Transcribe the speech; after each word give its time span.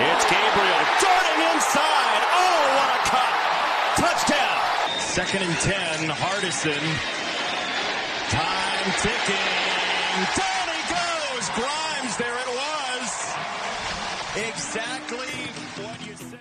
It's 0.00 0.24
Gabriel 0.30 0.84
darting 1.02 1.42
inside. 1.54 2.22
Oh, 2.30 2.62
what 2.78 2.88
a 2.94 3.00
cut. 3.10 3.34
Touchdown. 3.98 4.62
Second 5.00 5.42
and 5.42 5.56
10, 5.58 5.74
Hardison. 6.10 6.84
Time 8.30 8.90
ticking. 9.02 9.50
Down 10.38 10.68
he 10.70 10.82
goes. 10.94 11.50
Grimes, 11.50 12.14
there 12.16 12.38
it 12.44 12.50
was. 12.62 13.10
Exactly 14.50 15.34
what 15.82 15.98
you 16.06 16.14
said. 16.14 16.38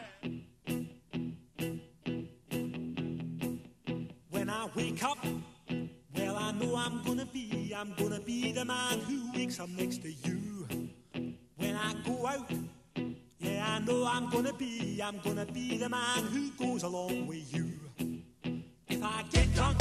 When 4.30 4.50
I 4.52 4.70
wake 4.76 5.04
up, 5.04 5.18
well, 6.16 6.36
I 6.36 6.52
know 6.52 6.76
I'm 6.76 7.02
gonna 7.04 7.26
be, 7.26 7.74
I'm 7.76 7.96
gonna 7.96 8.20
be 8.20 8.52
the 8.52 8.66
man 8.66 9.00
who 9.00 9.32
wakes 9.34 9.60
up 9.60 9.70
next 9.70 10.04
to 10.04 10.12
you. 10.12 10.68
When 11.56 11.76
I 11.76 11.96
go 12.06 12.28
out, 12.28 12.52
I 13.60 13.80
know 13.80 14.06
I'm 14.06 14.30
gonna 14.30 14.54
be, 14.54 15.02
I'm 15.04 15.20
gonna 15.24 15.46
be 15.46 15.78
the 15.78 15.90
man 15.90 16.24
who 16.26 16.52
goes 16.52 16.84
along 16.84 17.28
with 17.28 17.54
you. 17.54 17.72
If 18.88 19.04
I 19.04 19.24
get 19.32 19.54
drunk, 19.54 19.78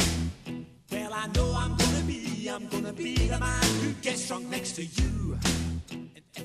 well, 0.90 1.12
I 1.12 1.26
know 1.28 1.54
I'm 1.54 1.76
gonna 1.76 2.02
be, 2.06 2.48
I'm 2.48 2.66
gonna 2.68 2.92
be 2.92 3.14
the 3.14 3.38
man 3.38 3.64
who 3.80 3.92
gets 4.02 4.26
drunk 4.28 4.48
next 4.48 4.72
to 4.72 4.84
you. 4.84 5.38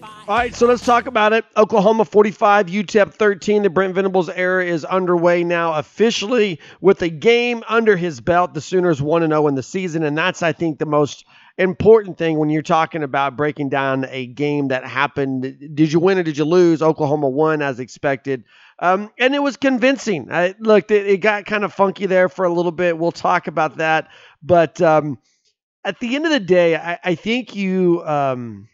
All 0.03 0.37
right, 0.37 0.55
so 0.55 0.65
let's 0.67 0.85
talk 0.85 1.07
about 1.07 1.33
it. 1.33 1.45
Oklahoma 1.57 2.05
45, 2.05 2.67
UTEP 2.67 3.13
13. 3.13 3.63
The 3.63 3.69
Brent 3.69 3.93
Venables 3.93 4.29
era 4.29 4.65
is 4.65 4.85
underway 4.85 5.43
now 5.43 5.73
officially 5.73 6.59
with 6.79 7.01
a 7.01 7.09
game 7.09 7.63
under 7.67 7.97
his 7.97 8.21
belt. 8.21 8.53
The 8.53 8.61
Sooners 8.61 9.01
1 9.01 9.27
0 9.27 9.47
in 9.47 9.55
the 9.55 9.63
season, 9.63 10.03
and 10.03 10.17
that's, 10.17 10.41
I 10.41 10.53
think, 10.53 10.79
the 10.79 10.85
most 10.85 11.25
important 11.61 12.17
thing 12.17 12.37
when 12.37 12.49
you're 12.49 12.61
talking 12.61 13.03
about 13.03 13.37
breaking 13.37 13.69
down 13.69 14.05
a 14.09 14.27
game 14.27 14.69
that 14.69 14.85
happened. 14.85 15.75
Did 15.75 15.91
you 15.91 15.99
win 15.99 16.17
or 16.17 16.23
did 16.23 16.37
you 16.37 16.45
lose? 16.45 16.81
Oklahoma 16.81 17.29
won 17.29 17.61
as 17.61 17.79
expected. 17.79 18.43
Um, 18.79 19.11
and 19.19 19.35
it 19.35 19.39
was 19.43 19.57
convincing. 19.57 20.31
I, 20.31 20.55
look, 20.59 20.89
it, 20.89 21.05
it, 21.05 21.17
got 21.17 21.45
kind 21.45 21.63
of 21.63 21.73
funky 21.73 22.07
there 22.07 22.29
for 22.29 22.45
a 22.45 22.53
little 22.53 22.71
bit. 22.71 22.97
We'll 22.97 23.11
talk 23.11 23.47
about 23.47 23.77
that. 23.77 24.09
But 24.41 24.81
um, 24.81 25.19
at 25.85 25.99
the 25.99 26.15
end 26.15 26.25
of 26.25 26.31
the 26.31 26.39
day, 26.39 26.75
I, 26.75 26.99
I 27.03 27.15
think 27.15 27.55
you. 27.55 28.03
Um, 28.05 28.67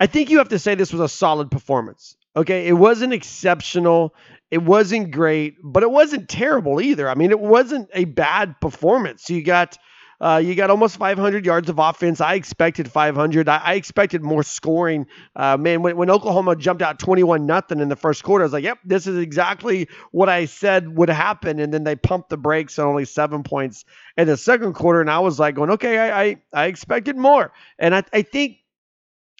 I 0.00 0.06
think 0.06 0.30
you 0.30 0.38
have 0.38 0.48
to 0.48 0.58
say 0.58 0.74
this 0.74 0.92
was 0.92 1.02
a 1.02 1.08
solid 1.08 1.50
performance. 1.50 2.16
Okay, 2.34 2.66
it 2.66 2.72
wasn't 2.72 3.12
exceptional, 3.12 4.14
it 4.50 4.62
wasn't 4.62 5.10
great, 5.10 5.56
but 5.62 5.82
it 5.82 5.90
wasn't 5.90 6.28
terrible 6.28 6.80
either. 6.80 7.08
I 7.08 7.14
mean, 7.14 7.30
it 7.32 7.40
wasn't 7.40 7.90
a 7.92 8.04
bad 8.04 8.60
performance. 8.60 9.28
You 9.28 9.42
got 9.42 9.76
uh, 10.20 10.40
you 10.44 10.54
got 10.54 10.70
almost 10.70 10.96
500 10.96 11.46
yards 11.46 11.70
of 11.70 11.78
offense. 11.78 12.20
I 12.20 12.34
expected 12.34 12.90
500. 12.90 13.48
I, 13.48 13.56
I 13.56 13.74
expected 13.74 14.22
more 14.22 14.42
scoring. 14.42 15.06
Uh, 15.34 15.56
man, 15.56 15.82
when, 15.82 15.96
when, 15.96 16.10
Oklahoma 16.10 16.56
jumped 16.56 16.82
out 16.82 16.98
21 16.98 17.46
nothing 17.46 17.80
in 17.80 17.88
the 17.88 17.96
first 17.96 18.22
quarter, 18.22 18.44
I 18.44 18.46
was 18.46 18.52
like, 18.52 18.64
"Yep, 18.64 18.78
this 18.84 19.06
is 19.06 19.18
exactly 19.18 19.88
what 20.12 20.28
I 20.28 20.44
said 20.44 20.96
would 20.96 21.08
happen." 21.08 21.58
And 21.58 21.72
then 21.72 21.84
they 21.84 21.96
pumped 21.96 22.28
the 22.28 22.36
brakes 22.36 22.78
on 22.78 22.86
only 22.86 23.04
seven 23.06 23.42
points 23.42 23.84
in 24.16 24.26
the 24.26 24.36
second 24.36 24.74
quarter, 24.74 25.00
and 25.00 25.10
I 25.10 25.20
was 25.20 25.38
like, 25.38 25.54
"Going, 25.54 25.70
okay, 25.70 25.98
I 25.98 26.22
I, 26.22 26.36
I 26.52 26.64
expected 26.66 27.16
more." 27.16 27.52
And 27.78 27.94
I, 27.94 28.04
I 28.12 28.22
think 28.22 28.59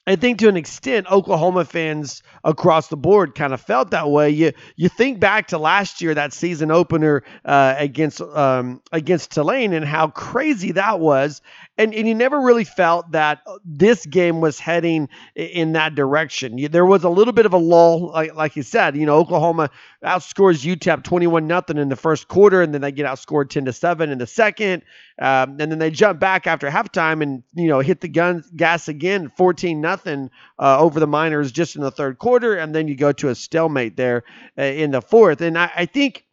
I 0.07 0.17
think 0.17 0.39
to 0.39 0.49
an 0.49 0.57
extent, 0.57 1.11
Oklahoma 1.11 1.65
fans 1.65 2.23
across 2.43 2.89
the 2.89 2.97
board 2.97 3.35
kind 3.35 3.53
of 3.53 3.61
felt 3.61 3.91
that 3.91 4.11
way. 4.11 4.31
You 4.31 4.53
you 4.77 4.89
think 4.89 5.21
back 5.21 5.49
to 5.49 5.59
last 5.59 6.01
year, 6.01 6.15
that 6.15 6.33
season 6.33 6.71
opener 6.71 7.23
uh, 7.45 7.75
against 7.77 8.21
um, 8.21 8.81
against 8.93 9.33
Tulane, 9.33 9.73
and 9.73 9.85
how 9.85 10.09
crazy 10.09 10.73
that 10.73 11.01
was, 11.01 11.43
and, 11.81 11.95
and 11.95 12.07
you 12.07 12.15
never 12.15 12.39
really 12.39 12.65
felt 12.65 13.11
that 13.13 13.41
this 13.65 14.05
game 14.05 14.43
was 14.43 14.59
heading 14.59 15.09
in 15.35 15.73
that 15.73 15.95
direction. 15.95 16.59
You, 16.59 16.69
there 16.69 16.85
was 16.85 17.05
a 17.05 17.09
little 17.09 17.33
bit 17.33 17.47
of 17.47 17.55
a 17.55 17.59
lull, 17.59 18.11
like, 18.13 18.35
like 18.35 18.55
you 18.55 18.63
said. 18.63 18.97
You 18.97 19.07
know, 19.07 19.17
Oklahoma 19.17 19.71
outscores 20.05 20.63
UTEP 20.63 21.03
21 21.03 21.47
nothing 21.47 21.79
in 21.79 21.89
the 21.89 21.97
first 21.97 22.29
quarter, 22.29 22.61
and 22.61 22.75
then 22.75 22.83
they 22.83 22.93
get 22.93 23.07
outscored 23.07 23.49
10 23.49 23.65
to 23.65 23.73
7 23.73 24.11
in 24.11 24.19
the 24.19 24.27
second. 24.27 24.83
Um, 25.19 25.57
and 25.59 25.73
then 25.73 25.79
they 25.79 25.91
jump 25.91 26.21
back 26.21 26.47
after 26.47 26.69
halftime 26.69 27.23
and, 27.23 27.43
you 27.55 27.69
know, 27.69 27.81
hit 27.81 28.03
the 28.03 28.09
gun 28.09 28.45
gas 28.55 28.89
again, 28.89 29.31
14 29.31 29.81
nothing 29.81 30.31
uh, 30.59 30.79
over 30.79 31.01
the 31.01 31.07
Miners 31.07 31.51
just 31.51 31.77
in 31.77 31.83
the 31.83 31.91
third 31.91 32.19
quarter. 32.19 32.57
And 32.57 32.75
then 32.75 32.89
you 32.89 32.95
go 32.95 33.13
to 33.13 33.29
a 33.29 33.35
stalemate 33.35 33.97
there 33.97 34.25
uh, 34.59 34.63
in 34.63 34.91
the 34.91 35.01
fourth. 35.01 35.41
And 35.41 35.57
I, 35.57 35.71
I 35.75 35.87
think. 35.87 36.27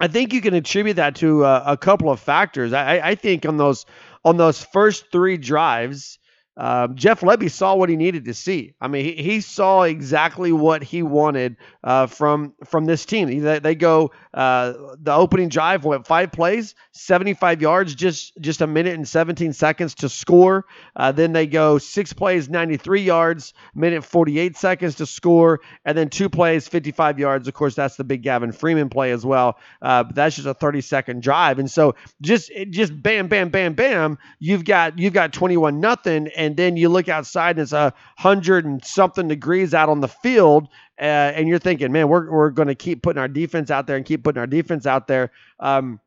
I 0.00 0.06
think 0.06 0.32
you 0.32 0.40
can 0.40 0.54
attribute 0.54 0.94
that 0.96 1.16
to 1.16 1.44
uh, 1.44 1.64
a 1.66 1.76
couple 1.76 2.08
of 2.08 2.20
factors. 2.20 2.72
I, 2.72 3.00
I 3.00 3.14
think 3.16 3.44
on 3.44 3.56
those 3.56 3.84
on 4.28 4.36
those 4.36 4.62
first 4.62 5.06
three 5.10 5.38
drives, 5.38 6.17
uh, 6.58 6.88
Jeff 6.88 7.20
Lebby 7.20 7.48
saw 7.48 7.76
what 7.76 7.88
he 7.88 7.94
needed 7.94 8.24
to 8.24 8.34
see. 8.34 8.74
I 8.80 8.88
mean, 8.88 9.04
he, 9.04 9.12
he 9.22 9.40
saw 9.40 9.82
exactly 9.82 10.50
what 10.50 10.82
he 10.82 11.04
wanted 11.04 11.56
uh, 11.84 12.08
from 12.08 12.52
from 12.64 12.84
this 12.84 13.06
team. 13.06 13.40
They, 13.40 13.60
they 13.60 13.76
go 13.76 14.10
uh, 14.34 14.72
the 15.00 15.14
opening 15.14 15.50
drive 15.50 15.84
went 15.84 16.04
five 16.04 16.32
plays, 16.32 16.74
75 16.90 17.62
yards, 17.62 17.94
just 17.94 18.36
just 18.40 18.60
a 18.60 18.66
minute 18.66 18.94
and 18.94 19.06
17 19.06 19.52
seconds 19.52 19.94
to 19.96 20.08
score. 20.08 20.64
Uh, 20.96 21.12
then 21.12 21.32
they 21.32 21.46
go 21.46 21.78
six 21.78 22.12
plays, 22.12 22.48
93 22.48 23.02
yards, 23.02 23.54
minute 23.76 24.02
48 24.02 24.56
seconds 24.56 24.96
to 24.96 25.06
score, 25.06 25.60
and 25.84 25.96
then 25.96 26.08
two 26.08 26.28
plays, 26.28 26.66
55 26.66 27.20
yards. 27.20 27.46
Of 27.46 27.54
course, 27.54 27.76
that's 27.76 27.94
the 27.94 28.04
big 28.04 28.22
Gavin 28.22 28.50
Freeman 28.50 28.88
play 28.88 29.12
as 29.12 29.24
well. 29.24 29.58
Uh, 29.80 30.02
that's 30.12 30.34
just 30.34 30.48
a 30.48 30.54
30 30.54 30.80
second 30.80 31.22
drive, 31.22 31.60
and 31.60 31.70
so 31.70 31.94
just 32.20 32.50
just 32.70 33.00
bam, 33.00 33.28
bam, 33.28 33.50
bam, 33.50 33.74
bam. 33.74 34.18
You've 34.40 34.64
got 34.64 34.98
you've 34.98 35.12
got 35.12 35.32
21 35.32 35.78
nothing 35.78 36.26
and 36.36 36.47
and 36.48 36.56
then 36.56 36.78
you 36.78 36.88
look 36.88 37.10
outside 37.10 37.56
and 37.56 37.60
it's 37.60 37.72
a 37.72 37.92
hundred 38.16 38.64
and 38.64 38.82
something 38.82 39.28
degrees 39.28 39.74
out 39.74 39.90
on 39.90 40.00
the 40.00 40.08
field, 40.08 40.68
uh, 40.98 41.04
and 41.04 41.46
you're 41.46 41.58
thinking, 41.58 41.92
man, 41.92 42.08
we're 42.08 42.30
we're 42.30 42.50
going 42.50 42.68
to 42.68 42.74
keep 42.74 43.02
putting 43.02 43.20
our 43.20 43.28
defense 43.28 43.70
out 43.70 43.86
there 43.86 43.96
and 43.96 44.06
keep 44.06 44.24
putting 44.24 44.40
our 44.40 44.46
defense 44.46 44.86
out 44.86 45.06
there. 45.08 45.30
Um, 45.60 46.00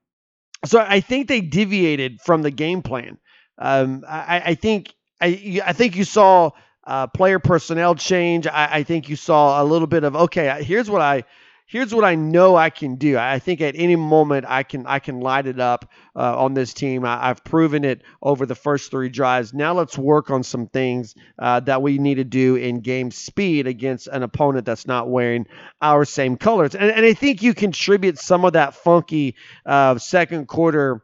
so 0.66 0.80
I 0.80 1.00
think 1.00 1.28
they 1.28 1.42
deviated 1.42 2.22
from 2.22 2.42
the 2.42 2.52
game 2.52 2.82
plan. 2.82 3.20
Um, 3.60 4.04
I, 4.08 4.42
I, 4.48 4.56
think 4.56 4.94
I 5.22 5.62
I 5.64 5.74
think 5.74 5.96
you 5.96 6.04
saw 6.04 6.52
uh, 6.86 7.06
player 7.08 7.38
personnel 7.38 7.94
change. 7.94 8.48
I, 8.48 8.78
I 8.78 8.84
think 8.84 9.10
you 9.10 9.16
saw 9.16 9.62
a 9.62 9.66
little 9.66 9.88
bit 9.88 10.04
of 10.04 10.16
okay. 10.16 10.64
Here's 10.64 10.90
what 10.90 11.02
I 11.02 11.24
here's 11.72 11.96
what 11.96 12.04
I 12.04 12.16
know 12.16 12.58
I 12.58 12.70
can 12.70 12.96
do. 12.96 13.18
I 13.18 13.40
think 13.40 13.62
at 13.62 13.76
any 13.78 13.96
moment 13.96 14.46
I 14.48 14.64
can 14.64 14.86
I 14.86 15.00
can 15.00 15.22
light 15.22 15.48
it 15.48 15.60
up 15.60 15.90
uh, 16.16 16.44
on 16.44 16.54
this 16.54 16.74
team. 16.74 17.06
I, 17.06 17.28
have 17.28 17.44
proven 17.46 17.86
it 17.86 18.02
over 18.22 18.46
the 18.46 18.56
first 18.56 18.92
three 18.92 19.08
drives. 19.08 19.54
Now 19.54 19.74
let's 19.74 19.98
work 19.98 20.30
on 20.30 20.44
some 20.44 20.68
things 20.68 21.16
uh, 21.40 21.62
that 21.62 21.82
we 21.82 21.98
need 21.98 22.16
to 22.16 22.26
do 22.26 22.58
in 22.58 22.82
game 22.82 23.10
speed 23.10 23.68
against 23.68 24.08
an 24.08 24.22
opponent 24.22 24.66
that's 24.66 24.86
not 24.86 25.10
wearing 25.10 25.48
our 25.82 26.04
same 26.04 26.36
colors. 26.36 26.76
And, 26.76 26.92
and 26.92 27.06
I 27.06 27.14
think 27.14 27.42
you 27.42 27.54
contribute 27.54 28.20
some 28.20 28.44
of 28.44 28.54
that 28.54 28.76
funky 28.76 29.36
uh, 29.66 29.98
second 29.98 30.48
quarter 30.48 31.02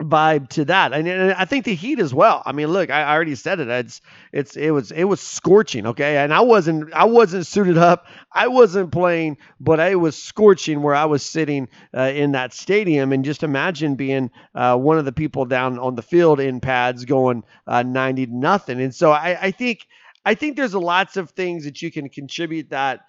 vibe 0.00 0.48
to 0.48 0.64
that. 0.64 0.92
And, 0.92 1.06
and, 1.06 1.32
i 1.32 1.44
think 1.44 1.64
the 1.64 1.74
heat 1.74 2.00
as 2.00 2.14
well. 2.14 2.42
I 2.44 2.52
mean 2.52 2.68
look 2.68 2.90
I, 2.90 3.02
I, 3.02 3.14
already 3.14 3.34
said 3.34 3.60
it. 3.60 3.68
It's 3.68 4.00
it's 4.32 4.56
it 4.56 4.70
was 4.70 4.90
it 4.90 5.04
was 5.04 5.20
scorching 5.20 5.86
okay? 5.88 6.16
And 6.16 6.32
i 6.32 6.40
wasn't 6.40 6.92
i 6.92 7.04
wasn't 7.04 7.46
suited 7.46 7.78
up. 7.78 8.06
I 8.32 8.48
wasn't 8.48 8.92
playing 8.92 9.38
but 9.60 9.78
it 9.78 9.96
was 9.96 10.20
scorching 10.20 10.82
where 10.82 10.94
i 10.94 11.04
was 11.04 11.24
sitting 11.24 11.68
uh, 11.96 12.12
in 12.14 12.32
that 12.32 12.52
stadium. 12.52 13.12
And 13.12 13.24
just 13.24 13.42
imagine 13.42 13.94
being 13.94 14.30
uh, 14.54 14.76
one 14.76 14.98
of 14.98 15.04
the 15.04 15.12
people 15.12 15.44
down 15.44 15.78
on 15.78 15.94
the 15.94 16.02
field 16.02 16.40
in 16.40 16.60
pads 16.60 17.04
going 17.04 17.44
uh, 17.66 17.82
90 17.82 18.26
to 18.26 18.36
nothing. 18.36 18.80
And 18.80 18.94
so 18.94 19.10
I, 19.12 19.38
I 19.40 19.50
think 19.50 19.86
i 20.24 20.34
think 20.34 20.56
there's 20.56 20.74
lots 20.74 21.16
of 21.16 21.30
things 21.30 21.64
that 21.64 21.82
you 21.82 21.90
can 21.90 22.08
contribute 22.08 22.70
that 22.70 23.00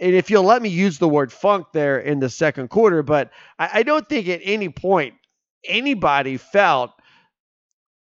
and 0.00 0.14
if 0.14 0.30
you'll 0.30 0.44
let 0.44 0.62
me 0.62 0.68
use 0.68 0.98
the 0.98 1.08
word 1.08 1.32
funk 1.32 1.66
there 1.72 1.98
in 1.98 2.20
the 2.20 2.30
second 2.30 2.68
quarter, 2.68 3.02
but 3.02 3.32
I, 3.58 3.70
I 3.74 3.82
don't 3.82 4.08
think 4.08 4.28
at 4.28 4.40
any 4.44 4.68
point 4.68 5.14
anybody 5.64 6.36
felt 6.36 6.92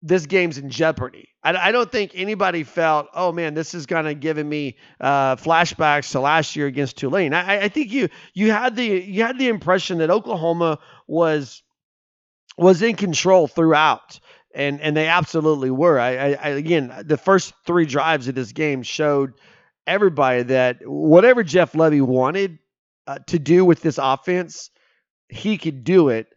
this 0.03 0.27
game's 0.27 0.59
in 0.59 0.71
jeopardy. 0.71 1.29
I, 1.43 1.57
I, 1.57 1.73
don't 1.73 1.91
think 1.91 2.13
anybody 2.15 2.63
felt, 2.63 3.09
oh 3.15 3.33
man, 3.33 3.55
this 3.55 3.75
is 3.75 3.87
gonna 3.87 4.15
giving 4.15 4.49
me 4.49 4.77
uh, 5.01 5.37
flashbacks 5.37 6.13
to 6.13 6.21
last 6.21 6.55
year 6.57 6.67
against 6.67 6.97
Tulane. 6.97 7.35
I, 7.35 7.63
I, 7.65 7.69
think 7.69 7.93
you 7.93 8.09
you 8.33 8.53
had 8.53 8.77
the 8.77 8.85
you 8.85 9.23
had 9.23 9.39
the 9.39 9.49
impression 9.49 9.99
that 9.99 10.11
Oklahoma 10.11 10.79
was 11.07 11.63
was 12.57 12.83
in 12.83 12.97
control 12.97 13.49
throughout, 13.49 14.21
and 14.55 14.81
and 14.81 14.97
they 14.97 15.09
absolutely 15.09 15.71
were. 15.71 15.99
I, 15.99 16.35
I 16.35 16.49
again, 16.51 16.93
the 17.05 17.17
first 17.19 17.55
three 17.67 17.87
drives 17.87 18.29
of 18.29 18.35
this 18.35 18.53
game 18.53 18.83
showed 18.83 19.33
everybody 19.87 20.43
that 20.45 20.87
whatever 20.87 21.43
Jeff 21.43 21.73
Lebby 21.73 22.03
wanted 22.03 22.59
uh, 23.07 23.19
to 23.29 23.39
do 23.39 23.65
with 23.65 23.81
this 23.81 23.99
offense, 24.01 24.71
he 25.29 25.59
could 25.59 25.83
do 25.83 26.11
it. 26.11 26.29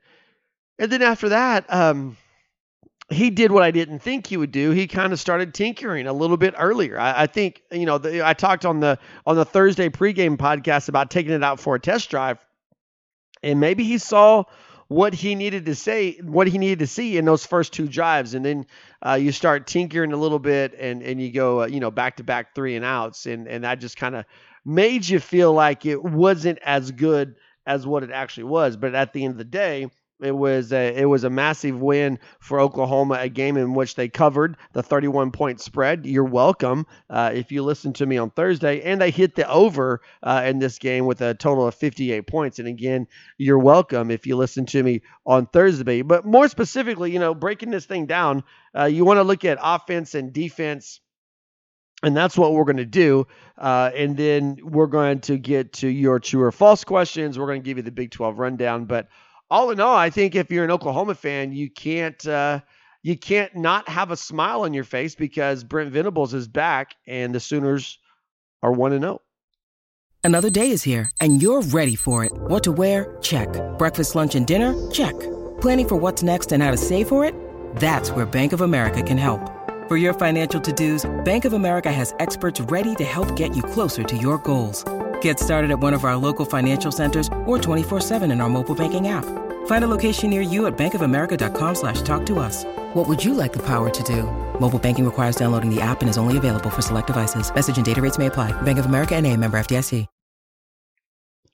And 0.82 0.92
then 0.92 1.04
after 1.04 1.30
that, 1.30 1.72
um, 1.72 2.18
he 3.12 3.30
did 3.30 3.52
what 3.52 3.62
I 3.62 3.70
didn't 3.70 4.00
think 4.00 4.26
he 4.26 4.36
would 4.36 4.52
do. 4.52 4.72
He 4.72 4.88
kind 4.88 5.14
of 5.14 5.20
started 5.20 5.54
tinkering 5.54 6.08
a 6.08 6.14
little 6.14 6.38
bit 6.38 6.56
earlier. 6.58 7.00
I, 7.00 7.22
I 7.22 7.28
think 7.28 7.62
you 7.72 7.86
know 7.86 8.00
the, 8.00 8.28
I 8.28 8.34
talked 8.34 8.66
on 8.66 8.80
the 8.80 8.98
on 9.24 9.36
the 9.36 9.46
Thursday 9.46 9.90
pregame 9.90 10.38
podcast 10.38 10.90
about 10.90 11.12
taking 11.12 11.34
it 11.34 11.44
out 11.44 11.60
for 11.60 11.76
a 11.76 11.80
test 11.80 12.10
drive, 12.10 12.44
and 13.44 13.60
maybe 13.60 13.84
he 13.84 14.00
saw 14.00 14.46
what 14.88 15.14
he 15.14 15.36
needed 15.36 15.68
to 15.68 15.76
say, 15.76 16.14
what 16.24 16.48
he 16.48 16.58
needed 16.58 16.80
to 16.80 16.88
see 16.88 17.16
in 17.16 17.26
those 17.26 17.46
first 17.46 17.74
two 17.74 17.88
drives, 17.88 18.34
and 18.34 18.44
then 18.44 18.66
uh, 19.06 19.14
you 19.14 19.32
start 19.32 19.68
tinkering 19.68 20.14
a 20.14 20.18
little 20.18 20.40
bit, 20.40 20.74
and 20.80 21.04
and 21.04 21.22
you 21.22 21.32
go 21.32 21.62
uh, 21.62 21.68
you 21.68 21.80
know 21.80 21.92
back 21.92 22.18
to 22.18 22.24
back 22.24 22.56
three 22.56 22.76
and 22.76 22.84
outs, 22.84 23.28
and 23.28 23.48
and 23.48 23.66
that 23.66 23.80
just 23.80 23.98
kind 23.98 24.16
of 24.16 24.26
made 24.66 25.08
you 25.08 25.20
feel 25.20 25.54
like 25.54 25.86
it 25.86 26.04
wasn't 26.04 26.58
as 26.66 26.90
good 26.90 27.36
as 27.68 27.86
what 27.86 28.02
it 28.02 28.10
actually 28.10 28.46
was. 28.46 28.78
But 28.78 28.96
at 28.96 29.14
the 29.14 29.26
end 29.26 29.34
of 29.34 29.38
the 29.38 29.44
day 29.44 29.88
it 30.22 30.36
was 30.36 30.72
a, 30.72 30.96
it 30.96 31.06
was 31.06 31.24
a 31.24 31.30
massive 31.30 31.82
win 31.82 32.20
for 32.40 32.60
Oklahoma, 32.60 33.18
a 33.20 33.30
game 33.30 33.58
in 33.58 33.74
which 33.74 33.96
they 33.96 34.10
covered 34.10 34.58
the 34.74 34.84
31 34.84 35.32
point 35.32 35.62
spread. 35.62 36.06
You're 36.06 36.24
welcome 36.24 36.86
uh, 37.10 37.32
if 37.34 37.52
you 37.52 37.64
listen 37.64 37.94
to 37.94 38.06
me 38.06 38.18
on 38.18 38.30
Thursday, 38.30 38.82
and 38.82 39.02
they 39.02 39.12
hit 39.12 39.36
the 39.36 39.50
over 39.50 40.02
uh, 40.24 40.44
in 40.46 40.60
this 40.60 40.80
game 40.80 41.06
with 41.06 41.22
a 41.22 41.34
total 41.34 41.68
of 41.68 41.76
58 41.76 42.28
points. 42.28 42.60
And 42.60 42.68
again, 42.68 43.08
you're 43.38 43.60
welcome 43.60 44.12
if 44.12 44.26
you 44.28 44.36
listen 44.36 44.66
to 44.68 44.84
me 44.84 45.02
on 45.26 45.48
Thursday. 45.48 46.02
But 46.02 46.26
more 46.26 46.48
specifically, 46.48 47.12
you 47.12 47.20
know, 47.20 47.34
breaking 47.34 47.72
this 47.72 47.86
thing 47.86 48.06
down, 48.06 48.44
uh, 48.78 48.86
you 48.86 49.06
want 49.06 49.18
to 49.18 49.24
look 49.24 49.46
at 49.46 49.58
offense 49.62 50.16
and 50.16 50.32
defense. 50.32 51.00
And 52.04 52.18
that's 52.18 52.36
what 52.36 52.54
we're 52.54 52.66
going 52.66 52.78
to 52.78 52.86
do. 52.86 53.28
Uh, 53.58 53.92
and 53.96 54.18
then 54.18 54.58
we're 54.64 54.88
going 54.88 55.20
to 55.22 55.38
get 55.38 55.74
to 55.74 55.88
your 55.88 56.20
true 56.20 56.42
or 56.42 56.52
false 56.52 56.84
questions. 56.84 57.38
We're 57.38 57.46
going 57.46 57.62
to 57.62 57.66
give 57.66 57.78
you 57.78 57.84
the 57.84 57.92
Big 57.92 58.10
12 58.10 58.40
rundown. 58.40 58.86
But 58.86 59.08
all 59.52 59.70
in 59.70 59.80
all, 59.82 59.96
I 59.96 60.10
think 60.10 60.34
if 60.34 60.50
you're 60.50 60.64
an 60.64 60.72
Oklahoma 60.72 61.14
fan, 61.14 61.52
you 61.52 61.70
can't 61.70 62.26
uh, 62.26 62.62
you 63.04 63.18
can't 63.18 63.56
not 63.56 63.88
have 63.90 64.10
a 64.10 64.18
smile 64.18 64.62
on 64.62 64.74
your 64.74 64.86
face 64.86 65.14
because 65.14 65.64
Brent 65.64 65.92
Venables 65.92 66.34
is 66.34 66.48
back 66.48 66.96
and 67.06 67.36
the 67.36 67.40
Sooners 67.40 68.00
are 68.64 68.72
one 68.72 68.94
and 68.94 69.04
zero. 69.04 69.20
Oh. 69.20 69.22
Another 70.24 70.50
day 70.50 70.72
is 70.72 70.84
here 70.84 71.12
and 71.20 71.42
you're 71.42 71.62
ready 71.62 71.96
for 71.96 72.24
it. 72.24 72.32
What 72.34 72.64
to 72.64 72.72
wear? 72.72 73.18
Check. 73.22 73.50
Breakfast, 73.78 74.16
lunch, 74.16 74.36
and 74.36 74.48
dinner? 74.48 74.90
Check. 74.92 75.20
Planning 75.60 75.88
for 75.88 75.96
what's 75.98 76.24
next 76.24 76.52
and 76.54 76.64
how 76.64 76.72
to 76.72 76.78
save 76.78 77.08
for 77.08 77.26
it? 77.26 77.36
That's 77.76 78.12
where 78.12 78.26
Bank 78.26 78.54
of 78.54 78.62
America 78.62 79.04
can 79.04 79.18
help. 79.18 79.42
For 79.90 79.98
your 79.98 80.14
financial 80.14 80.62
to-dos, 80.62 81.10
Bank 81.26 81.44
of 81.44 81.54
America 81.54 81.92
has 81.92 82.14
experts 82.20 82.62
ready 82.62 82.96
to 82.96 83.04
help 83.04 83.36
get 83.36 83.56
you 83.56 83.64
closer 83.64 84.04
to 84.04 84.16
your 84.16 84.38
goals. 84.38 84.86
Get 85.22 85.40
started 85.40 85.72
at 85.72 85.80
one 85.80 85.96
of 85.96 86.04
our 86.04 86.16
local 86.16 86.46
financial 86.46 86.92
centers 86.92 87.28
or 87.46 87.58
24-7 87.58 88.32
in 88.32 88.42
our 88.42 88.50
mobile 88.50 88.76
banking 88.76 89.08
app. 89.08 89.26
Find 89.66 89.84
a 89.84 89.88
location 89.88 90.30
near 90.30 90.42
you 90.42 90.68
at 90.68 90.78
bankofamerica.com 90.78 91.76
slash 91.76 92.04
talk 92.04 92.26
to 92.28 92.38
us. 92.38 92.66
What 92.94 93.08
would 93.08 93.24
you 93.24 93.34
like 93.34 93.54
the 93.54 93.66
power 93.66 93.90
to 93.90 94.04
do? 94.04 94.24
Mobile 94.60 94.80
banking 94.80 95.06
requires 95.06 95.36
downloading 95.36 95.74
the 95.74 95.82
app 95.82 96.02
and 96.02 96.10
is 96.10 96.18
only 96.20 96.38
available 96.38 96.70
for 96.70 96.84
select 96.84 97.08
devices. 97.08 97.54
Message 97.54 97.78
and 97.78 97.86
data 97.86 98.02
rates 98.02 98.20
may 98.20 98.28
apply. 98.28 98.60
Bank 98.62 98.78
of 98.78 98.86
America 98.86 99.16
and 99.16 99.26
a 99.26 99.36
member 99.36 99.60
FDIC. 99.60 100.08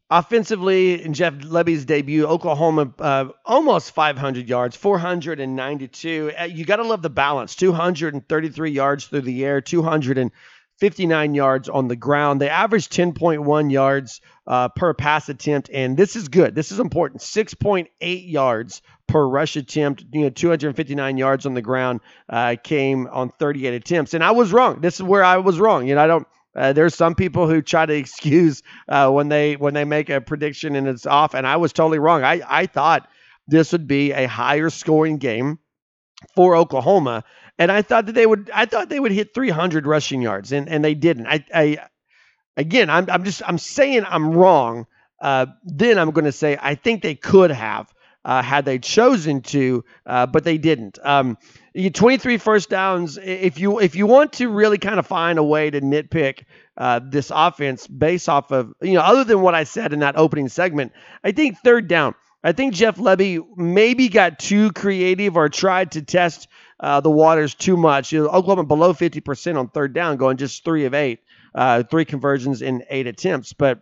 Offensively, 0.10 1.04
in 1.04 1.14
Jeff 1.14 1.34
Lebby's 1.34 1.84
debut, 1.84 2.26
Oklahoma 2.26 2.94
uh, 2.98 3.26
almost 3.44 3.92
500 3.92 4.48
yards, 4.48 4.78
492. 4.78 6.32
Uh, 6.40 6.44
you 6.46 6.64
got 6.64 6.78
to 6.78 6.84
love 6.84 7.02
the 7.02 7.10
balance. 7.10 7.56
233 7.56 8.72
yards 8.72 9.06
through 9.08 9.22
the 9.22 9.44
air, 9.44 9.60
200 9.60 10.18
and 10.18 10.32
59 10.78 11.34
yards 11.34 11.70
on 11.70 11.88
the 11.88 11.96
ground. 11.96 12.40
They 12.40 12.50
averaged 12.50 12.92
10.1 12.92 13.72
yards 13.72 14.22
uh, 14.46 14.70
per 14.70 14.94
pass 14.94 15.28
attempt, 15.28 15.70
and 15.74 15.98
this 15.98 16.16
is 16.16 16.28
good. 16.28 16.54
This 16.54 16.72
is 16.72 16.80
important. 16.80 17.22
6.8 17.22 17.88
yards 18.32 18.82
per 19.08 19.28
rush 19.28 19.56
attempt. 19.56 20.06
You 20.12 20.22
know, 20.22 20.30
259 20.30 21.18
yards 21.18 21.46
on 21.46 21.54
the 21.54 21.62
ground 21.62 22.02
uh, 22.30 22.56
came 22.64 23.08
on 23.08 23.30
38 23.30 23.74
attempts, 23.74 24.14
and 24.14 24.24
I 24.24 24.32
was 24.32 24.54
wrong. 24.54 24.82
This 24.82 24.96
is 24.96 25.04
where 25.04 25.24
I 25.24 25.38
was 25.38 25.60
wrong. 25.60 25.88
You 25.88 25.96
know, 25.96 26.04
I 26.04 26.08
don't. 26.08 26.28
Uh, 26.56 26.74
there's 26.74 26.96
some 26.96 27.14
people 27.14 27.48
who 27.48 27.62
try 27.62 27.86
to 27.86 27.94
excuse 27.98 28.62
uh, 28.88 29.10
when 29.10 29.30
they 29.30 29.56
when 29.56 29.74
they 29.74 29.86
make 29.86 30.10
a 30.10 30.22
prediction 30.22 30.76
and 30.76 30.88
it's 30.88 31.06
off, 31.06 31.34
and 31.34 31.48
I 31.48 31.58
was 31.58 31.74
totally 31.74 32.00
wrong. 32.00 32.24
I 32.24 32.42
I 32.48 32.66
thought 32.68 33.08
this 33.48 33.72
would 33.72 33.88
be 33.88 34.12
a 34.12 34.28
higher 34.28 34.70
scoring 34.70 35.18
game 35.18 35.60
for 36.36 36.56
Oklahoma 36.56 37.24
and 37.60 37.72
I 37.72 37.82
thought 37.82 38.06
that 38.06 38.14
they 38.14 38.26
would 38.26 38.50
I 38.54 38.66
thought 38.66 38.90
they 38.90 39.00
would 39.00 39.12
hit 39.12 39.34
300 39.34 39.86
rushing 39.88 40.22
yards 40.22 40.52
and 40.52 40.70
and 40.70 40.84
they 40.84 40.94
didn't. 40.94 41.28
I, 41.28 41.44
I 41.54 41.78
again 42.56 42.90
I'm 42.90 43.10
I'm 43.10 43.24
just 43.24 43.42
I'm 43.46 43.58
saying 43.58 44.06
I'm 44.08 44.32
wrong. 44.32 44.86
Uh, 45.20 45.48
then 45.64 45.98
I'm 45.98 46.12
going 46.12 46.26
to 46.26 46.32
say 46.32 46.58
I 46.62 46.76
think 46.76 47.02
they 47.02 47.16
could 47.16 47.50
have 47.50 47.92
uh, 48.24 48.44
had 48.44 48.66
they 48.66 48.78
chosen 48.78 49.42
to, 49.42 49.84
uh, 50.06 50.28
but 50.28 50.44
they 50.44 50.60
didn't. 50.60 51.00
Um, 51.02 51.38
you 51.74 51.90
23 51.90 52.38
first 52.38 52.70
downs. 52.70 53.18
If 53.18 53.60
you 53.60 53.80
if 53.80 53.96
you 53.96 54.06
want 54.06 54.34
to 54.34 54.50
really 54.50 54.78
kind 54.78 55.00
of 55.00 55.08
find 55.08 55.40
a 55.40 55.44
way 55.44 55.70
to 55.72 55.82
nitpick 55.82 56.44
uh, 56.76 57.00
this 57.04 57.32
offense 57.34 57.88
based 57.88 58.30
off 58.30 58.52
of 58.52 58.74
you 58.82 58.94
know 58.94 59.02
other 59.02 59.24
than 59.24 59.42
what 59.42 59.56
I 59.56 59.64
said 59.64 59.94
in 59.94 60.00
that 60.00 60.18
opening 60.18 60.50
segment, 60.50 60.92
I 61.24 61.32
think 61.32 61.58
third 61.64 61.88
down. 61.88 62.14
I 62.44 62.52
think 62.52 62.74
Jeff 62.74 62.98
Lebby 62.98 63.44
maybe 63.58 64.10
got 64.10 64.40
too 64.40 64.72
creative 64.72 65.38
or 65.38 65.50
tried 65.50 65.92
to 65.94 66.02
test 66.02 66.48
uh, 66.80 67.02
the 67.02 67.10
waters 67.10 67.56
too 67.56 67.78
much. 67.78 68.12
You 68.12 68.24
know, 68.24 68.30
Oklahoma 68.30 68.64
below 68.64 68.94
50% 68.94 69.58
on 69.58 69.70
third 69.70 69.94
down, 69.94 70.18
going 70.18 70.38
just 70.38 70.64
three 70.64 70.86
of 70.86 70.94
eight, 70.94 71.20
uh, 71.56 71.84
three 71.84 72.06
conversions 72.06 72.62
in 72.62 72.84
eight 72.90 73.08
attempts. 73.08 73.54
But 73.54 73.80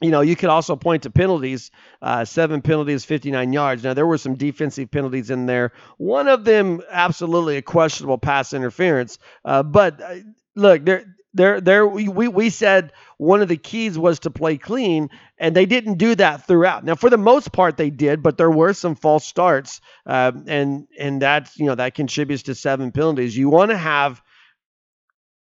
you 0.00 0.10
know, 0.10 0.22
you 0.22 0.34
could 0.34 0.48
also 0.48 0.76
point 0.76 1.02
to 1.02 1.10
penalties, 1.10 1.70
uh, 2.00 2.24
seven 2.24 2.62
penalties, 2.62 3.04
59 3.04 3.52
yards. 3.52 3.84
Now, 3.84 3.92
there 3.92 4.06
were 4.06 4.16
some 4.16 4.34
defensive 4.34 4.90
penalties 4.90 5.30
in 5.30 5.44
there. 5.44 5.72
One 5.98 6.26
of 6.26 6.44
them, 6.44 6.80
absolutely 6.90 7.58
a 7.58 7.62
questionable 7.62 8.16
pass 8.16 8.54
interference. 8.54 9.18
Uh, 9.44 9.62
but 9.62 10.00
uh, 10.00 10.14
look, 10.56 10.86
there, 10.86 11.04
there, 11.34 11.60
there. 11.60 11.86
We, 11.86 12.28
we 12.28 12.50
said 12.50 12.92
one 13.18 13.42
of 13.42 13.48
the 13.48 13.56
keys 13.56 13.98
was 13.98 14.20
to 14.20 14.30
play 14.30 14.56
clean, 14.56 15.10
and 15.38 15.54
they 15.54 15.66
didn't 15.66 15.98
do 15.98 16.14
that 16.16 16.46
throughout. 16.46 16.84
Now, 16.84 16.94
for 16.94 17.10
the 17.10 17.18
most 17.18 17.52
part, 17.52 17.76
they 17.76 17.90
did, 17.90 18.22
but 18.22 18.36
there 18.36 18.50
were 18.50 18.72
some 18.72 18.94
false 18.94 19.24
starts, 19.24 19.80
uh, 20.06 20.32
and 20.46 20.88
and 20.98 21.22
that's 21.22 21.58
you 21.58 21.66
know 21.66 21.74
that 21.74 21.94
contributes 21.94 22.44
to 22.44 22.54
seven 22.54 22.92
penalties. 22.92 23.36
You 23.36 23.48
want 23.48 23.70
to 23.70 23.76
have, 23.76 24.20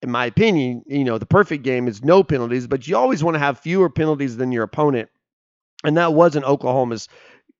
in 0.03 0.11
my 0.11 0.27
opinion, 0.27 0.83
you 0.87 1.05
know, 1.05 1.19
the 1.19 1.27
perfect 1.27 1.65
game 1.65 1.89
is 1.89 2.05
no 2.05 2.23
penalties, 2.23 2.67
but 2.67 2.87
you 2.87 2.97
always 2.97 3.25
want 3.25 3.35
to 3.35 3.41
have 3.41 3.59
fewer 3.59 3.91
penalties 3.91 4.37
than 4.37 4.53
your 4.53 4.65
opponent, 4.65 5.09
and 5.85 5.97
that 5.97 6.15
wasn't 6.15 6.45
Oklahoma's 6.45 7.09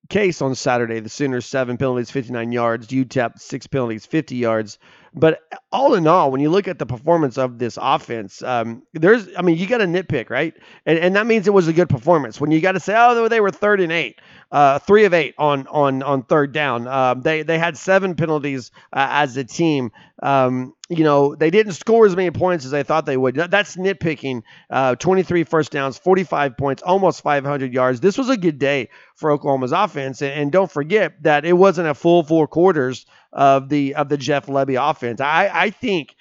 case 0.09 0.43
on 0.43 0.55
Saturday. 0.55 1.01
The 1.01 1.09
Sooners 1.09 1.47
seven 1.47 1.77
penalties, 1.77 2.11
59 2.11 2.53
yards. 2.53 2.87
UTEP 2.89 3.41
six 3.41 3.67
penalties, 3.67 4.07
50 4.07 4.37
yards. 4.37 4.79
But 5.15 5.41
all 5.71 5.95
in 5.95 6.07
all, 6.07 6.31
when 6.31 6.41
you 6.41 6.49
look 6.49 6.69
at 6.69 6.79
the 6.79 6.87
performance 6.87 7.37
of 7.37 7.59
this 7.59 7.79
offense, 7.81 8.43
um, 8.43 8.83
there's, 8.95 9.29
I 9.37 9.43
mean, 9.43 9.59
you 9.59 9.67
got 9.67 9.79
to 9.79 9.85
nitpick, 9.85 10.31
right? 10.31 10.55
And, 10.87 10.99
and 10.99 11.17
that 11.17 11.27
means 11.27 11.47
it 11.47 11.53
was 11.53 11.69
a 11.69 11.73
good 11.73 11.91
performance. 11.91 12.41
When 12.41 12.51
you 12.51 12.63
got 12.63 12.73
to 12.73 12.81
say, 12.81 12.95
oh, 12.97 13.29
they 13.29 13.41
were 13.41 13.51
third 13.51 13.81
and 13.81 13.93
eight, 13.93 14.21
uh, 14.51 14.79
three 14.79 15.05
of 15.05 15.15
eight 15.15 15.35
on 15.39 15.67
on 15.67 16.03
on 16.03 16.23
third 16.23 16.53
down. 16.53 16.87
Uh, 16.87 17.15
they 17.15 17.43
they 17.43 17.59
had 17.59 17.77
seven 17.77 18.15
penalties 18.15 18.71
uh, 18.93 19.07
as 19.11 19.37
a 19.37 19.45
team. 19.45 19.93
Um, 20.23 20.75
you 20.89 21.05
know, 21.05 21.35
they 21.35 21.51
didn't 21.51 21.73
score 21.73 22.07
as 22.07 22.15
many 22.15 22.31
points 22.31 22.65
as 22.65 22.71
they 22.71 22.83
thought 22.83 23.07
they 23.07 23.17
would. 23.17 23.35
That's 23.35 23.77
nitpicking. 23.77 24.43
Uh, 24.71 24.95
23 24.95 25.45
first 25.45 25.73
downs, 25.73 25.99
45 25.99 26.57
points, 26.57 26.83
almost 26.83 27.23
500 27.23 27.73
yards. 27.73 28.01
This 28.01 28.19
was 28.19 28.29
a 28.29 28.37
good 28.37 28.59
day 28.59 28.91
for 29.15 29.31
Oklahoma's 29.31 29.73
offense. 29.73 30.21
And, 30.21 30.33
and 30.33 30.53
don't 30.53 30.71
forget 30.71 31.23
that 31.23 31.45
it 31.45 31.55
wasn't 31.55 31.89
a 31.89 31.95
full 31.95 32.23
four 32.23 32.47
quarters 32.47 33.07
of 33.33 33.69
the 33.69 33.95
of 33.95 34.09
the 34.09 34.17
Jeff 34.17 34.47
Lebby 34.47 34.79
offense. 34.79 35.21
I 35.21 35.51
I 35.53 35.71
think 35.71 36.15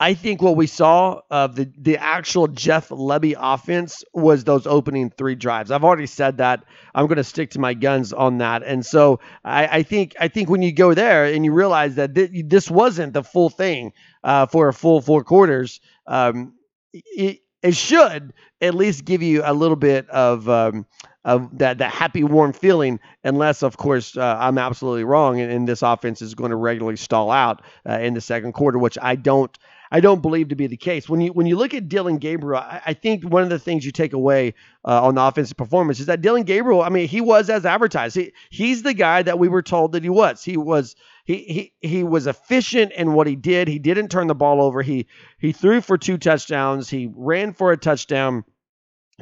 I 0.00 0.14
think 0.14 0.42
what 0.42 0.56
we 0.56 0.66
saw 0.66 1.20
of 1.30 1.54
the 1.54 1.70
the 1.78 1.98
actual 1.98 2.48
Jeff 2.48 2.88
Lebby 2.88 3.36
offense 3.38 4.02
was 4.12 4.42
those 4.44 4.66
opening 4.66 5.10
three 5.10 5.36
drives. 5.36 5.70
I've 5.70 5.84
already 5.84 6.06
said 6.06 6.38
that. 6.38 6.64
I'm 6.94 7.06
going 7.06 7.16
to 7.16 7.24
stick 7.24 7.50
to 7.50 7.60
my 7.60 7.74
guns 7.74 8.12
on 8.12 8.38
that. 8.38 8.64
And 8.64 8.84
so 8.84 9.20
I, 9.44 9.78
I 9.78 9.82
think 9.84 10.14
I 10.18 10.28
think 10.28 10.50
when 10.50 10.62
you 10.62 10.72
go 10.72 10.94
there 10.94 11.26
and 11.26 11.44
you 11.44 11.52
realize 11.52 11.94
that 11.94 12.14
th- 12.14 12.30
this 12.46 12.70
wasn't 12.70 13.12
the 13.12 13.22
full 13.22 13.50
thing 13.50 13.92
uh, 14.24 14.46
for 14.46 14.68
a 14.68 14.74
full 14.74 15.00
four 15.00 15.22
quarters, 15.22 15.80
um, 16.06 16.54
it, 16.92 17.40
it 17.64 17.74
should 17.74 18.34
at 18.60 18.74
least 18.74 19.04
give 19.04 19.22
you 19.22 19.42
a 19.44 19.54
little 19.54 19.76
bit 19.76 20.08
of 20.10 20.48
um, 20.48 20.86
of 21.24 21.58
that 21.58 21.78
that 21.78 21.90
happy 21.90 22.22
warm 22.22 22.52
feeling 22.52 23.00
unless 23.24 23.62
of 23.62 23.76
course 23.78 24.16
uh, 24.16 24.36
I'm 24.38 24.58
absolutely 24.58 25.04
wrong 25.04 25.40
and, 25.40 25.50
and, 25.50 25.66
this 25.66 25.80
offense 25.80 26.20
is 26.20 26.34
going 26.34 26.50
to 26.50 26.56
regularly 26.56 26.96
stall 26.96 27.30
out 27.30 27.62
uh, 27.88 27.98
in 27.98 28.12
the 28.12 28.20
second 28.20 28.52
quarter 28.52 28.78
which 28.78 28.98
I 29.00 29.16
don't 29.16 29.58
I 29.90 30.00
don't 30.00 30.22
believe 30.22 30.48
to 30.48 30.56
be 30.56 30.66
the 30.66 30.76
case. 30.76 31.08
When 31.08 31.20
you 31.20 31.32
when 31.32 31.46
you 31.46 31.56
look 31.56 31.72
at 31.72 31.88
Dillon 31.88 32.18
Gabriel 32.18 32.60
I, 32.60 32.82
I 32.86 32.92
think 32.92 33.24
one 33.24 33.42
of 33.42 33.48
the 33.48 33.58
things 33.58 33.86
you 33.86 33.92
take 33.92 34.12
away 34.12 34.52
uh, 34.84 35.02
on 35.02 35.14
the 35.14 35.22
offensive 35.22 35.56
performance 35.56 35.98
is 36.00 36.06
that 36.06 36.20
Dillon 36.20 36.42
Gabriel 36.42 36.82
I 36.82 36.90
mean 36.90 37.08
he 37.08 37.22
was 37.22 37.48
as 37.48 37.64
advertised. 37.64 38.16
He, 38.16 38.32
he's 38.50 38.82
the 38.82 38.94
guy 38.94 39.22
that 39.22 39.38
we 39.38 39.48
were 39.48 39.62
told 39.62 39.92
that 39.92 40.02
he 40.02 40.10
was. 40.10 40.44
He 40.44 40.58
was 40.58 40.94
he 41.24 41.72
he 41.80 41.88
he 41.88 42.04
was 42.04 42.26
efficient 42.26 42.92
in 42.92 43.14
what 43.14 43.26
he 43.26 43.36
did. 43.36 43.66
He 43.66 43.78
didn't 43.78 44.08
turn 44.08 44.26
the 44.26 44.34
ball 44.34 44.62
over. 44.62 44.82
He 44.82 45.06
he 45.38 45.52
threw 45.52 45.80
for 45.80 45.96
two 45.96 46.18
touchdowns. 46.18 46.88
He 46.90 47.10
ran 47.14 47.52
for 47.52 47.72
a 47.72 47.76
touchdown. 47.76 48.44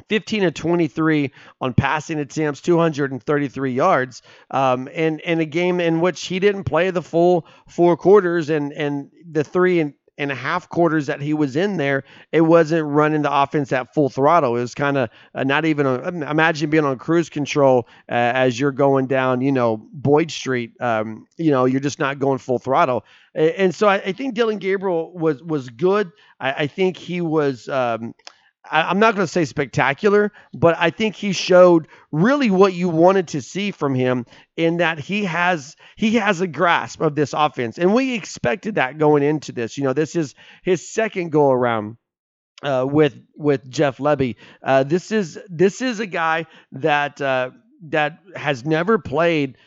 15 0.09 0.41
to 0.41 0.51
23 0.51 1.31
on 1.61 1.75
passing 1.75 2.17
attempts, 2.17 2.61
233 2.61 3.73
yards, 3.73 4.23
um, 4.49 4.89
and 4.91 5.21
and 5.21 5.39
a 5.39 5.45
game 5.45 5.79
in 5.79 6.01
which 6.01 6.25
he 6.25 6.39
didn't 6.39 6.63
play 6.63 6.89
the 6.89 7.03
full 7.03 7.45
four 7.69 7.95
quarters, 7.95 8.49
and 8.49 8.73
and 8.73 9.11
the 9.29 9.43
three 9.43 9.79
and 9.79 9.93
and 10.17 10.31
a 10.31 10.35
half 10.35 10.69
quarters 10.69 11.07
that 11.07 11.21
he 11.21 11.33
was 11.33 11.55
in 11.55 11.77
there, 11.77 12.03
it 12.31 12.41
wasn't 12.41 12.85
running 12.85 13.23
the 13.23 13.33
offense 13.33 13.71
at 13.71 13.93
full 13.93 14.09
throttle. 14.09 14.55
It 14.55 14.61
was 14.61 14.75
kind 14.75 14.97
of 14.97 15.09
uh, 15.33 15.43
not 15.43 15.65
even. 15.65 15.85
A, 15.85 16.07
imagine 16.07 16.69
being 16.69 16.85
on 16.85 16.97
cruise 16.97 17.29
control 17.29 17.87
uh, 18.09 18.13
as 18.13 18.59
you're 18.59 18.71
going 18.71 19.07
down, 19.07 19.41
you 19.41 19.51
know, 19.51 19.77
Boyd 19.91 20.31
Street. 20.31 20.73
Um, 20.79 21.25
you 21.37 21.51
know, 21.51 21.65
you're 21.65 21.79
just 21.79 21.99
not 21.99 22.19
going 22.19 22.37
full 22.37 22.59
throttle. 22.59 23.05
And, 23.33 23.49
and 23.51 23.75
so 23.75 23.87
I, 23.87 23.95
I, 23.95 24.11
think 24.11 24.35
Dillon 24.35 24.59
Gabriel 24.59 25.11
was 25.13 25.41
was 25.41 25.69
good. 25.69 26.11
I, 26.39 26.53
I 26.53 26.67
think 26.67 26.97
he 26.97 27.21
was. 27.21 27.67
Um, 27.69 28.13
I, 28.69 28.89
am 28.89 28.99
not 28.99 29.15
going 29.15 29.25
to 29.25 29.31
say 29.31 29.45
spectacular, 29.45 30.31
but 30.53 30.75
I 30.77 30.89
think 30.89 31.15
he 31.15 31.33
showed 31.33 31.87
really 32.11 32.49
what 32.49 32.73
you 32.73 32.89
wanted 32.89 33.29
to 33.29 33.41
see 33.41 33.71
from 33.71 33.93
him 33.93 34.25
in 34.55 34.77
that 34.77 34.99
he 34.99 35.25
has 35.25 35.75
he 35.95 36.15
has 36.15 36.41
a 36.41 36.47
grasp 36.47 37.01
of 37.01 37.15
this 37.15 37.33
offense, 37.33 37.77
and 37.77 37.93
we 37.93 38.13
expected 38.15 38.75
that 38.75 38.97
going 38.97 39.23
into 39.23 39.51
this. 39.51 39.77
You 39.77 39.83
know, 39.83 39.93
this 39.93 40.15
is 40.15 40.35
his 40.63 40.89
second 40.89 41.31
go 41.31 41.51
around. 41.51 41.97
Uh, 42.61 42.85
with 42.89 43.17
with 43.35 43.69
Jeff 43.69 43.97
Lebby, 43.97 44.37
uh, 44.63 44.83
this 44.83 45.11
is 45.11 45.37
this 45.49 45.81
is 45.81 45.99
a 45.99 46.07
guy 46.07 46.45
that 46.71 47.19
uh, 47.19 47.49
that 47.89 48.19
has 48.37 48.63
never 48.63 48.97
played 48.97 49.57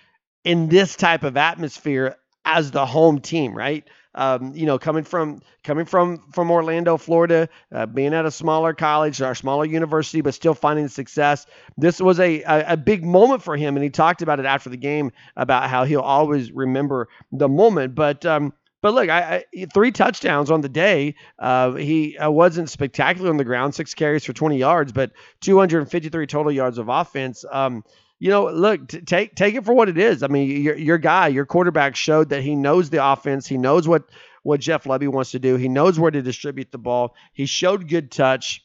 in 0.45 0.71
this 0.71 0.97
type 0.97 1.23
of 1.23 1.37
atmosphere 1.37 2.17
as 2.47 2.71
the 2.71 2.87
home 2.87 3.21
team, 3.21 3.53
right? 3.53 3.85
Um, 4.17 4.55
you 4.55 4.67
know, 4.67 4.79
coming 4.79 5.05
from 5.05 5.41
coming 5.63 5.85
from 5.85 6.25
from 6.33 6.51
Orlando, 6.51 6.97
Florida, 6.97 7.49
uh, 7.71 7.87
being 7.87 8.15
at 8.15 8.25
a 8.25 8.31
smaller 8.31 8.73
college 8.73 9.21
or 9.21 9.31
a 9.31 9.37
smaller 9.37 9.65
university, 9.67 10.23
but 10.23 10.35
still 10.35 10.55
finding 10.55 10.89
success. 10.89 11.47
This 11.77 12.01
was 12.01 12.19
a, 12.19 12.43
a, 12.43 12.73
a 12.73 12.77
big 12.77 13.05
moment 13.05 13.43
for 13.43 13.57
him, 13.57 13.77
and 13.77 13.85
he 13.85 13.91
talked 13.91 14.23
about 14.23 14.41
it 14.41 14.47
after 14.47 14.71
the 14.71 14.77
game 14.77 15.13
about 15.37 15.69
how 15.69 15.85
he'll 15.85 16.01
always 16.01 16.51
remember 16.51 17.09
the 17.31 17.49
moment. 17.49 17.95
But 17.95 18.25
um, 18.25 18.53
but 18.83 18.95
look, 18.95 19.09
I, 19.09 19.45
I, 19.55 19.67
three 19.75 19.91
touchdowns 19.91 20.51
on 20.51 20.61
the 20.61 20.69
day. 20.69 21.17
Uh, 21.39 21.73
he 21.73 22.17
uh, 22.19 22.31
wasn't 22.31 22.71
spectacular 22.71 23.31
on 23.31 23.37
the 23.37 23.45
ground, 23.45 23.75
six 23.75 23.95
carries 23.95 24.25
for 24.25 24.33
20 24.33 24.59
yards, 24.59 24.93
but 24.93 25.13
253 25.41 26.27
total 26.27 26.53
yards 26.53 26.79
of 26.79 26.89
offense. 26.89 27.45
Um, 27.51 27.85
you 28.19 28.31
know, 28.31 28.51
look, 28.51 28.89
t- 28.89 29.01
take 29.01 29.35
take 29.35 29.55
it 29.55 29.65
for 29.65 29.75
what 29.75 29.89
it 29.89 29.99
is. 29.99 30.23
I 30.23 30.29
mean, 30.29 30.63
your 30.63 30.77
your 30.77 30.99
guy, 30.99 31.29
your 31.29 31.47
quarterback 31.47 31.97
showed 31.97 32.31
that 32.31 32.43
he 32.43 32.55
knows 32.55 32.91
the 32.91 33.05
offense. 33.05 33.47
He 33.47 33.59
knows 33.59 33.87
what 33.87 34.05
what 34.43 34.61
Jeff 34.61 34.85
Lebby 34.85 35.09
wants 35.09 35.33
to 35.33 35.39
do. 35.39 35.57
He 35.57 35.69
knows 35.69 35.99
where 35.99 36.11
to 36.11 36.23
distribute 36.23 36.71
the 36.71 36.79
ball. 36.79 37.15
He 37.33 37.47
showed 37.47 37.89
good 37.89 38.11
touch. 38.11 38.63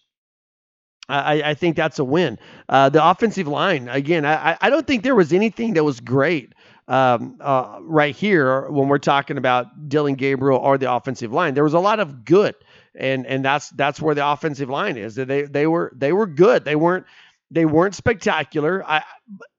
I, 1.10 1.41
I 1.41 1.53
think 1.55 1.75
that's 1.75 2.00
a 2.00 2.05
win. 2.05 2.39
Uh, 2.70 2.88
the 2.89 3.05
offensive 3.05 3.48
line, 3.48 3.89
again, 3.89 4.25
I, 4.25 4.58
I 4.62 4.70
don't 4.70 4.88
think 4.88 5.03
there 5.03 5.15
was 5.15 5.34
anything 5.34 5.74
that 5.74 5.84
was 5.84 6.00
great 6.00 6.53
um, 6.88 7.38
uh, 7.41 7.79
right 7.81 8.15
here 8.15 8.70
when 8.70 8.88
we're 8.88 8.98
talking 8.98 9.38
about 9.38 9.89
Dillon 9.89 10.15
Gabriel 10.15 10.60
or 10.60 10.77
the 10.77 10.93
offensive 10.93 11.34
line. 11.34 11.53
There 11.53 11.63
was 11.63 11.74
a 11.74 11.79
lot 11.79 12.00
of 12.00 12.24
good, 12.24 12.55
and 12.96 13.25
and 13.25 13.43
that's 13.43 13.70
that's 13.72 14.01
where 14.01 14.15
the 14.15 14.25
offensive 14.25 14.70
line 14.70 14.98
is. 14.98 15.15
They 15.15 15.43
they 15.43 15.67
were 15.67 15.91
they 15.96 16.13
were 16.13 16.27
good. 16.27 16.63
They 16.63 16.75
weren't 16.75 17.05
they 17.51 17.65
weren't 17.65 17.96
spectacular. 17.96 18.84
I, 18.86 19.03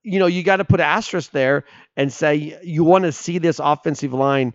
you 0.03 0.19
know, 0.19 0.27
you 0.27 0.43
got 0.43 0.57
to 0.57 0.65
put 0.65 0.81
asterisk 0.81 1.31
there 1.31 1.65
and 1.97 2.13
say 2.13 2.59
you 2.63 2.85
want 2.85 3.05
to 3.05 3.13
see 3.13 3.39
this 3.39 3.61
offensive 3.63 4.13
line 4.13 4.55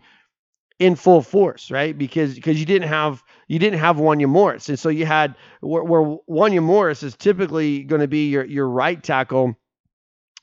in 0.79 0.95
full 0.95 1.21
force, 1.21 1.71
right? 1.71 1.97
Because 1.97 2.35
because 2.35 2.59
you 2.59 2.65
didn't 2.65 2.89
have 2.89 3.23
you 3.47 3.59
didn't 3.59 3.79
have 3.79 3.97
Wanya 3.97 4.27
Morris, 4.27 4.69
and 4.69 4.77
so 4.77 4.89
you 4.89 5.05
had 5.05 5.35
where, 5.61 5.83
where 5.83 6.17
Wanya 6.29 6.61
Morris 6.61 7.03
is 7.03 7.15
typically 7.15 7.83
going 7.83 8.01
to 8.01 8.07
be 8.07 8.29
your 8.29 8.43
your 8.43 8.67
right 8.67 9.01
tackle 9.01 9.55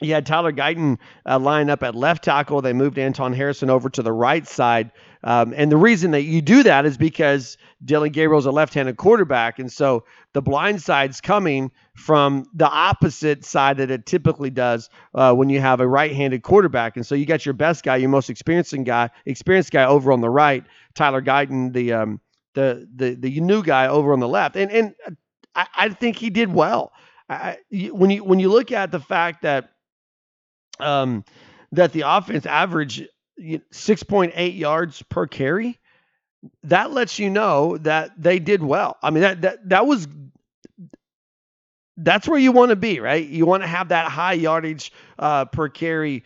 you 0.01 0.13
had 0.13 0.27
Tyler 0.27 0.53
Guyton 0.53 0.99
uh, 1.27 1.39
line 1.39 1.71
up 1.71 1.83
at 1.83 1.95
left 1.95 2.25
tackle. 2.25 2.63
They 2.63 2.73
moved 2.73 2.99
Anton 2.99 3.33
Harrison 3.33 3.71
over 3.71 3.89
to 3.91 4.03
the 4.03 4.13
right 4.13 4.47
side. 4.47 4.91
Um, 5.25 5.55
and 5.57 5.73
the 5.73 5.77
reason 5.77 6.11
that 6.11 6.23
you 6.23 6.43
do 6.43 6.63
that 6.63 6.85
is 6.85 6.99
because 6.99 7.57
Dillon 7.85 8.13
Gabriel 8.13 8.39
is 8.39 8.47
a 8.47 8.51
left 8.51 8.75
handed 8.75 8.99
quarterback. 8.99 9.59
And 9.59 9.73
so 9.73 10.05
the 10.35 10.43
blind 10.43 10.83
side's 10.83 11.21
coming 11.21 11.73
from 11.95 12.47
the 12.55 12.69
opposite 12.69 13.45
side 13.45 13.79
that 13.79 13.91
it 13.91 14.05
typically 14.05 14.51
does 14.51 14.91
uh, 15.15 15.33
when 15.33 15.49
you 15.49 15.61
have 15.61 15.81
a 15.81 15.89
right 15.89 16.13
handed 16.13 16.43
quarterback. 16.43 16.97
And 16.97 17.07
so 17.07 17.15
you 17.15 17.25
got 17.25 17.47
your 17.47 17.55
best 17.55 17.85
guy, 17.85 17.97
your 17.97 18.11
most 18.11 18.29
experienced 18.29 18.75
guy, 18.85 19.11
experienced 19.25 19.71
guy 19.73 19.85
over 19.85 20.13
on 20.13 20.21
the 20.21 20.31
right, 20.31 20.65
Tyler 20.95 21.23
Guyton, 21.23 21.73
the, 21.73 21.95
um, 21.95 22.21
the, 22.53 22.87
the, 22.95 23.15
the 23.15 23.41
new 23.41 23.63
guy 23.63 23.89
over 23.89 24.13
on 24.13 24.21
the 24.21 24.29
left. 24.29 24.57
And, 24.57 24.71
and 24.71 24.95
I, 25.55 25.67
I 25.75 25.89
think 25.89 26.17
he 26.17 26.29
did 26.29 26.53
well. 26.53 26.93
I, 27.29 27.57
when 27.71 28.11
you 28.11 28.23
when 28.23 28.39
you 28.39 28.51
look 28.51 28.71
at 28.71 28.91
the 28.91 29.01
fact 29.01 29.43
that 29.43 29.71
um, 30.79 31.25
that 31.73 31.93
the 31.93 32.03
offense 32.03 32.47
averaged 32.47 33.09
6.8 33.41 34.59
yards 34.59 35.03
per 35.03 35.27
carry. 35.27 35.79
That 36.65 36.91
lets 36.93 37.19
you 37.19 37.31
know 37.31 37.79
that 37.79 38.11
they 38.21 38.39
did 38.39 38.63
well. 38.63 38.99
I 39.03 39.11
mean, 39.11 39.23
that 39.23 39.43
that 39.43 39.69
that 39.71 39.87
was 39.87 40.07
that's 41.97 42.29
where 42.29 42.39
you 42.39 42.53
want 42.53 42.71
to 42.71 42.77
be, 42.77 43.01
right? 43.01 43.27
You 43.27 43.47
want 43.47 43.63
to 43.63 43.67
have 43.67 43.89
that 43.89 44.11
high 44.11 44.33
yardage 44.35 44.93
uh, 45.19 45.47
per 45.47 45.69
carry 45.69 46.25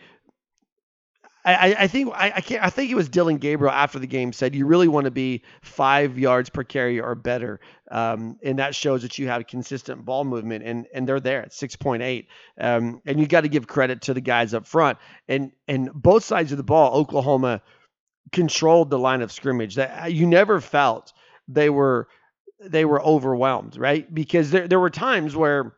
I, 1.45 1.75
I 1.79 1.87
think 1.87 2.13
I, 2.13 2.33
I 2.35 2.41
can't 2.41 2.63
I 2.63 2.69
think 2.69 2.91
it 2.91 2.95
was 2.95 3.07
Dillon 3.07 3.37
Gabriel 3.37 3.73
after 3.73 3.97
the 3.97 4.07
game 4.07 4.33
said 4.33 4.55
you 4.55 4.65
really 4.65 4.89
want 4.89 5.05
to 5.05 5.11
be 5.11 5.43
five 5.61 6.19
yards 6.19 6.49
per 6.49 6.63
carry 6.63 6.99
or 6.99 7.15
better, 7.15 7.61
um, 7.89 8.37
and 8.43 8.59
that 8.59 8.75
shows 8.75 9.03
that 9.03 9.17
you 9.17 9.27
have 9.29 9.47
consistent 9.47 10.03
ball 10.03 10.25
movement, 10.25 10.65
and 10.65 10.87
and 10.93 11.07
they're 11.07 11.21
there 11.21 11.41
at 11.41 11.53
six 11.53 11.77
point 11.77 12.03
eight, 12.03 12.27
um, 12.59 13.01
and 13.05 13.19
you 13.19 13.25
got 13.27 13.41
to 13.41 13.47
give 13.47 13.67
credit 13.67 14.01
to 14.01 14.13
the 14.13 14.21
guys 14.21 14.53
up 14.53 14.67
front, 14.67 14.97
and 15.29 15.51
and 15.67 15.89
both 15.93 16.25
sides 16.25 16.51
of 16.51 16.57
the 16.57 16.63
ball, 16.63 16.93
Oklahoma 16.93 17.61
controlled 18.33 18.89
the 18.89 18.99
line 18.99 19.21
of 19.21 19.31
scrimmage. 19.31 19.75
That 19.75 20.11
you 20.11 20.27
never 20.27 20.59
felt 20.59 21.13
they 21.47 21.69
were 21.69 22.09
they 22.59 22.83
were 22.83 23.01
overwhelmed, 23.01 23.77
right? 23.77 24.13
Because 24.13 24.51
there 24.51 24.67
there 24.67 24.79
were 24.79 24.89
times 24.89 25.37
where 25.37 25.73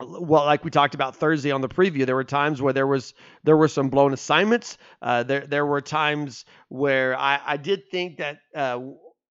well, 0.00 0.44
like 0.44 0.64
we 0.64 0.70
talked 0.70 0.94
about 0.94 1.16
Thursday 1.16 1.50
on 1.50 1.60
the 1.60 1.68
preview, 1.68 2.06
there 2.06 2.14
were 2.14 2.24
times 2.24 2.62
where 2.62 2.72
there 2.72 2.86
was 2.86 3.14
there 3.44 3.56
were 3.56 3.68
some 3.68 3.88
blown 3.88 4.12
assignments. 4.12 4.78
Uh, 5.02 5.22
there 5.24 5.46
there 5.46 5.66
were 5.66 5.80
times 5.80 6.44
where 6.68 7.16
I, 7.18 7.40
I 7.44 7.56
did 7.56 7.90
think 7.90 8.18
that 8.18 8.38
uh, 8.54 8.80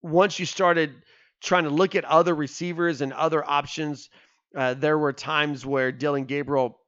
once 0.03 0.39
you 0.39 0.47
started 0.47 0.95
trying 1.43 1.65
to 1.65 1.71
look 1.71 1.95
at 1.97 2.05
other 2.05 2.35
receivers 2.35 3.01
and 3.01 3.13
other 3.13 3.49
options, 3.49 4.09
uh, 4.57 4.75
there 4.75 4.99
were 4.99 5.13
times 5.13 5.67
where 5.67 5.91
Dillon 5.91 6.25
Gabriel 6.25 6.79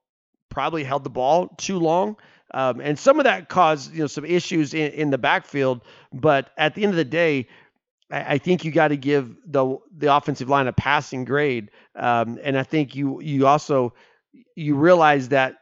probably 0.50 0.84
held 0.84 1.02
the 1.02 1.10
ball 1.10 1.48
too 1.58 1.78
long. 1.78 2.16
Um, 2.52 2.80
and 2.80 2.96
some 2.96 3.18
of 3.18 3.24
that 3.24 3.48
caused 3.48 3.92
you 3.92 4.00
know 4.00 4.06
some 4.06 4.24
issues 4.24 4.72
in, 4.72 4.92
in 4.92 5.10
the 5.10 5.18
backfield. 5.18 5.80
But 6.12 6.50
at 6.56 6.76
the 6.76 6.84
end 6.84 6.90
of 6.90 6.96
the 6.96 7.04
day, 7.04 7.48
I, 8.10 8.38
think 8.38 8.64
you 8.64 8.70
got 8.70 8.88
to 8.88 8.96
give 8.96 9.34
the 9.46 9.78
the 9.96 10.14
offensive 10.14 10.48
line 10.48 10.66
a 10.66 10.72
passing 10.72 11.24
grade, 11.24 11.70
um, 11.96 12.38
and 12.42 12.58
I 12.58 12.62
think 12.62 12.94
you 12.94 13.20
you 13.20 13.46
also 13.46 13.94
you 14.54 14.76
realize 14.76 15.30
that 15.30 15.56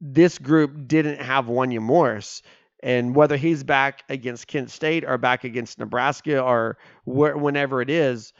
this 0.00 0.38
group 0.38 0.86
didn't 0.86 1.20
have 1.20 1.46
Wanya 1.46 1.80
Morris, 1.80 2.42
and 2.82 3.14
whether 3.14 3.36
he's 3.36 3.64
back 3.64 4.02
against 4.08 4.46
Kent 4.46 4.70
State 4.70 5.04
or 5.04 5.18
back 5.18 5.44
against 5.44 5.78
Nebraska 5.78 6.40
or 6.40 6.78
where, 7.04 7.36
whenever 7.36 7.80
it 7.80 7.90
is, 7.90 8.32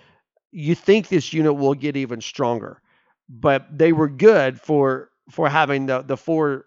you 0.52 0.74
think 0.74 1.08
this 1.08 1.32
unit 1.32 1.56
will 1.56 1.74
get 1.74 1.96
even 1.96 2.20
stronger. 2.20 2.80
But 3.28 3.66
they 3.76 3.92
were 3.92 4.08
good 4.08 4.60
for 4.60 5.10
for 5.30 5.48
having 5.48 5.86
the 5.86 6.02
the 6.02 6.16
four 6.16 6.66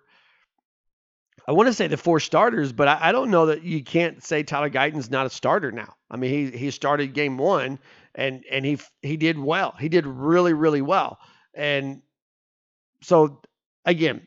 I 1.51 1.53
want 1.53 1.67
to 1.67 1.73
say 1.73 1.87
the 1.87 1.97
four 1.97 2.21
starters, 2.21 2.71
but 2.71 2.87
I, 2.87 3.09
I, 3.09 3.11
don't 3.11 3.29
know 3.29 3.47
that 3.47 3.61
you 3.63 3.83
can't 3.83 4.23
say 4.23 4.41
Tyler 4.41 4.69
Guyton's 4.69 5.11
not 5.11 5.25
a 5.25 5.29
starter 5.29 5.69
now. 5.69 5.95
I 6.09 6.15
mean, 6.15 6.31
he 6.31 6.57
he 6.57 6.71
started 6.71 7.13
game 7.13 7.37
one 7.37 7.77
and 8.15 8.45
and 8.49 8.65
he 8.65 8.79
he 9.01 9.17
did 9.17 9.37
well. 9.37 9.75
He 9.77 9.89
did 9.89 10.07
really 10.07 10.53
really 10.53 10.81
well. 10.81 11.19
And 11.53 12.03
so 13.01 13.41
again, 13.83 14.25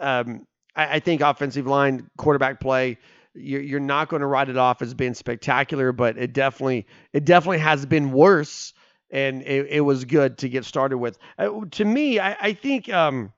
um, 0.00 0.48
I, 0.74 0.96
I, 0.96 0.98
think 0.98 1.20
offensive 1.20 1.68
line, 1.68 2.10
quarterback 2.16 2.58
play, 2.58 2.98
you're, 3.34 3.62
you're 3.62 3.78
not 3.78 4.08
going 4.08 4.22
to 4.22 4.26
write 4.26 4.48
it 4.48 4.56
off 4.56 4.82
as 4.82 4.94
being 4.94 5.14
spectacular, 5.14 5.92
but 5.92 6.18
it 6.18 6.32
definitely 6.32 6.88
it 7.12 7.24
definitely 7.24 7.58
has 7.58 7.86
been 7.86 8.10
worse. 8.10 8.74
And 9.12 9.42
it, 9.42 9.68
it 9.70 9.80
was 9.82 10.04
good 10.06 10.38
to 10.38 10.48
get 10.48 10.64
started 10.64 10.98
with. 10.98 11.18
Uh, 11.38 11.50
to 11.70 11.84
me, 11.84 12.18
I, 12.18 12.36
I 12.40 12.52
think. 12.52 12.92
Um, 12.92 13.32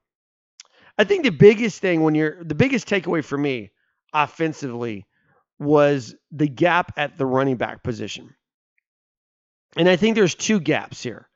I 0.99 1.05
think 1.05 1.25
the 1.25 1.31
biggest 1.31 1.81
thing 1.81 2.03
when 2.03 2.15
you're 2.15 2.43
the 2.43 2.55
biggest 2.55 2.89
takeaway 2.89 3.25
for 3.25 3.37
me 3.37 3.71
offensively 4.13 5.07
was 5.59 6.15
the 6.31 6.49
gap 6.49 6.93
at 6.97 7.19
the 7.19 7.27
running 7.27 7.57
back 7.57 7.83
position. 7.83 8.35
And 9.77 9.89
I 9.89 9.97
think 9.97 10.15
there's 10.15 10.35
two 10.35 10.61
gaps 10.61 11.03
here. 11.03 11.29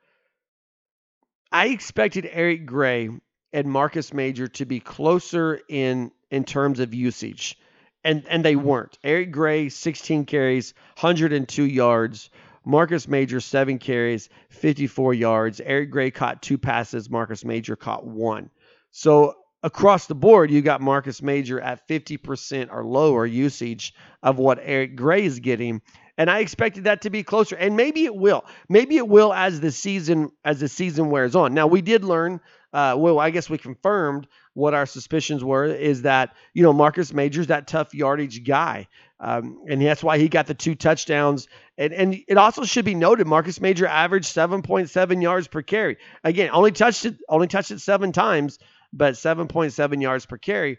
I 1.52 1.66
expected 1.68 2.28
Eric 2.30 2.64
Gray 2.64 3.10
and 3.52 3.66
Marcus 3.66 4.14
Major 4.14 4.48
to 4.48 4.64
be 4.64 4.80
closer 4.80 5.60
in 5.68 6.12
in 6.30 6.44
terms 6.44 6.80
of 6.80 6.94
usage 6.94 7.58
and 8.04 8.24
and 8.28 8.44
they 8.44 8.56
weren't. 8.56 8.98
Eric 9.04 9.32
Gray, 9.32 9.68
16 9.68 10.24
carries, 10.24 10.74
102 11.00 11.64
yards. 11.64 12.30
Marcus 12.64 13.08
Major, 13.08 13.40
seven 13.40 13.78
carries, 13.78 14.28
54 14.50 15.14
yards. 15.14 15.60
Eric 15.64 15.90
Gray 15.90 16.10
caught 16.10 16.42
two 16.42 16.58
passes. 16.58 17.08
Marcus 17.08 17.44
Major 17.44 17.74
caught 17.74 18.06
one. 18.06 18.50
So 18.90 19.34
across 19.62 20.06
the 20.06 20.14
board, 20.14 20.50
you 20.50 20.62
got 20.62 20.80
Marcus 20.80 21.22
Major 21.22 21.60
at 21.60 21.86
50% 21.88 22.68
or 22.72 22.84
lower 22.84 23.26
usage 23.26 23.94
of 24.22 24.38
what 24.38 24.58
Eric 24.62 24.96
Gray 24.96 25.24
is 25.24 25.40
getting. 25.40 25.82
And 26.16 26.30
I 26.30 26.40
expected 26.40 26.84
that 26.84 27.02
to 27.02 27.10
be 27.10 27.22
closer. 27.22 27.56
And 27.56 27.76
maybe 27.76 28.04
it 28.04 28.14
will. 28.14 28.44
Maybe 28.68 28.96
it 28.96 29.08
will 29.08 29.32
as 29.32 29.60
the 29.60 29.70
season 29.70 30.30
as 30.44 30.60
the 30.60 30.68
season 30.68 31.10
wears 31.10 31.34
on. 31.34 31.54
Now 31.54 31.66
we 31.66 31.80
did 31.80 32.04
learn 32.04 32.40
uh, 32.72 32.94
well, 32.96 33.18
I 33.18 33.30
guess 33.30 33.50
we 33.50 33.58
confirmed 33.58 34.28
what 34.54 34.74
our 34.74 34.86
suspicions 34.86 35.42
were 35.42 35.64
is 35.64 36.02
that, 36.02 36.34
you 36.54 36.62
know, 36.62 36.72
Marcus 36.72 37.12
Major's 37.12 37.48
that 37.48 37.66
tough 37.66 37.94
yardage 37.94 38.44
guy. 38.44 38.86
Um, 39.18 39.64
and 39.68 39.82
that's 39.82 40.02
why 40.02 40.18
he 40.18 40.28
got 40.28 40.46
the 40.46 40.54
two 40.54 40.74
touchdowns. 40.74 41.48
And, 41.76 41.92
and 41.92 42.16
it 42.28 42.38
also 42.38 42.64
should 42.64 42.84
be 42.84 42.94
noted, 42.94 43.26
Marcus 43.26 43.60
Major 43.60 43.86
averaged 43.86 44.34
7.7 44.34 45.22
yards 45.22 45.48
per 45.48 45.62
carry. 45.62 45.98
Again, 46.22 46.50
only 46.52 46.72
touched 46.72 47.04
it, 47.04 47.16
only 47.28 47.48
touched 47.48 47.70
it 47.70 47.80
seven 47.80 48.12
times, 48.12 48.58
but 48.92 49.14
7.7 49.14 50.02
yards 50.02 50.26
per 50.26 50.38
carry 50.38 50.78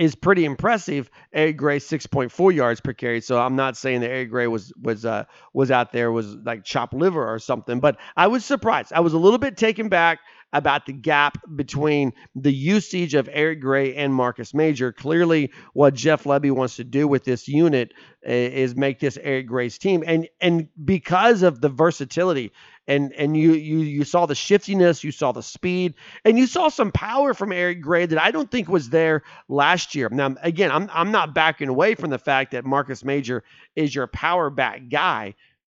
is 0.00 0.14
pretty 0.14 0.46
impressive. 0.46 1.10
Eric 1.32 1.58
Gray 1.58 1.78
6.4 1.78 2.54
yards 2.54 2.80
per 2.80 2.94
carry. 2.94 3.20
So 3.20 3.38
I'm 3.38 3.54
not 3.54 3.76
saying 3.76 4.00
that 4.00 4.10
Eric 4.10 4.30
Gray 4.30 4.46
was 4.46 4.72
was 4.80 5.04
uh 5.04 5.24
was 5.52 5.70
out 5.70 5.92
there 5.92 6.10
was 6.10 6.34
like 6.36 6.64
chopped 6.64 6.94
liver 6.94 7.26
or 7.32 7.38
something, 7.38 7.80
but 7.80 7.98
I 8.16 8.28
was 8.28 8.44
surprised. 8.44 8.92
I 8.94 9.00
was 9.00 9.12
a 9.12 9.18
little 9.18 9.38
bit 9.38 9.58
taken 9.58 9.90
back 9.90 10.20
about 10.52 10.86
the 10.86 10.92
gap 10.92 11.38
between 11.54 12.12
the 12.34 12.52
usage 12.52 13.14
of 13.14 13.28
Eric 13.30 13.60
Gray 13.60 13.94
and 13.94 14.12
Marcus 14.12 14.54
Major. 14.54 14.90
Clearly, 14.90 15.52
what 15.74 15.94
Jeff 15.94 16.24
Lebby 16.24 16.50
wants 16.50 16.76
to 16.76 16.84
do 16.84 17.06
with 17.06 17.24
this 17.24 17.46
unit 17.46 17.92
is 18.22 18.74
make 18.74 19.00
this 19.00 19.18
Eric 19.22 19.48
Gray's 19.48 19.76
team, 19.76 20.02
and 20.06 20.28
and 20.40 20.68
because 20.82 21.42
of 21.42 21.60
the 21.60 21.68
versatility. 21.68 22.52
And, 22.90 23.12
and 23.12 23.36
you, 23.36 23.52
you 23.52 23.78
you 23.78 24.04
saw 24.04 24.26
the 24.26 24.34
shiftiness, 24.34 25.04
you 25.04 25.12
saw 25.12 25.30
the 25.30 25.44
speed, 25.44 25.94
and 26.24 26.36
you 26.36 26.48
saw 26.48 26.68
some 26.68 26.90
power 26.90 27.34
from 27.34 27.52
Eric 27.52 27.82
Gray 27.82 28.04
that 28.04 28.20
I 28.20 28.32
don't 28.32 28.50
think 28.50 28.68
was 28.68 28.90
there 28.90 29.22
last 29.48 29.94
year. 29.94 30.08
Now, 30.10 30.34
again, 30.42 30.72
I'm 30.72 30.90
I'm 30.92 31.12
not 31.12 31.32
backing 31.32 31.68
away 31.68 31.94
from 31.94 32.10
the 32.10 32.18
fact 32.18 32.50
that 32.50 32.64
Marcus 32.64 33.04
Major 33.04 33.44
is 33.76 33.94
your 33.94 34.08
power 34.08 34.50
back 34.50 34.88
guy, 34.88 35.36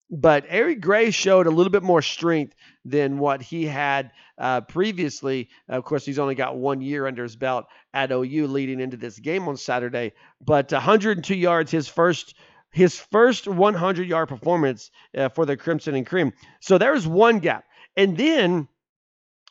but 0.09 0.45
Eric 0.49 0.81
Gray 0.81 1.11
showed 1.11 1.49
a 1.49 1.50
little 1.50 1.73
bit 1.73 1.83
more 1.83 2.00
strength 2.00 2.55
than 2.85 3.19
what 3.19 3.43
he 3.43 3.67
had 3.67 4.12
uh, 4.38 4.61
previously. 4.61 5.49
Of 5.69 5.85
course, 5.85 6.05
he's 6.05 6.21
only 6.21 6.37
got 6.37 6.57
one 6.57 6.81
year 6.81 7.09
under 7.09 7.25
his 7.25 7.35
belt 7.35 7.67
at 7.93 8.12
OU 8.12 8.47
leading 8.47 8.79
into 8.79 8.97
this 8.97 9.19
game 9.19 9.49
on 9.49 9.57
Saturday. 9.57 10.12
But 10.40 10.71
102 10.71 11.35
yards, 11.35 11.73
his 11.73 11.88
first 11.88 12.37
his 12.71 12.99
first 12.99 13.49
100 13.49 14.07
yard 14.07 14.29
performance 14.29 14.91
uh, 15.17 15.29
for 15.29 15.45
the 15.47 15.57
Crimson 15.57 15.95
and 15.95 16.07
Cream. 16.07 16.33
So 16.61 16.79
there's 16.79 17.07
one 17.07 17.41
gap, 17.41 17.65
and 17.97 18.17
then 18.17 18.69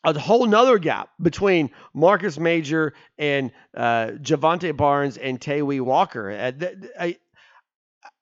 a 0.04 0.18
whole 0.18 0.46
nother 0.46 0.78
gap 0.78 1.10
between 1.22 1.72
Marcus 1.94 2.40
Major 2.40 2.94
and 3.18 3.52
uh, 3.76 4.12
Jovantae 4.22 4.76
Barnes 4.76 5.18
and 5.18 5.40
Tawee 5.40 5.82
Walker. 5.82 6.32
Uh, 6.32 6.52
I, 7.00 7.18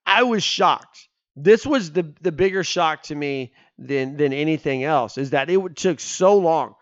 I 0.05 0.23
was 0.23 0.43
shocked. 0.43 1.07
This 1.35 1.65
was 1.65 1.91
the 1.91 2.13
the 2.21 2.31
bigger 2.31 2.63
shock 2.63 3.03
to 3.03 3.15
me 3.15 3.53
than 3.77 4.17
than 4.17 4.33
anything 4.33 4.83
else 4.83 5.19
is 5.19 5.31
that 5.31 5.49
it 5.49 5.75
took 5.75 5.99
so 5.99 6.37
long 6.37 6.73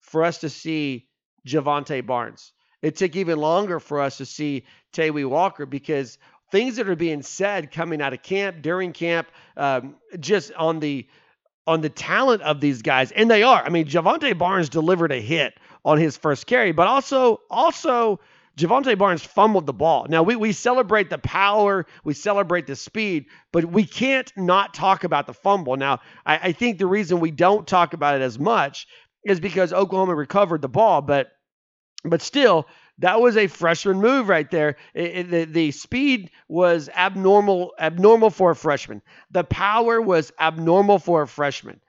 for 0.00 0.22
us 0.22 0.38
to 0.38 0.48
see 0.48 1.08
Jovantae 1.46 2.06
Barnes. 2.06 2.52
It 2.80 2.96
took 2.96 3.16
even 3.16 3.38
longer 3.38 3.80
for 3.80 4.00
us 4.00 4.18
to 4.18 4.26
see 4.26 4.66
Tawee 4.92 5.28
Walker 5.28 5.66
because 5.66 6.18
things 6.54 6.76
that 6.76 6.88
are 6.88 6.94
being 6.94 7.20
said 7.20 7.72
coming 7.72 8.00
out 8.00 8.12
of 8.12 8.22
camp, 8.22 8.62
during 8.62 8.92
camp, 8.92 9.26
um, 9.56 9.96
just 10.20 10.52
on 10.52 10.78
the 10.78 11.04
on 11.66 11.80
the 11.80 11.88
talent 11.88 12.42
of 12.42 12.60
these 12.60 12.80
guys, 12.80 13.10
and 13.10 13.28
they 13.28 13.42
are. 13.42 13.60
I 13.64 13.70
mean, 13.70 13.86
Jovantae 13.86 14.38
Barnes 14.38 14.68
delivered 14.68 15.10
a 15.10 15.20
hit 15.20 15.54
on 15.84 15.98
his 15.98 16.16
first 16.16 16.46
carry, 16.46 16.70
but 16.70 16.86
also 16.86 17.40
also 17.50 18.20
Jovantae 18.56 18.96
Barnes 18.96 19.24
fumbled 19.24 19.66
the 19.66 19.72
ball. 19.72 20.06
Now 20.08 20.22
we 20.22 20.36
we 20.36 20.52
celebrate 20.52 21.10
the 21.10 21.18
power, 21.18 21.86
we 22.04 22.14
celebrate 22.14 22.68
the 22.68 22.76
speed, 22.76 23.26
but 23.50 23.64
we 23.64 23.84
can't 23.84 24.32
not 24.36 24.74
talk 24.74 25.02
about 25.02 25.26
the 25.26 25.34
fumble. 25.34 25.76
Now 25.76 26.02
I, 26.24 26.38
I 26.50 26.52
think 26.52 26.78
the 26.78 26.86
reason 26.86 27.18
we 27.18 27.32
don't 27.32 27.66
talk 27.66 27.94
about 27.94 28.14
it 28.14 28.22
as 28.22 28.38
much 28.38 28.86
is 29.24 29.40
because 29.40 29.72
Oklahoma 29.72 30.14
recovered 30.14 30.62
the 30.62 30.68
ball, 30.68 31.02
but 31.02 31.32
but 32.04 32.22
still 32.22 32.68
that 32.98 33.20
was 33.20 33.36
a 33.36 33.46
freshman 33.46 34.00
move 34.00 34.28
right 34.28 34.50
there. 34.50 34.76
It, 34.94 35.16
it, 35.16 35.30
the, 35.30 35.44
the 35.44 35.70
speed 35.72 36.30
was 36.48 36.88
abnormal 36.94 37.72
abnormal 37.78 38.30
for 38.30 38.52
a 38.52 38.56
freshman. 38.56 39.02
The 39.30 39.44
power 39.44 40.00
was 40.00 40.32
abnormal 40.38 40.98
for 40.98 41.22
a 41.22 41.28
freshman. 41.28 41.80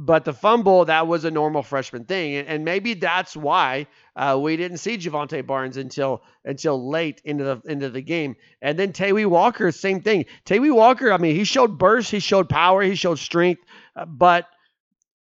But 0.00 0.24
the 0.24 0.32
fumble, 0.32 0.84
that 0.84 1.08
was 1.08 1.24
a 1.24 1.30
normal 1.30 1.64
freshman 1.64 2.04
thing. 2.04 2.36
And, 2.36 2.64
maybe 2.64 2.94
that's 2.94 3.36
why 3.36 3.88
uh, 4.14 4.38
we 4.40 4.56
didn't 4.56 4.78
see 4.78 4.96
Jovantae 4.96 5.44
Barnes 5.44 5.76
until 5.76 6.22
until 6.44 6.88
late 6.88 7.20
into 7.24 7.42
the 7.42 7.60
into 7.64 7.90
the 7.90 8.00
game. 8.00 8.36
And 8.62 8.78
then 8.78 8.92
Tawee 8.92 9.26
Walker, 9.26 9.72
same 9.72 10.00
thing. 10.00 10.26
Tawee 10.44 10.72
Walker, 10.72 11.12
I 11.12 11.16
mean, 11.16 11.34
he 11.34 11.42
showed 11.42 11.78
burst, 11.78 12.12
he 12.12 12.20
showed 12.20 12.48
power, 12.48 12.80
he 12.80 12.94
showed 12.94 13.18
strength, 13.18 13.62
uh, 13.96 14.04
but 14.04 14.46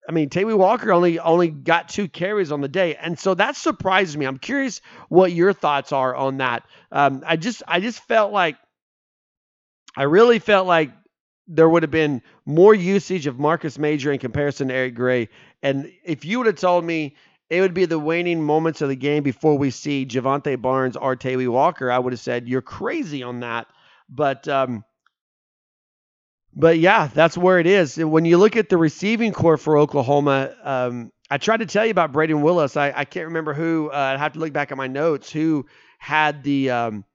I 0.07 0.11
mean, 0.11 0.29
Tawee 0.29 0.57
Walker 0.57 0.91
only 0.93 1.19
only 1.19 1.49
got 1.49 1.89
two 1.89 2.07
carries 2.07 2.51
on 2.51 2.61
the 2.61 2.69
day, 2.69 2.95
and 2.95 3.19
so 3.19 3.33
that 3.33 3.55
surprised 3.55 4.17
me. 4.17 4.25
I'm 4.25 4.37
curious 4.37 4.81
what 5.09 5.33
your 5.33 5.51
thoughts 5.51 5.91
are 5.91 6.15
on 6.15 6.37
that. 6.37 6.63
Um, 6.91 7.23
I 7.25 7.35
just 7.35 7.61
I 7.67 7.81
just 7.81 7.99
felt 8.03 8.31
like 8.31 8.55
I 9.97 10.03
really 10.03 10.39
felt 10.39 10.65
like 10.65 10.91
there 11.47 11.67
would 11.67 11.83
have 11.83 11.91
been 11.91 12.21
more 12.45 12.73
usage 12.73 13.27
of 13.27 13.39
Marcus 13.39 13.77
Major 13.77 14.11
in 14.11 14.19
comparison 14.19 14.67
to 14.67 14.73
Eric 14.73 14.95
Gray. 14.95 15.29
And 15.63 15.91
if 16.03 16.25
you 16.25 16.37
would 16.37 16.47
have 16.47 16.57
told 16.57 16.85
me 16.85 17.15
it 17.49 17.61
would 17.61 17.73
be 17.73 17.85
the 17.85 17.99
waning 17.99 18.43
moments 18.43 18.81
of 18.81 18.89
the 18.89 18.95
game 18.95 19.23
before 19.23 19.57
we 19.57 19.71
see 19.71 20.05
Jovantae 20.05 20.61
Barnes 20.61 20.97
or 20.97 21.15
Tawee 21.15 21.47
Walker, 21.47 21.89
I 21.89 21.99
would 21.99 22.13
have 22.13 22.19
said 22.19 22.47
you're 22.47 22.61
crazy 22.61 23.23
on 23.23 23.39
that. 23.41 23.67
But 24.09 24.47
um, 24.47 24.83
but 26.55 26.79
yeah, 26.79 27.07
that's 27.07 27.37
where 27.37 27.59
it 27.59 27.67
is. 27.67 27.97
When 27.97 28.25
you 28.25 28.37
look 28.37 28.55
at 28.55 28.69
the 28.69 28.77
receiving 28.77 29.31
corps 29.31 29.57
for 29.57 29.77
Oklahoma, 29.77 30.55
um, 30.63 31.11
I 31.29 31.37
tried 31.37 31.57
to 31.57 31.65
tell 31.65 31.85
you 31.85 31.91
about 31.91 32.13
Brayden 32.13 32.41
Willis. 32.41 32.77
I, 32.77 32.93
I 32.95 33.05
can't 33.05 33.27
remember 33.27 33.53
who. 33.53 33.89
Uh, 33.91 33.95
I'd 33.95 34.19
have 34.19 34.33
to 34.33 34.39
look 34.39 34.53
back 34.53 34.71
at 34.71 34.77
my 34.77 34.87
notes. 34.87 35.31
Who 35.31 35.65
had 35.99 36.43
the 36.43 36.71
um, 36.71 37.05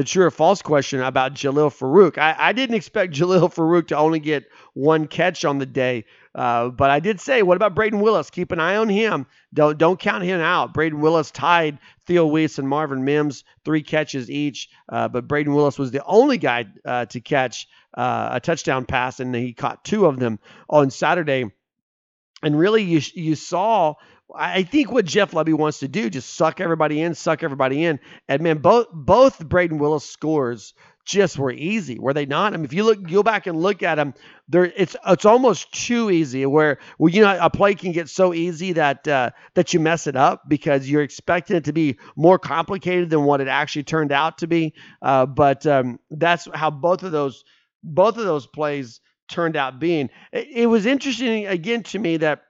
the 0.00 0.04
true 0.04 0.24
or 0.24 0.30
false 0.30 0.62
question 0.62 1.02
about 1.02 1.34
Jalil 1.34 1.70
Farooq. 1.70 2.16
I, 2.16 2.34
I 2.38 2.52
didn't 2.54 2.76
expect 2.76 3.12
Jalil 3.16 3.52
Farooq 3.52 3.88
to 3.88 3.98
only 3.98 4.18
get 4.18 4.46
one 4.72 5.06
catch 5.06 5.44
on 5.44 5.58
the 5.58 5.66
day, 5.66 6.06
uh, 6.34 6.70
but 6.70 6.88
I 6.90 7.00
did 7.00 7.20
say, 7.20 7.42
what 7.42 7.56
about 7.56 7.74
Brayden 7.74 8.00
Willis? 8.00 8.30
Keep 8.30 8.52
an 8.52 8.60
eye 8.60 8.76
on 8.76 8.88
him. 8.88 9.26
Don't 9.52 9.76
don't 9.76 10.00
count 10.00 10.24
him 10.24 10.40
out. 10.40 10.72
Brayden 10.72 11.00
Willis 11.00 11.30
tied 11.30 11.80
Theo 12.06 12.24
Wease 12.24 12.58
and 12.58 12.66
Marvin 12.66 13.04
Mims 13.04 13.44
three 13.62 13.82
catches 13.82 14.30
each, 14.30 14.70
uh, 14.88 15.08
but 15.08 15.28
Brayden 15.28 15.54
Willis 15.54 15.78
was 15.78 15.90
the 15.90 16.02
only 16.06 16.38
guy 16.38 16.64
uh, 16.82 17.04
to 17.04 17.20
catch 17.20 17.68
uh, 17.92 18.30
a 18.32 18.40
touchdown 18.40 18.86
pass, 18.86 19.20
and 19.20 19.34
he 19.34 19.52
caught 19.52 19.84
two 19.84 20.06
of 20.06 20.18
them 20.18 20.38
on 20.70 20.88
Saturday. 20.88 21.44
And 22.42 22.58
really, 22.58 22.84
you 22.84 23.02
you 23.12 23.34
saw 23.34 23.96
I 24.34 24.62
think 24.62 24.90
what 24.92 25.04
Jeff 25.04 25.32
Lebby 25.32 25.54
wants 25.54 25.80
to 25.80 25.88
do 25.88 26.10
just 26.10 26.34
suck 26.34 26.60
everybody 26.60 27.00
in, 27.00 27.14
suck 27.14 27.42
everybody 27.42 27.84
in. 27.84 28.00
And 28.28 28.42
man, 28.42 28.58
both 28.58 28.86
both 28.92 29.38
Brayden 29.38 29.78
Willis 29.78 30.08
scores 30.08 30.74
just 31.04 31.38
were 31.38 31.50
easy, 31.50 31.98
were 31.98 32.14
they 32.14 32.26
not? 32.26 32.54
I 32.54 32.56
mean, 32.56 32.64
if 32.64 32.72
you 32.72 32.84
look, 32.84 33.02
go 33.02 33.22
back 33.22 33.46
and 33.46 33.60
look 33.60 33.82
at 33.82 33.96
them, 33.96 34.14
there 34.48 34.64
it's 34.76 34.96
it's 35.06 35.24
almost 35.24 35.72
too 35.72 36.10
easy. 36.10 36.46
Where 36.46 36.78
well, 36.98 37.12
you 37.12 37.22
know, 37.22 37.38
a 37.40 37.50
play 37.50 37.74
can 37.74 37.92
get 37.92 38.08
so 38.08 38.32
easy 38.32 38.74
that 38.74 39.06
uh, 39.08 39.30
that 39.54 39.74
you 39.74 39.80
mess 39.80 40.06
it 40.06 40.16
up 40.16 40.42
because 40.48 40.88
you're 40.88 41.02
expecting 41.02 41.56
it 41.56 41.64
to 41.64 41.72
be 41.72 41.98
more 42.16 42.38
complicated 42.38 43.10
than 43.10 43.24
what 43.24 43.40
it 43.40 43.48
actually 43.48 43.84
turned 43.84 44.12
out 44.12 44.38
to 44.38 44.46
be. 44.46 44.74
Uh, 45.02 45.26
but 45.26 45.66
um, 45.66 45.98
that's 46.10 46.46
how 46.54 46.70
both 46.70 47.02
of 47.02 47.12
those 47.12 47.44
both 47.82 48.16
of 48.16 48.24
those 48.24 48.46
plays 48.46 49.00
turned 49.28 49.56
out 49.56 49.78
being. 49.80 50.10
It, 50.32 50.48
it 50.50 50.66
was 50.66 50.86
interesting 50.86 51.46
again 51.46 51.82
to 51.84 51.98
me 51.98 52.18
that 52.18 52.42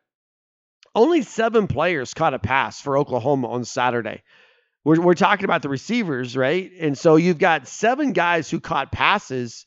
only 0.95 1.23
seven 1.23 1.67
players 1.67 2.15
caught 2.15 2.35
a 2.35 2.39
pass 2.39 2.81
for 2.81 2.99
Oklahoma 2.99 3.49
on 3.49 3.65
Saturday. 3.65 4.23
We're, 4.85 5.01
we're 5.01 5.15
talking 5.15 5.45
about 5.45 5.63
the 5.63 5.69
receivers, 5.69 6.37
right? 6.37 6.71
And 6.81 6.97
so 6.97 7.17
you've 7.17 7.39
got 7.39 7.69
seven 7.69 8.13
guys 8.13 8.51
who 8.51 8.61
caught 8.61 8.91
passes. 8.91 9.67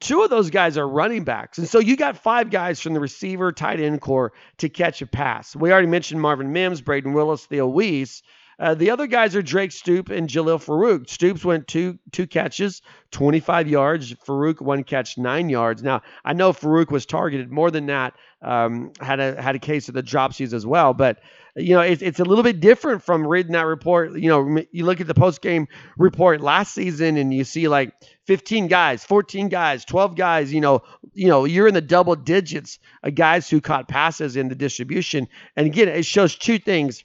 Two 0.00 0.22
of 0.22 0.30
those 0.30 0.50
guys 0.50 0.78
are 0.78 0.88
running 0.88 1.24
backs. 1.24 1.58
And 1.58 1.68
so 1.68 1.78
you 1.78 1.96
got 1.96 2.16
five 2.16 2.50
guys 2.50 2.80
from 2.80 2.94
the 2.94 3.00
receiver, 3.00 3.52
tight 3.52 3.80
end 3.80 4.00
corps 4.00 4.32
to 4.58 4.68
catch 4.68 5.02
a 5.02 5.06
pass. 5.06 5.54
We 5.54 5.72
already 5.72 5.88
mentioned 5.88 6.20
Marvin 6.20 6.52
Mims, 6.52 6.80
Brayden 6.80 7.12
Willis, 7.12 7.44
Theo 7.46 7.66
Wease. 7.66 8.22
Uh, 8.58 8.74
the 8.74 8.90
other 8.90 9.06
guys 9.06 9.34
are 9.34 9.42
Drake 9.42 9.72
Stoops 9.72 10.10
and 10.10 10.28
Jalil 10.28 10.62
Farooq. 10.62 11.08
Stoops 11.08 11.44
went 11.44 11.66
two 11.66 11.98
two 12.10 12.26
catches, 12.26 12.82
25 13.10 13.68
yards. 13.68 14.12
Farooq 14.14 14.60
one 14.60 14.84
catch, 14.84 15.18
nine 15.18 15.48
yards. 15.48 15.82
Now 15.82 16.02
I 16.24 16.32
know 16.32 16.52
Farooq 16.52 16.90
was 16.90 17.06
targeted 17.06 17.50
more 17.50 17.70
than 17.70 17.86
that. 17.86 18.14
Um, 18.42 18.92
had 19.00 19.20
a 19.20 19.40
had 19.40 19.54
a 19.54 19.58
case 19.58 19.88
of 19.88 19.94
the 19.94 20.02
dropsies 20.02 20.52
as 20.52 20.66
well, 20.66 20.94
but 20.94 21.20
you 21.56 21.74
know 21.74 21.80
it's 21.80 22.02
it's 22.02 22.20
a 22.20 22.24
little 22.24 22.44
bit 22.44 22.60
different 22.60 23.02
from 23.02 23.26
reading 23.26 23.52
that 23.52 23.66
report. 23.66 24.12
You 24.18 24.28
know, 24.28 24.62
you 24.70 24.84
look 24.84 25.00
at 25.00 25.06
the 25.06 25.14
post 25.14 25.42
game 25.42 25.68
report 25.96 26.40
last 26.40 26.74
season 26.74 27.16
and 27.16 27.32
you 27.32 27.44
see 27.44 27.68
like 27.68 27.92
15 28.26 28.68
guys, 28.68 29.04
14 29.04 29.48
guys, 29.48 29.84
12 29.84 30.16
guys. 30.16 30.52
You 30.52 30.60
know, 30.60 30.82
you 31.12 31.28
know 31.28 31.44
you're 31.44 31.68
in 31.68 31.74
the 31.74 31.80
double 31.80 32.16
digits 32.16 32.78
of 33.02 33.14
guys 33.14 33.48
who 33.48 33.60
caught 33.60 33.88
passes 33.88 34.36
in 34.36 34.48
the 34.48 34.54
distribution. 34.54 35.28
And 35.56 35.66
again, 35.66 35.88
it 35.88 36.04
shows 36.04 36.36
two 36.36 36.58
things 36.58 37.04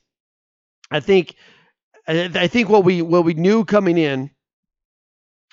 I 0.91 1.00
think 1.00 1.36
I 2.08 2.47
think 2.47 2.69
what 2.69 2.86
we 2.86 3.02
what 3.02 3.26
we 3.26 3.34
knew 3.34 3.65
coming 3.65 3.97
in 3.97 4.32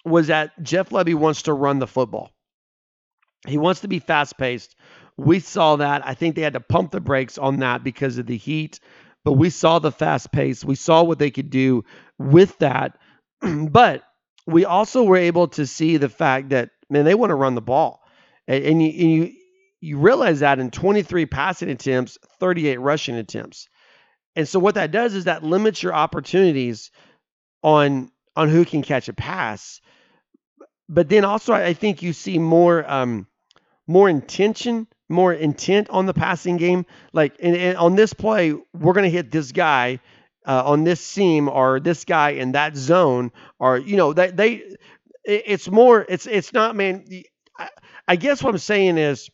was 0.04 0.28
that 0.28 0.50
Jeff 0.62 0.90
Lebby 0.90 1.14
wants 1.14 1.42
to 1.42 1.52
run 1.52 1.78
the 1.78 1.86
football. 1.86 2.30
He 3.46 3.58
wants 3.58 3.80
to 3.80 3.88
be 3.88 3.98
fast 3.98 4.38
paced. 4.38 4.76
We 5.16 5.40
saw 5.40 5.76
that. 5.76 6.06
I 6.06 6.14
think 6.14 6.34
they 6.34 6.42
had 6.42 6.52
to 6.54 6.60
pump 6.60 6.92
the 6.92 7.00
brakes 7.00 7.38
on 7.38 7.58
that 7.58 7.82
because 7.82 8.18
of 8.18 8.26
the 8.26 8.36
heat, 8.36 8.80
but 9.24 9.32
we 9.32 9.50
saw 9.50 9.78
the 9.78 9.92
fast 9.92 10.32
pace. 10.32 10.64
We 10.64 10.74
saw 10.76 11.02
what 11.02 11.18
they 11.18 11.30
could 11.30 11.50
do 11.50 11.84
with 12.18 12.56
that. 12.58 12.98
but 13.70 14.02
we 14.46 14.64
also 14.64 15.04
were 15.04 15.16
able 15.16 15.48
to 15.48 15.66
see 15.66 15.96
the 15.96 16.08
fact 16.08 16.50
that 16.50 16.70
man, 16.88 17.04
they 17.04 17.14
want 17.14 17.30
to 17.30 17.36
run 17.36 17.54
the 17.54 17.62
ball, 17.62 18.00
and, 18.46 18.64
and 18.64 18.82
you, 18.82 18.88
and 18.88 19.10
you 19.12 19.32
you 19.80 19.98
realize 19.98 20.40
that 20.40 20.58
in 20.58 20.70
23 20.70 21.26
passing 21.26 21.68
attempts, 21.68 22.16
38 22.40 22.80
rushing 22.80 23.16
attempts. 23.16 23.68
And 24.36 24.48
so 24.48 24.58
what 24.58 24.74
that 24.74 24.90
does 24.90 25.14
is 25.14 25.24
that 25.24 25.42
limits 25.44 25.82
your 25.82 25.94
opportunities 25.94 26.90
on 27.62 28.10
on 28.36 28.48
who 28.48 28.64
can 28.64 28.82
catch 28.82 29.08
a 29.08 29.12
pass. 29.12 29.80
But 30.88 31.08
then 31.08 31.24
also 31.24 31.52
I 31.52 31.74
think 31.74 32.02
you 32.02 32.12
see 32.12 32.38
more 32.38 32.88
um, 32.90 33.26
more 33.86 34.08
intention, 34.08 34.86
more 35.08 35.32
intent 35.32 35.88
on 35.90 36.06
the 36.06 36.14
passing 36.14 36.56
game. 36.56 36.84
Like 37.12 37.36
and, 37.40 37.56
and 37.56 37.78
on 37.78 37.94
this 37.96 38.12
play, 38.12 38.54
we're 38.72 38.92
gonna 38.92 39.08
hit 39.08 39.30
this 39.30 39.52
guy 39.52 40.00
uh, 40.46 40.62
on 40.64 40.84
this 40.84 41.00
seam 41.00 41.48
or 41.48 41.80
this 41.80 42.04
guy 42.04 42.30
in 42.30 42.52
that 42.52 42.76
zone, 42.76 43.32
or 43.58 43.78
you 43.78 43.96
know 43.96 44.12
that 44.12 44.36
they, 44.36 44.56
they 45.26 45.36
it's 45.44 45.70
more 45.70 46.04
it's 46.08 46.26
it's 46.26 46.52
not 46.52 46.76
man. 46.76 47.04
I, 47.58 47.68
I 48.08 48.16
guess 48.16 48.42
what 48.42 48.50
I'm 48.50 48.58
saying 48.58 48.98
is 48.98 49.30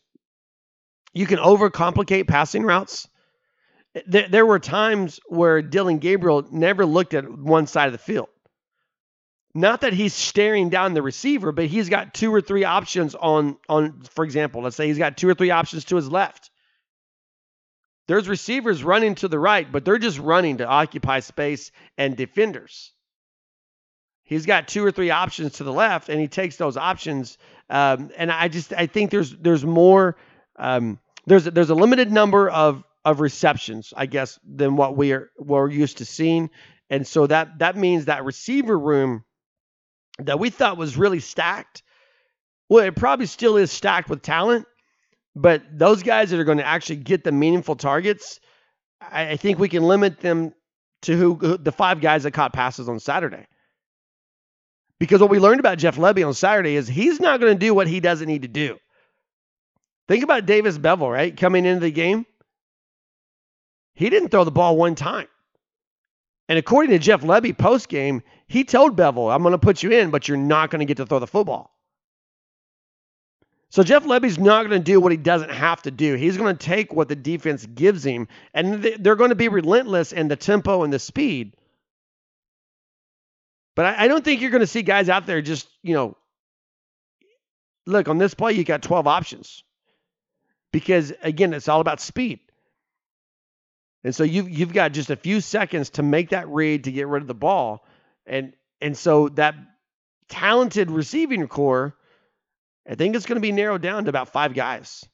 you 1.13 1.25
can 1.25 1.39
overcomplicate 1.39 2.27
passing 2.27 2.63
routes 2.63 3.07
there, 4.05 4.27
there 4.27 4.45
were 4.45 4.59
times 4.59 5.19
where 5.27 5.61
Dillon 5.61 5.99
Gabriel 5.99 6.45
never 6.51 6.85
looked 6.85 7.13
at 7.13 7.29
one 7.29 7.67
side 7.67 7.87
of 7.87 7.91
the 7.91 7.97
field. 7.97 8.29
Not 9.53 9.81
that 9.81 9.91
he's 9.91 10.13
staring 10.13 10.69
down 10.69 10.93
the 10.93 11.01
receiver, 11.01 11.51
but 11.51 11.65
he's 11.65 11.89
got 11.89 12.13
two 12.13 12.33
or 12.33 12.39
three 12.39 12.63
options 12.63 13.15
on 13.15 13.57
on 13.67 14.01
for 14.03 14.23
example, 14.23 14.61
let's 14.61 14.77
say 14.77 14.87
he's 14.87 14.97
got 14.97 15.17
two 15.17 15.27
or 15.27 15.33
three 15.33 15.51
options 15.51 15.85
to 15.85 15.97
his 15.97 16.09
left. 16.09 16.49
There's 18.07 18.29
receivers 18.29 18.83
running 18.83 19.15
to 19.15 19.27
the 19.27 19.39
right, 19.39 19.69
but 19.69 19.83
they're 19.83 19.97
just 19.97 20.19
running 20.19 20.57
to 20.57 20.67
occupy 20.67 21.19
space 21.19 21.71
and 21.97 22.15
defenders. 22.15 22.93
He's 24.23 24.45
got 24.45 24.69
two 24.69 24.85
or 24.85 24.91
three 24.91 25.09
options 25.09 25.53
to 25.53 25.65
the 25.65 25.73
left, 25.73 26.07
and 26.07 26.19
he 26.19 26.29
takes 26.29 26.55
those 26.55 26.77
options. 26.77 27.37
Um, 27.69 28.09
and 28.15 28.31
I 28.31 28.47
just 28.47 28.71
I 28.71 28.87
think 28.87 29.11
there's 29.11 29.35
there's 29.35 29.65
more 29.65 30.15
um, 30.55 30.99
there's 31.25 31.43
there's 31.43 31.69
a 31.69 31.75
limited 31.75 32.09
number 32.09 32.49
of 32.49 32.85
of 33.03 33.19
receptions, 33.19 33.93
I 33.95 34.05
guess, 34.05 34.39
than 34.45 34.75
what 34.75 34.95
we 34.95 35.13
are 35.13 35.31
we're 35.37 35.69
used 35.69 35.97
to 35.97 36.05
seeing. 36.05 36.49
And 36.89 37.07
so 37.07 37.27
that 37.27 37.59
that 37.59 37.75
means 37.75 38.05
that 38.05 38.25
receiver 38.25 38.77
room 38.77 39.23
that 40.19 40.39
we 40.39 40.49
thought 40.49 40.77
was 40.77 40.97
really 40.97 41.19
stacked. 41.19 41.83
Well, 42.69 42.85
it 42.85 42.95
probably 42.95 43.25
still 43.25 43.57
is 43.57 43.71
stacked 43.71 44.09
with 44.09 44.21
talent, 44.21 44.65
but 45.35 45.63
those 45.71 46.03
guys 46.03 46.29
that 46.29 46.39
are 46.39 46.43
going 46.43 46.59
to 46.59 46.65
actually 46.65 46.97
get 46.97 47.23
the 47.23 47.31
meaningful 47.31 47.75
targets, 47.75 48.39
I, 49.01 49.31
I 49.31 49.37
think 49.37 49.59
we 49.59 49.69
can 49.69 49.83
limit 49.83 50.19
them 50.19 50.53
to 51.03 51.17
who, 51.17 51.35
who 51.35 51.57
the 51.57 51.71
five 51.71 52.01
guys 52.01 52.23
that 52.23 52.31
caught 52.31 52.53
passes 52.53 52.87
on 52.87 52.99
Saturday. 52.99 53.45
Because 54.99 55.19
what 55.19 55.31
we 55.31 55.39
learned 55.39 55.59
about 55.59 55.79
Jeff 55.79 55.97
Lebby 55.97 56.25
on 56.25 56.35
Saturday 56.35 56.75
is 56.75 56.87
he's 56.87 57.19
not 57.19 57.39
going 57.39 57.53
to 57.53 57.59
do 57.59 57.73
what 57.73 57.87
he 57.87 57.99
doesn't 57.99 58.27
need 58.27 58.43
to 58.43 58.47
do. 58.47 58.77
Think 60.07 60.23
about 60.23 60.45
Davis 60.45 60.77
Beville, 60.77 61.09
right? 61.09 61.35
Coming 61.35 61.65
into 61.65 61.79
the 61.79 61.91
game. 61.91 62.25
He 63.93 64.09
didn't 64.09 64.29
throw 64.29 64.43
the 64.43 64.51
ball 64.51 64.77
one 64.77 64.95
time. 64.95 65.27
And 66.49 66.57
according 66.59 66.91
to 66.91 66.99
Jeff 66.99 67.21
Lebby 67.21 67.57
post 67.57 67.87
game, 67.87 68.23
he 68.47 68.63
told 68.63 68.95
Beville, 68.95 69.29
I'm 69.29 69.41
going 69.41 69.53
to 69.53 69.57
put 69.57 69.83
you 69.83 69.91
in, 69.91 70.11
but 70.11 70.27
you're 70.27 70.37
not 70.37 70.69
going 70.69 70.79
to 70.79 70.85
get 70.85 70.97
to 70.97 71.05
throw 71.05 71.19
the 71.19 71.27
football. 71.27 71.73
So 73.69 73.83
Jeff 73.83 74.03
Lebby's 74.03 74.37
not 74.37 74.67
going 74.67 74.77
to 74.77 74.83
do 74.83 74.99
what 74.99 75.13
he 75.13 75.17
doesn't 75.17 75.51
have 75.51 75.81
to 75.83 75.91
do. 75.91 76.15
He's 76.15 76.35
going 76.35 76.57
to 76.57 76.65
take 76.65 76.91
what 76.91 77.07
the 77.07 77.15
defense 77.15 77.65
gives 77.65 78.05
him, 78.05 78.27
and 78.53 78.83
they're 78.83 79.15
going 79.15 79.29
to 79.29 79.35
be 79.35 79.47
relentless 79.47 80.11
in 80.11 80.27
the 80.27 80.35
tempo 80.35 80.83
and 80.83 80.91
the 80.91 80.99
speed. 80.99 81.55
But 83.73 83.85
I 83.85 84.09
don't 84.09 84.25
think 84.25 84.41
you're 84.41 84.51
going 84.51 84.59
to 84.59 84.67
see 84.67 84.81
guys 84.81 85.07
out 85.07 85.25
there 85.25 85.41
just, 85.41 85.69
you 85.81 85.93
know, 85.93 86.17
look, 87.85 88.09
on 88.09 88.17
this 88.17 88.33
play, 88.33 88.51
you 88.51 88.65
got 88.65 88.81
12 88.81 89.07
options. 89.07 89.63
Because, 90.73 91.13
again, 91.21 91.53
it's 91.53 91.69
all 91.69 91.79
about 91.79 92.01
speed. 92.01 92.39
And 94.03 94.15
so 94.15 94.23
you've 94.23 94.49
you've 94.49 94.73
got 94.73 94.93
just 94.93 95.09
a 95.09 95.15
few 95.15 95.41
seconds 95.41 95.91
to 95.91 96.03
make 96.03 96.29
that 96.29 96.47
read 96.49 96.85
to 96.85 96.91
get 96.91 97.07
rid 97.07 97.21
of 97.21 97.27
the 97.27 97.33
ball. 97.33 97.85
And 98.25 98.53
and 98.81 98.97
so 98.97 99.29
that 99.29 99.55
talented 100.27 100.89
receiving 100.89 101.47
corps, 101.47 101.95
I 102.89 102.95
think 102.95 103.15
it's 103.15 103.25
going 103.25 103.35
to 103.35 103.41
be 103.41 103.51
narrowed 103.51 103.81
down 103.81 104.05
to 104.05 104.09
about 104.09 104.29
five 104.29 104.53
guys. 104.53 105.05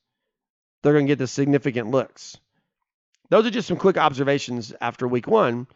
They're 0.84 0.93
going 0.93 1.06
to 1.06 1.12
get 1.12 1.19
the 1.19 1.28
significant 1.28 1.91
looks. 1.91 2.38
Those 3.30 3.45
are 3.45 3.52
just 3.52 3.67
some 3.67 3.78
quick 3.78 3.97
observations 3.97 4.73
after 4.80 5.08
week 5.08 5.28
one. 5.28 5.67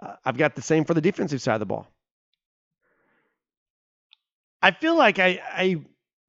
Uh, 0.00 0.14
I've 0.24 0.36
got 0.36 0.54
the 0.54 0.62
same 0.62 0.84
for 0.84 0.92
the 0.92 1.00
defensive 1.00 1.40
side 1.40 1.54
of 1.54 1.60
the 1.60 1.66
ball. 1.66 1.88
I 4.60 4.72
feel 4.72 4.96
like 4.96 5.18
I, 5.18 5.40
I 5.50 5.76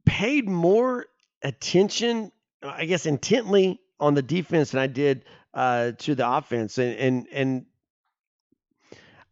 paid 0.05 0.47
more 0.47 1.07
attention, 1.41 2.31
I 2.63 2.85
guess, 2.85 3.05
intently 3.05 3.81
on 3.99 4.13
the 4.13 4.21
defense 4.21 4.71
than 4.71 4.81
I 4.81 4.87
did 4.87 5.25
uh, 5.53 5.91
to 5.99 6.15
the 6.15 6.29
offense, 6.29 6.77
and 6.77 6.95
and 6.95 7.27
and 7.31 7.65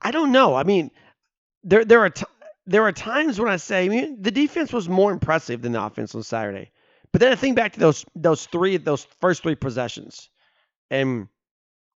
I 0.02 0.12
don't 0.12 0.32
know. 0.32 0.56
I 0.56 0.64
mean, 0.64 0.92
there 1.64 1.86
there 1.86 2.00
are 2.00 2.10
t- 2.10 2.26
there 2.66 2.84
are 2.84 2.92
times 2.92 3.40
when 3.40 3.50
I 3.50 3.58
say 3.58 3.86
I 3.86 3.90
mean, 3.90 4.22
the 4.22 4.32
defense 4.32 4.74
was 4.74 4.90
more 4.90 5.12
impressive 5.12 5.62
than 5.62 5.72
the 5.74 5.84
offense 5.84 6.16
on 6.16 6.24
Saturday, 6.24 6.72
but 7.12 7.22
then 7.22 7.32
I 7.32 7.36
think 7.36 7.56
back 7.56 7.74
to 7.74 7.80
those 7.80 8.06
those 8.16 8.46
three 8.46 8.78
those 8.78 9.06
first 9.20 9.44
three 9.44 9.56
possessions, 9.56 10.30
and 10.90 11.28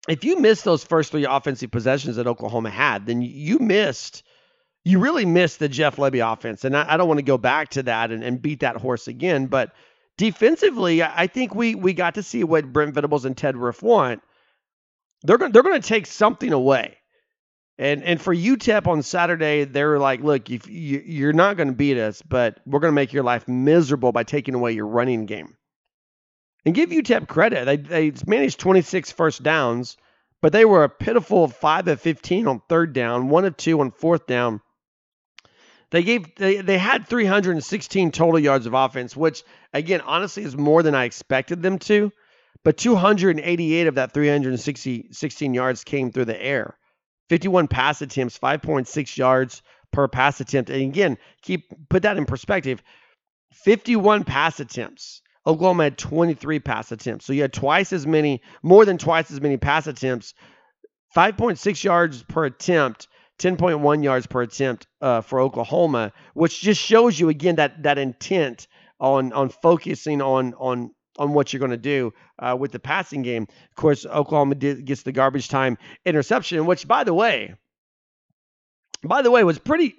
if 0.09 0.25
you 0.25 0.39
missed 0.39 0.65
those 0.65 0.85
first 0.85 1.11
three 1.11 1.25
offensive 1.25 1.71
possessions 1.71 2.17
that 2.17 2.27
Oklahoma 2.27 2.71
had, 2.71 3.07
then 3.07 3.23
you 3.23 3.59
missed. 3.59 4.23
You 4.83 4.99
really 4.99 5.27
missed 5.27 5.59
the 5.59 5.69
Jeff 5.69 5.97
Lebby 5.97 6.33
offense. 6.33 6.65
And 6.65 6.75
I, 6.75 6.95
I 6.95 6.97
don't 6.97 7.07
want 7.07 7.19
to 7.19 7.23
go 7.25 7.37
back 7.37 7.69
to 7.71 7.83
that 7.83 8.11
and, 8.11 8.25
and 8.25 8.41
beat 8.41 8.61
that 8.61 8.77
horse 8.77 9.09
again, 9.09 9.47
but 9.47 9.73
defensively, 10.17 11.03
I 11.03 11.27
think 11.27 11.55
we 11.55 11.75
we 11.75 11.93
got 11.93 12.15
to 12.15 12.23
see 12.23 12.45
what 12.45 12.73
Brent 12.73 12.95
Venables 12.95 13.25
and 13.25 13.37
Ted 13.37 13.57
Roof 13.57 13.83
want. 13.83 14.23
They're 15.23 15.39
going 15.39 15.53
they're 15.53 15.63
going 15.63 15.81
to 15.81 15.89
take 15.89 16.07
something 16.07 16.53
away. 16.53 16.97
And 17.79 18.05
and 18.05 18.21
for 18.21 18.35
UTEP 18.35 18.87
on 18.87 19.03
Saturday, 19.03 19.65
they're 19.65 19.99
like, 19.99 20.21
look, 20.21 20.51
if 20.51 20.69
you, 20.69 21.03
you're 21.05 21.33
not 21.33 21.57
going 21.57 21.69
to 21.69 21.75
beat 21.75 21.97
us, 21.97 22.21
but 22.21 22.61
we're 22.67 22.81
going 22.81 22.93
to 22.93 22.95
make 22.95 23.15
your 23.15 23.23
life 23.23 23.49
miserable 23.49 24.13
by 24.13 24.23
taking 24.23 24.55
away 24.55 24.73
your 24.73 24.87
running 24.87 25.25
game. 25.25 25.57
And 26.67 26.75
give 26.75 26.91
UTEP 26.91 27.27
credit. 27.27 27.65
They 27.65 27.77
they 27.79 28.13
managed 28.27 28.61
26 28.61 29.13
first 29.13 29.43
downs, 29.43 29.97
but 30.43 30.53
they 30.53 30.67
were 30.67 30.85
a 30.85 30.91
pitiful 30.91 31.49
5 31.49 31.89
of 31.89 32.01
15 32.03 32.47
on 32.47 32.61
third 32.69 32.93
down, 32.93 33.31
1 33.31 33.45
of 33.47 33.57
2 33.57 33.81
on 33.81 33.93
fourth 33.93 34.27
down. 34.27 34.61
They 35.91 36.03
gave 36.03 36.35
they, 36.37 36.61
they 36.61 36.79
had 36.79 37.09
316 37.09 38.13
total 38.13 38.39
yards 38.39 38.67
of 38.67 38.75
offense, 38.75 39.17
which 39.17 39.43
again, 39.73 40.01
honestly, 40.03 40.43
is 40.43 40.57
more 40.57 40.83
than 40.83 40.95
I 40.95 41.05
expected 41.05 41.63
them 41.63 41.79
to. 41.81 42.13
But 42.63 42.77
288 42.77 43.87
of 43.87 43.95
that 43.95 44.13
360 44.13 45.09
16 45.13 45.55
yards 45.55 45.85
came 45.85 46.13
through 46.13 46.27
the 46.27 46.43
air. 46.43 46.77
51 47.31 47.69
pass 47.69 48.03
attempts, 48.03 48.39
5.6 48.39 49.17
yards 49.17 49.63
per 49.93 50.09
pass 50.09 50.41
attempt. 50.41 50.69
And 50.71 50.83
again, 50.83 51.17
keep 51.43 51.73
put 51.89 52.03
that 52.03 52.17
in 52.19 52.27
perspective. 52.27 52.83
51 53.53 54.25
pass 54.25 54.61
attempts. 54.61 55.23
Oklahoma 55.47 55.85
had 55.85 55.97
23 55.97 56.61
pass 56.61 56.93
attempts. 56.93 57.25
So 57.25 57.33
you 57.33 57.43
had 57.43 57.53
twice 57.53 57.93
as 57.93 58.07
many, 58.07 58.43
more 58.63 58.85
than 58.85 58.99
twice 58.99 59.31
as 59.31 59.41
many 59.41 59.57
pass 59.57 59.87
attempts. 59.87 60.35
5.6 61.17 61.83
yards 61.83 62.23
per 62.23 62.45
attempt 62.45 63.09
10.1 63.41 64.05
yards 64.05 64.27
per 64.27 64.43
attempt 64.43 64.87
uh, 65.01 65.23
for 65.23 65.41
Oklahoma, 65.41 66.13
which 66.35 66.61
just 66.61 66.81
shows 66.81 67.19
you 67.19 67.31
again 67.31 67.57
that 67.57 67.83
that 67.83 67.97
intent 67.99 68.69
on 69.01 69.33
on 69.33 69.49
focusing 69.49 70.23
on 70.23 70.55
on 70.55 70.91
on 71.19 71.33
what 71.33 71.53
you're 71.53 71.61
going 71.61 71.71
to 71.71 71.77
do 71.77 72.13
uh, 72.39 72.57
with 72.59 72.73
the 72.73 72.79
passing 72.79 73.23
game. 73.23 73.43
Of 73.43 73.77
course, 73.77 74.07
Oklahoma 74.07 74.55
did, 74.55 74.85
gets 74.85 75.03
the 75.03 75.13
garbage 75.13 75.49
time 75.49 75.77
interception, 76.05 76.67
which, 76.67 76.87
by 76.87 77.05
the 77.05 77.15
way, 77.15 77.55
by 79.03 79.23
the 79.23 79.31
way, 79.31 79.45
was 79.45 79.59
pretty. 79.59 79.95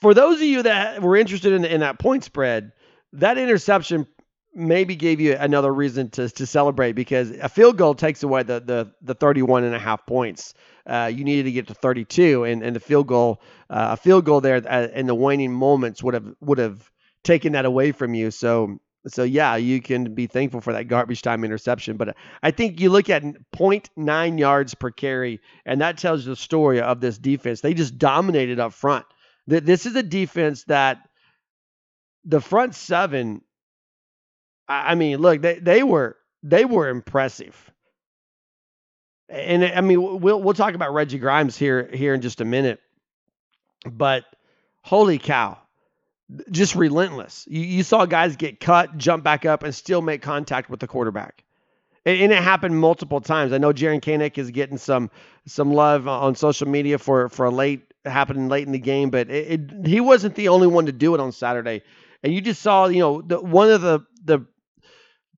For 0.00 0.14
those 0.14 0.36
of 0.36 0.42
you 0.42 0.62
that 0.64 1.00
were 1.00 1.16
interested 1.16 1.52
in, 1.52 1.64
in 1.64 1.80
that 1.80 1.98
point 1.98 2.24
spread, 2.24 2.72
that 3.14 3.38
interception 3.38 4.06
maybe 4.54 4.96
gave 4.96 5.20
you 5.20 5.36
another 5.38 5.72
reason 5.72 6.10
to, 6.10 6.28
to 6.28 6.46
celebrate 6.46 6.92
because 6.92 7.30
a 7.30 7.48
field 7.48 7.76
goal 7.78 7.94
takes 7.94 8.22
away 8.22 8.42
the, 8.42 8.60
the, 8.60 8.92
the 9.00 9.14
31 9.14 9.64
and 9.64 9.74
a 9.74 9.78
half 9.78 10.04
points. 10.06 10.54
Uh, 10.86 11.10
you 11.12 11.24
needed 11.24 11.44
to 11.44 11.52
get 11.52 11.68
to 11.68 11.74
32 11.74 12.44
and, 12.44 12.62
and 12.62 12.76
the 12.76 12.80
field 12.80 13.06
goal, 13.06 13.40
uh, 13.70 13.88
a 13.92 13.96
field 13.96 14.24
goal 14.24 14.40
there 14.40 14.60
uh, 14.68 14.88
in 14.94 15.06
the 15.06 15.14
waning 15.14 15.52
moments 15.52 16.02
would 16.02 16.14
have, 16.14 16.26
would 16.40 16.58
have 16.58 16.90
taken 17.24 17.52
that 17.52 17.64
away 17.64 17.92
from 17.92 18.14
you. 18.14 18.30
So, 18.30 18.80
so 19.06 19.22
yeah, 19.22 19.56
you 19.56 19.80
can 19.80 20.14
be 20.14 20.26
thankful 20.26 20.60
for 20.60 20.72
that 20.72 20.88
garbage 20.88 21.22
time 21.22 21.44
interception. 21.44 21.96
But 21.96 22.10
uh, 22.10 22.12
I 22.42 22.50
think 22.50 22.80
you 22.80 22.90
look 22.90 23.10
at 23.10 23.22
0.9 23.22 24.38
yards 24.38 24.74
per 24.74 24.90
carry, 24.90 25.40
and 25.64 25.80
that 25.80 25.98
tells 25.98 26.24
the 26.24 26.36
story 26.36 26.80
of 26.80 27.00
this 27.00 27.18
defense. 27.18 27.60
They 27.60 27.74
just 27.74 27.98
dominated 27.98 28.60
up 28.60 28.72
front. 28.72 29.06
This 29.46 29.86
is 29.86 29.96
a 29.96 30.04
defense 30.04 30.64
that 30.64 31.08
the 32.24 32.40
front 32.40 32.76
seven 32.76 33.42
I 34.68 34.94
mean, 34.94 35.18
look, 35.18 35.42
they, 35.42 35.58
they 35.58 35.82
were 35.82 36.16
they 36.42 36.64
were 36.64 36.88
impressive. 36.88 37.70
And 39.28 39.64
I 39.64 39.80
mean, 39.80 40.20
we'll 40.20 40.40
we'll 40.40 40.54
talk 40.54 40.74
about 40.74 40.92
Reggie 40.94 41.18
Grimes 41.18 41.56
here 41.56 41.88
here 41.92 42.14
in 42.14 42.20
just 42.20 42.40
a 42.40 42.44
minute. 42.44 42.80
But 43.84 44.24
holy 44.82 45.18
cow, 45.18 45.58
just 46.50 46.74
relentless. 46.74 47.46
You, 47.48 47.60
you 47.60 47.82
saw 47.82 48.06
guys 48.06 48.36
get 48.36 48.60
cut, 48.60 48.96
jump 48.96 49.24
back 49.24 49.44
up, 49.44 49.62
and 49.62 49.74
still 49.74 50.02
make 50.02 50.22
contact 50.22 50.70
with 50.70 50.80
the 50.80 50.86
quarterback. 50.86 51.44
And, 52.04 52.20
and 52.20 52.32
it 52.32 52.42
happened 52.42 52.78
multiple 52.78 53.20
times. 53.20 53.52
I 53.52 53.58
know 53.58 53.72
Jaren 53.72 54.00
Kanak 54.00 54.38
is 54.38 54.50
getting 54.50 54.78
some 54.78 55.10
some 55.46 55.72
love 55.72 56.06
on 56.08 56.34
social 56.34 56.68
media 56.68 56.98
for 56.98 57.28
for 57.28 57.46
a 57.46 57.50
late 57.50 57.82
happening 58.04 58.48
late 58.48 58.66
in 58.66 58.72
the 58.72 58.78
game, 58.78 59.10
but 59.10 59.30
it, 59.30 59.60
it, 59.60 59.86
he 59.86 60.00
wasn't 60.00 60.34
the 60.34 60.48
only 60.48 60.66
one 60.66 60.86
to 60.86 60.92
do 60.92 61.14
it 61.14 61.20
on 61.20 61.32
Saturday. 61.32 61.82
And 62.22 62.32
you 62.32 62.40
just 62.40 62.62
saw, 62.62 62.86
you 62.86 63.00
know, 63.00 63.22
the, 63.22 63.40
one 63.40 63.70
of 63.70 63.80
the 63.80 64.00
the 64.24 64.46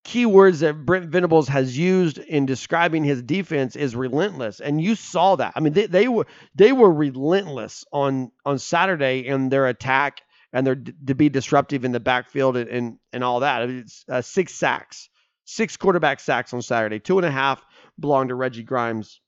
key 0.05 0.27
words 0.27 0.61
that 0.61 0.85
Brent 0.85 1.07
Venables 1.07 1.49
has 1.49 1.77
used 1.77 2.19
in 2.19 2.45
describing 2.45 3.05
his 3.05 3.23
defense 3.23 3.75
is 3.75 3.97
relentless, 3.97 4.61
and 4.61 4.81
you 4.81 4.95
saw 4.95 5.37
that. 5.37 5.55
I 5.57 5.61
mean, 5.61 5.73
they, 5.73 5.87
they 5.87 6.09
were 6.09 6.27
they 6.55 6.73
were 6.73 6.93
relentless 6.93 7.85
on 7.93 8.31
on 8.45 8.59
Saturday 8.59 9.27
in 9.27 9.49
their 9.49 9.67
attack 9.67 10.21
and 10.55 10.67
their 10.67 10.77
to 10.77 11.15
be 11.15 11.29
disruptive 11.29 11.85
in 11.85 11.93
the 11.93 12.01
backfield 12.01 12.57
and 12.57 12.71
and, 12.71 12.99
and 13.13 13.23
all 13.23 13.41
that. 13.41 13.69
It's 13.69 14.05
uh, 14.09 14.23
six 14.23 14.55
sacks, 14.55 15.11
six 15.45 15.77
quarterback 15.77 16.21
sacks 16.21 16.55
on 16.55 16.63
Saturday. 16.63 17.01
Two 17.01 17.19
and 17.19 17.27
a 17.27 17.31
half 17.31 17.63
belong 18.01 18.29
to 18.29 18.35
Reggie 18.35 18.63
Grimes. 18.63 19.21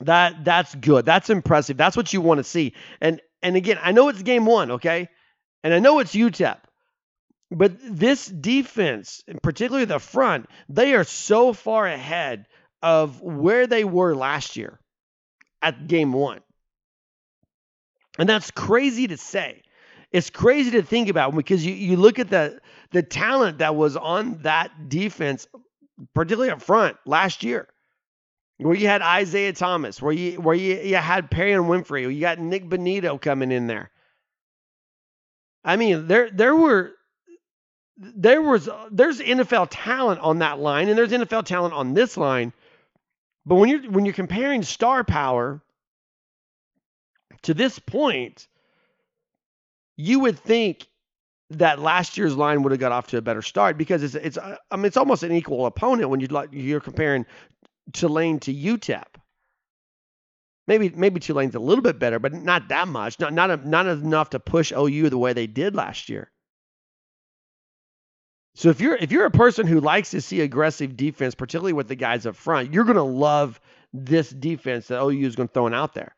That 0.00 0.44
that's 0.44 0.74
good. 0.74 1.04
That's 1.04 1.30
impressive. 1.30 1.76
That's 1.76 1.96
what 1.96 2.12
you 2.12 2.22
want 2.22 2.38
to 2.38 2.44
see. 2.44 2.74
And 3.00 3.20
and 3.42 3.54
again, 3.54 3.78
I 3.80 3.92
know 3.92 4.08
it's 4.08 4.22
game 4.22 4.46
one, 4.46 4.72
okay, 4.72 5.08
and 5.62 5.72
I 5.72 5.78
know 5.78 6.00
it's 6.00 6.14
UTEP. 6.14 6.58
But 7.50 7.72
this 7.82 8.26
defense, 8.26 9.22
particularly 9.42 9.84
the 9.84 9.98
front, 9.98 10.48
they 10.70 10.94
are 10.94 11.04
so 11.04 11.52
far 11.52 11.86
ahead 11.86 12.46
of 12.82 13.20
where 13.20 13.66
they 13.66 13.84
were 13.84 14.16
last 14.16 14.56
year 14.56 14.80
at 15.60 15.86
game 15.86 16.14
one. 16.14 16.40
And 18.18 18.26
that's 18.26 18.50
crazy 18.50 19.06
to 19.08 19.18
say. 19.18 19.62
It's 20.12 20.28
crazy 20.30 20.72
to 20.72 20.82
think 20.82 21.08
about 21.08 21.34
because 21.34 21.64
you, 21.64 21.72
you 21.72 21.96
look 21.96 22.18
at 22.18 22.28
the 22.28 22.60
the 22.90 23.02
talent 23.02 23.58
that 23.58 23.74
was 23.74 23.96
on 23.96 24.42
that 24.42 24.88
defense, 24.90 25.48
particularly 26.14 26.50
up 26.50 26.60
front 26.60 26.98
last 27.06 27.42
year, 27.42 27.66
where 28.58 28.76
you 28.76 28.86
had 28.86 29.00
Isaiah 29.00 29.54
Thomas, 29.54 30.02
where 30.02 30.12
you 30.12 30.40
where 30.40 30.54
you, 30.54 30.76
you 30.80 30.96
had 30.96 31.30
Perrion 31.30 31.66
Winfrey, 31.66 32.14
you 32.14 32.20
got 32.20 32.38
Nik 32.38 32.68
Bonitto 32.68 33.20
coming 33.20 33.50
in 33.50 33.66
there. 33.66 33.90
I 35.64 35.76
mean, 35.76 36.06
there 36.08 36.30
there 36.30 36.54
were 36.54 36.92
there 37.96 38.42
was 38.42 38.68
there's 38.90 39.20
NFL 39.20 39.68
talent 39.70 40.20
on 40.20 40.40
that 40.40 40.58
line, 40.58 40.88
and 40.88 40.98
there's 40.98 41.12
NFL 41.12 41.46
talent 41.46 41.72
on 41.72 41.94
this 41.94 42.18
line. 42.18 42.52
But 43.46 43.54
when 43.56 43.70
you're 43.70 43.90
when 43.90 44.04
you're 44.04 44.14
comparing 44.14 44.62
star 44.62 45.04
power 45.04 45.62
to 47.42 47.54
this 47.54 47.78
point, 47.78 48.46
you 49.96 50.20
would 50.20 50.38
think 50.38 50.86
that 51.50 51.78
last 51.78 52.16
year's 52.16 52.36
line 52.36 52.62
would 52.62 52.72
have 52.72 52.80
got 52.80 52.92
off 52.92 53.08
to 53.08 53.18
a 53.18 53.22
better 53.22 53.42
start 53.42 53.76
because 53.76 54.02
it's 54.02 54.14
it's 54.14 54.38
uh, 54.38 54.56
I 54.70 54.76
mean 54.76 54.86
it's 54.86 54.96
almost 54.96 55.22
an 55.22 55.32
equal 55.32 55.66
opponent 55.66 56.08
when 56.08 56.20
you 56.20 56.26
like 56.28 56.48
you're 56.52 56.80
comparing 56.80 57.26
Tulane 57.92 58.40
to 58.40 58.54
UTEP. 58.54 59.04
Maybe 60.66 60.90
maybe 60.90 61.20
Tulane's 61.20 61.54
a 61.54 61.60
little 61.60 61.82
bit 61.82 61.98
better, 61.98 62.18
but 62.18 62.32
not 62.32 62.68
that 62.68 62.88
much. 62.88 63.18
Not 63.20 63.34
not 63.34 63.66
not 63.66 63.86
enough 63.86 64.30
to 64.30 64.40
push 64.40 64.72
OU 64.72 65.10
the 65.10 65.18
way 65.18 65.32
they 65.32 65.46
did 65.46 65.74
last 65.74 66.08
year. 66.08 66.30
So 68.54 68.68
if 68.68 68.80
you're 68.80 68.96
if 68.96 69.10
you're 69.12 69.26
a 69.26 69.30
person 69.30 69.66
who 69.66 69.80
likes 69.80 70.10
to 70.10 70.20
see 70.20 70.40
aggressive 70.40 70.96
defense, 70.96 71.34
particularly 71.34 71.72
with 71.72 71.88
the 71.88 71.96
guys 71.96 72.26
up 72.26 72.36
front, 72.36 72.72
you're 72.72 72.84
to 72.84 73.02
love 73.02 73.60
this 73.92 74.30
defense 74.30 74.88
that 74.88 75.02
OU 75.02 75.26
is 75.26 75.36
going 75.36 75.48
to 75.48 75.52
throw 75.52 75.66
out 75.72 75.94
there. 75.94 76.14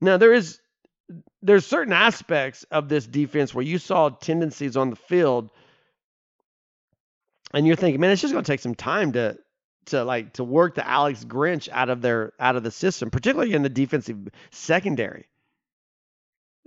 Now 0.00 0.18
there 0.18 0.32
is 0.32 0.60
there's 1.42 1.66
certain 1.66 1.92
aspects 1.92 2.64
of 2.70 2.88
this 2.88 3.06
defense 3.06 3.54
where 3.54 3.64
you 3.64 3.78
saw 3.78 4.08
tendencies 4.08 4.76
on 4.76 4.90
the 4.90 4.96
field, 4.96 5.50
and 7.54 7.66
you're 7.66 7.76
thinking, 7.76 8.00
man, 8.00 8.10
it's 8.10 8.22
just 8.22 8.32
going 8.32 8.44
to 8.44 8.50
take 8.50 8.60
some 8.60 8.74
time 8.74 9.12
to 9.12 9.38
to 9.86 10.04
like 10.04 10.32
to 10.32 10.44
work 10.44 10.74
the 10.74 10.86
Alex 10.86 11.24
Grinch 11.24 11.68
out 11.70 11.88
of 11.88 12.02
their 12.02 12.32
out 12.40 12.56
of 12.56 12.62
the 12.62 12.70
system, 12.70 13.10
particularly 13.10 13.54
in 13.54 13.62
the 13.62 13.68
defensive 13.68 14.18
secondary. 14.50 15.26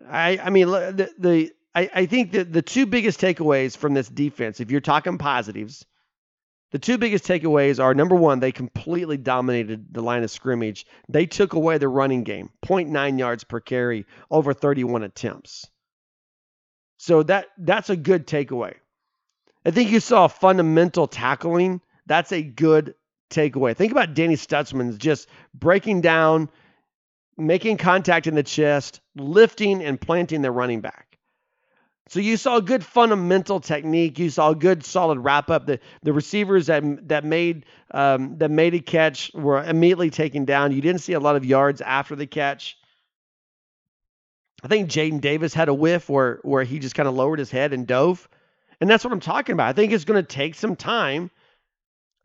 I 0.09 0.39
I 0.41 0.49
mean 0.49 0.67
the 0.67 1.11
the 1.17 1.51
I, 1.75 1.89
I 1.93 2.05
think 2.05 2.31
that 2.31 2.51
the 2.51 2.61
two 2.61 2.85
biggest 2.85 3.19
takeaways 3.19 3.77
from 3.77 3.93
this 3.93 4.09
defense, 4.09 4.59
if 4.59 4.71
you're 4.71 4.81
talking 4.81 5.17
positives, 5.17 5.85
the 6.71 6.79
two 6.79 6.97
biggest 6.97 7.25
takeaways 7.25 7.81
are 7.81 7.93
number 7.93 8.15
one, 8.15 8.39
they 8.39 8.51
completely 8.51 9.17
dominated 9.17 9.91
the 9.91 10.01
line 10.01 10.23
of 10.23 10.29
scrimmage. 10.29 10.85
They 11.07 11.25
took 11.25 11.53
away 11.53 11.77
the 11.77 11.87
running 11.87 12.23
game, 12.23 12.51
0.9 12.65 13.17
yards 13.17 13.43
per 13.43 13.59
carry, 13.59 14.05
over 14.29 14.53
31 14.53 15.03
attempts. 15.03 15.67
So 16.97 17.23
that 17.23 17.47
that's 17.57 17.89
a 17.89 17.95
good 17.95 18.27
takeaway. 18.27 18.75
I 19.65 19.71
think 19.71 19.89
you 19.89 19.99
saw 19.99 20.27
fundamental 20.27 21.07
tackling. 21.07 21.81
That's 22.05 22.31
a 22.31 22.43
good 22.43 22.95
takeaway. 23.29 23.75
Think 23.75 23.91
about 23.91 24.13
Danny 24.13 24.35
Stutsman's 24.35 24.97
just 24.97 25.27
breaking 25.53 26.01
down, 26.01 26.49
making 27.37 27.77
contact 27.77 28.27
in 28.27 28.35
the 28.35 28.43
chest, 28.43 28.99
lifting 29.15 29.83
and 29.83 29.99
planting 29.99 30.41
the 30.41 30.51
running 30.51 30.81
back. 30.81 31.08
So 32.09 32.19
you 32.19 32.37
saw 32.37 32.57
a 32.57 32.61
good 32.61 32.83
fundamental 32.83 33.59
technique. 33.59 34.17
You 34.17 34.31
saw 34.31 34.49
a 34.49 34.55
good 34.55 34.83
solid 34.83 35.19
wrap 35.19 35.51
up. 35.51 35.67
The 35.67 35.79
the 36.01 36.11
receivers 36.11 36.65
that 36.65 37.07
that 37.07 37.23
made 37.23 37.65
um, 37.91 38.39
that 38.39 38.49
made 38.49 38.73
a 38.73 38.79
catch 38.79 39.31
were 39.35 39.63
immediately 39.63 40.09
taken 40.09 40.43
down. 40.43 40.71
You 40.71 40.81
didn't 40.81 41.01
see 41.01 41.13
a 41.13 41.19
lot 41.19 41.35
of 41.35 41.45
yards 41.45 41.81
after 41.81 42.15
the 42.15 42.25
catch. 42.25 42.77
I 44.63 44.67
think 44.67 44.89
Jaden 44.89 45.21
Davis 45.21 45.53
had 45.53 45.69
a 45.69 45.73
whiff 45.73 46.09
where 46.09 46.39
where 46.41 46.63
he 46.63 46.79
just 46.79 46.95
kind 46.95 47.07
of 47.07 47.13
lowered 47.13 47.37
his 47.37 47.51
head 47.51 47.73
and 47.73 47.85
dove, 47.85 48.27
and 48.81 48.89
that's 48.89 49.03
what 49.03 49.13
I'm 49.13 49.19
talking 49.19 49.53
about. 49.53 49.67
I 49.67 49.73
think 49.73 49.93
it's 49.93 50.05
going 50.05 50.21
to 50.21 50.27
take 50.27 50.55
some 50.55 50.75
time 50.75 51.29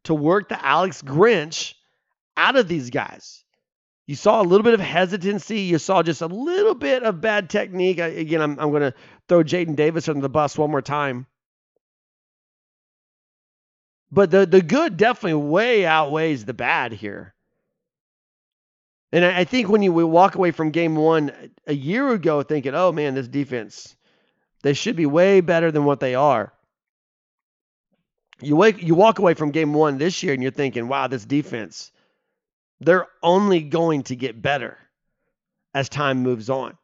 to 0.05 0.14
work 0.14 0.49
the 0.49 0.64
Alex 0.64 1.03
Grinch 1.03 1.75
out 2.38 2.57
of 2.57 2.68
these 2.68 2.88
guys. 2.88 3.44
You 4.07 4.16
saw 4.16 4.42
a 4.42 4.44
little 4.44 4.64
bit 4.64 4.75
of 4.75 4.81
hesitancy. 4.81 5.61
You 5.61 5.79
saw 5.79 6.03
just 6.03 6.20
a 6.20 6.27
little 6.27 6.75
bit 6.75 7.03
of 7.03 7.23
bad 7.23 7.49
technique. 7.49 7.99
Again, 7.99 8.42
I'm, 8.42 8.59
I'm 8.61 8.70
going 8.70 8.83
to 8.83 8.94
throw 9.29 9.43
Jaden 9.43 9.77
Davis 9.77 10.09
under 10.09 10.21
the 10.21 10.29
bus 10.29 10.57
one 10.57 10.71
more 10.71 10.83
time. 10.83 11.27
But 14.11 14.31
the, 14.31 14.47
the 14.47 14.63
good 14.63 14.97
definitely 14.97 15.35
way 15.35 15.87
outweighs 15.87 16.45
the 16.45 16.55
bad 16.55 16.93
here. 16.93 17.35
And 19.13 19.25
I, 19.25 19.41
I 19.41 19.45
think 19.45 19.69
when 19.69 19.83
you 19.83 19.93
walk 19.93 20.35
away 20.35 20.51
from 20.51 20.71
game 20.71 20.95
one 20.95 21.33
a 21.67 21.75
year 21.75 22.09
ago 22.11 22.43
thinking, 22.43 22.75
oh 22.75 22.93
man, 22.93 23.15
this 23.15 23.29
defense, 23.29 23.97
they 24.63 24.73
should 24.73 24.97
be 24.97 25.07
way 25.07 25.41
better 25.41 25.73
than 25.73 25.85
what 25.85 26.01
they 26.01 26.15
are. 26.15 26.53
You 28.41 28.57
wake 28.57 28.83
you 28.83 28.95
walk 28.95 29.19
away 29.19 29.35
from 29.35 29.51
game 29.51 29.73
one 29.73 29.99
this 29.99 30.23
year 30.23 30.35
and 30.35 30.43
you're 30.43 30.53
thinking, 30.53 30.89
wow, 30.89 31.07
this 31.07 31.25
defense 31.25 31.91
they're 32.81 33.07
only 33.23 33.61
going 33.61 34.03
to 34.05 34.17
get 34.17 34.41
better 34.41 34.79
as 35.73 35.89
time 35.89 36.23
moves 36.23 36.51
on. 36.51 36.77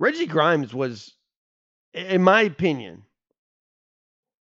Reggie 0.00 0.26
Grimes 0.26 0.74
was, 0.74 1.14
in 1.94 2.22
my 2.22 2.40
opinion, 2.42 3.04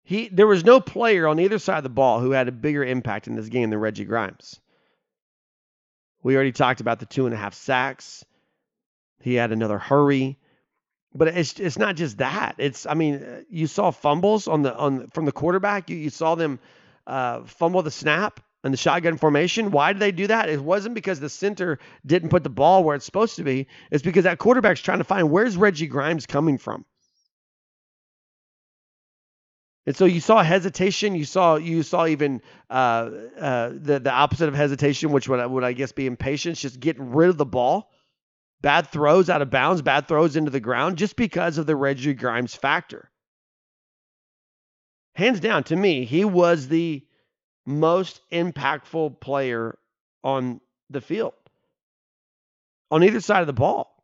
he 0.04 0.30
there 0.30 0.48
was 0.48 0.64
no 0.66 0.80
player 0.80 1.28
on 1.28 1.40
either 1.40 1.60
side 1.60 1.78
of 1.78 1.84
the 1.84 1.90
ball 1.90 2.22
who 2.22 2.32
had 2.32 2.48
a 2.48 2.54
bigger 2.54 2.84
impact 2.84 3.28
in 3.28 3.36
this 3.36 3.50
game 3.50 3.70
than 3.70 3.80
Reggie 3.80 4.06
Grimes. 4.06 4.60
We 6.24 6.36
already 6.36 6.54
talked 6.54 6.82
about 6.82 7.00
the 7.00 7.06
two 7.06 7.26
and 7.26 7.36
a 7.36 7.38
half 7.38 7.54
sacks. 7.54 8.26
He 9.20 9.36
had 9.36 9.52
another 9.52 9.78
hurry. 9.78 10.40
but 11.14 11.28
it's 11.28 11.60
it's 11.60 11.78
not 11.78 11.98
just 11.98 12.20
that. 12.20 12.56
It's 12.58 12.86
I 12.86 12.94
mean, 12.94 13.16
uh, 13.16 13.42
you 13.50 13.68
saw 13.68 13.92
fumbles 13.92 14.48
on 14.48 14.62
the 14.62 14.74
on 14.76 15.08
from 15.08 15.26
the 15.26 15.34
quarterback. 15.34 15.90
You, 15.90 15.98
you 15.98 16.10
saw 16.10 16.36
them 16.36 16.60
uh, 17.06 17.44
fumble 17.44 17.84
the 17.84 17.92
snap 17.92 18.40
and 18.63 18.74
the 18.74 18.78
shotgun 18.78 19.17
formation. 19.17 19.71
Why 19.71 19.93
did 19.93 20.02
they 20.02 20.12
do 20.12 20.28
that? 20.28 20.50
It 20.50 20.62
wasn't 20.62 20.95
because 20.95 21.19
the 21.19 21.30
center 21.30 21.80
didn't 22.06 22.30
put 22.30 22.43
the 22.43 22.50
ball 22.50 22.84
where 22.84 22.95
it's 22.95 23.06
supposed 23.06 23.38
to 23.38 23.43
be. 23.43 23.67
It's 23.89 24.04
because 24.04 24.26
that 24.26 24.38
quarterback's 24.38 24.82
trying 24.82 25.00
to 25.00 25.04
find 25.04 25.32
where's 25.32 25.58
Reggie 25.58 25.88
Grimes 25.88 26.26
coming 26.26 26.58
from. 26.58 26.86
And 29.88 29.95
so 29.95 30.06
you 30.06 30.19
saw 30.19 30.43
hesitation. 30.43 31.15
You 31.15 31.26
saw 31.26 31.56
you 31.56 31.82
saw 31.82 32.06
even 32.06 32.41
uh, 32.69 33.10
uh, 33.39 33.69
the 33.74 34.00
the 34.00 34.12
opposite 34.12 34.47
of 34.47 34.54
hesitation, 34.54 35.12
which 35.12 35.28
would 35.28 35.43
would 35.50 35.63
I 35.63 35.74
guess 35.74 35.91
be 35.91 36.06
impatience, 36.06 36.62
just 36.62 36.80
getting 36.80 37.12
rid 37.13 37.30
of 37.30 37.38
the 37.38 37.45
ball 37.45 37.91
bad 38.62 38.88
throws 38.88 39.30
out 39.30 39.41
of 39.41 39.50
bounds, 39.50 39.82
bad 39.82 40.08
throws 40.08 40.36
into 40.36 40.52
the 40.52 40.60
ground, 40.60 40.97
just 40.97 41.15
because 41.15 41.58
of 41.58 41.65
the 41.65 41.76
Reggie 41.76 42.13
Grimes 42.13 42.56
factor. 42.56 43.10
Hands 45.15 45.39
down, 45.39 45.63
to 45.65 45.76
me, 45.76 46.06
he 46.06 46.24
was 46.24 46.67
the 46.67 47.06
most 47.65 48.21
impactful 48.32 49.19
player 49.19 49.78
on 50.24 50.62
the 50.89 51.02
field, 51.02 51.34
on 52.89 53.04
either 53.04 53.21
side 53.21 53.41
of 53.41 53.47
the 53.47 53.54
ball. 53.54 54.04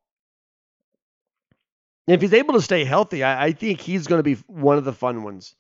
if 2.08 2.22
he's 2.22 2.34
able 2.34 2.54
to 2.54 2.62
stay 2.62 2.86
healthy, 2.86 3.24
I, 3.24 3.46
I 3.46 3.52
think 3.52 3.82
he's 3.82 4.08
going 4.08 4.20
to 4.20 4.24
be 4.24 4.36
one 4.48 4.78
of 4.78 4.86
the 4.86 4.94
fun 4.94 5.24
ones. 5.24 5.56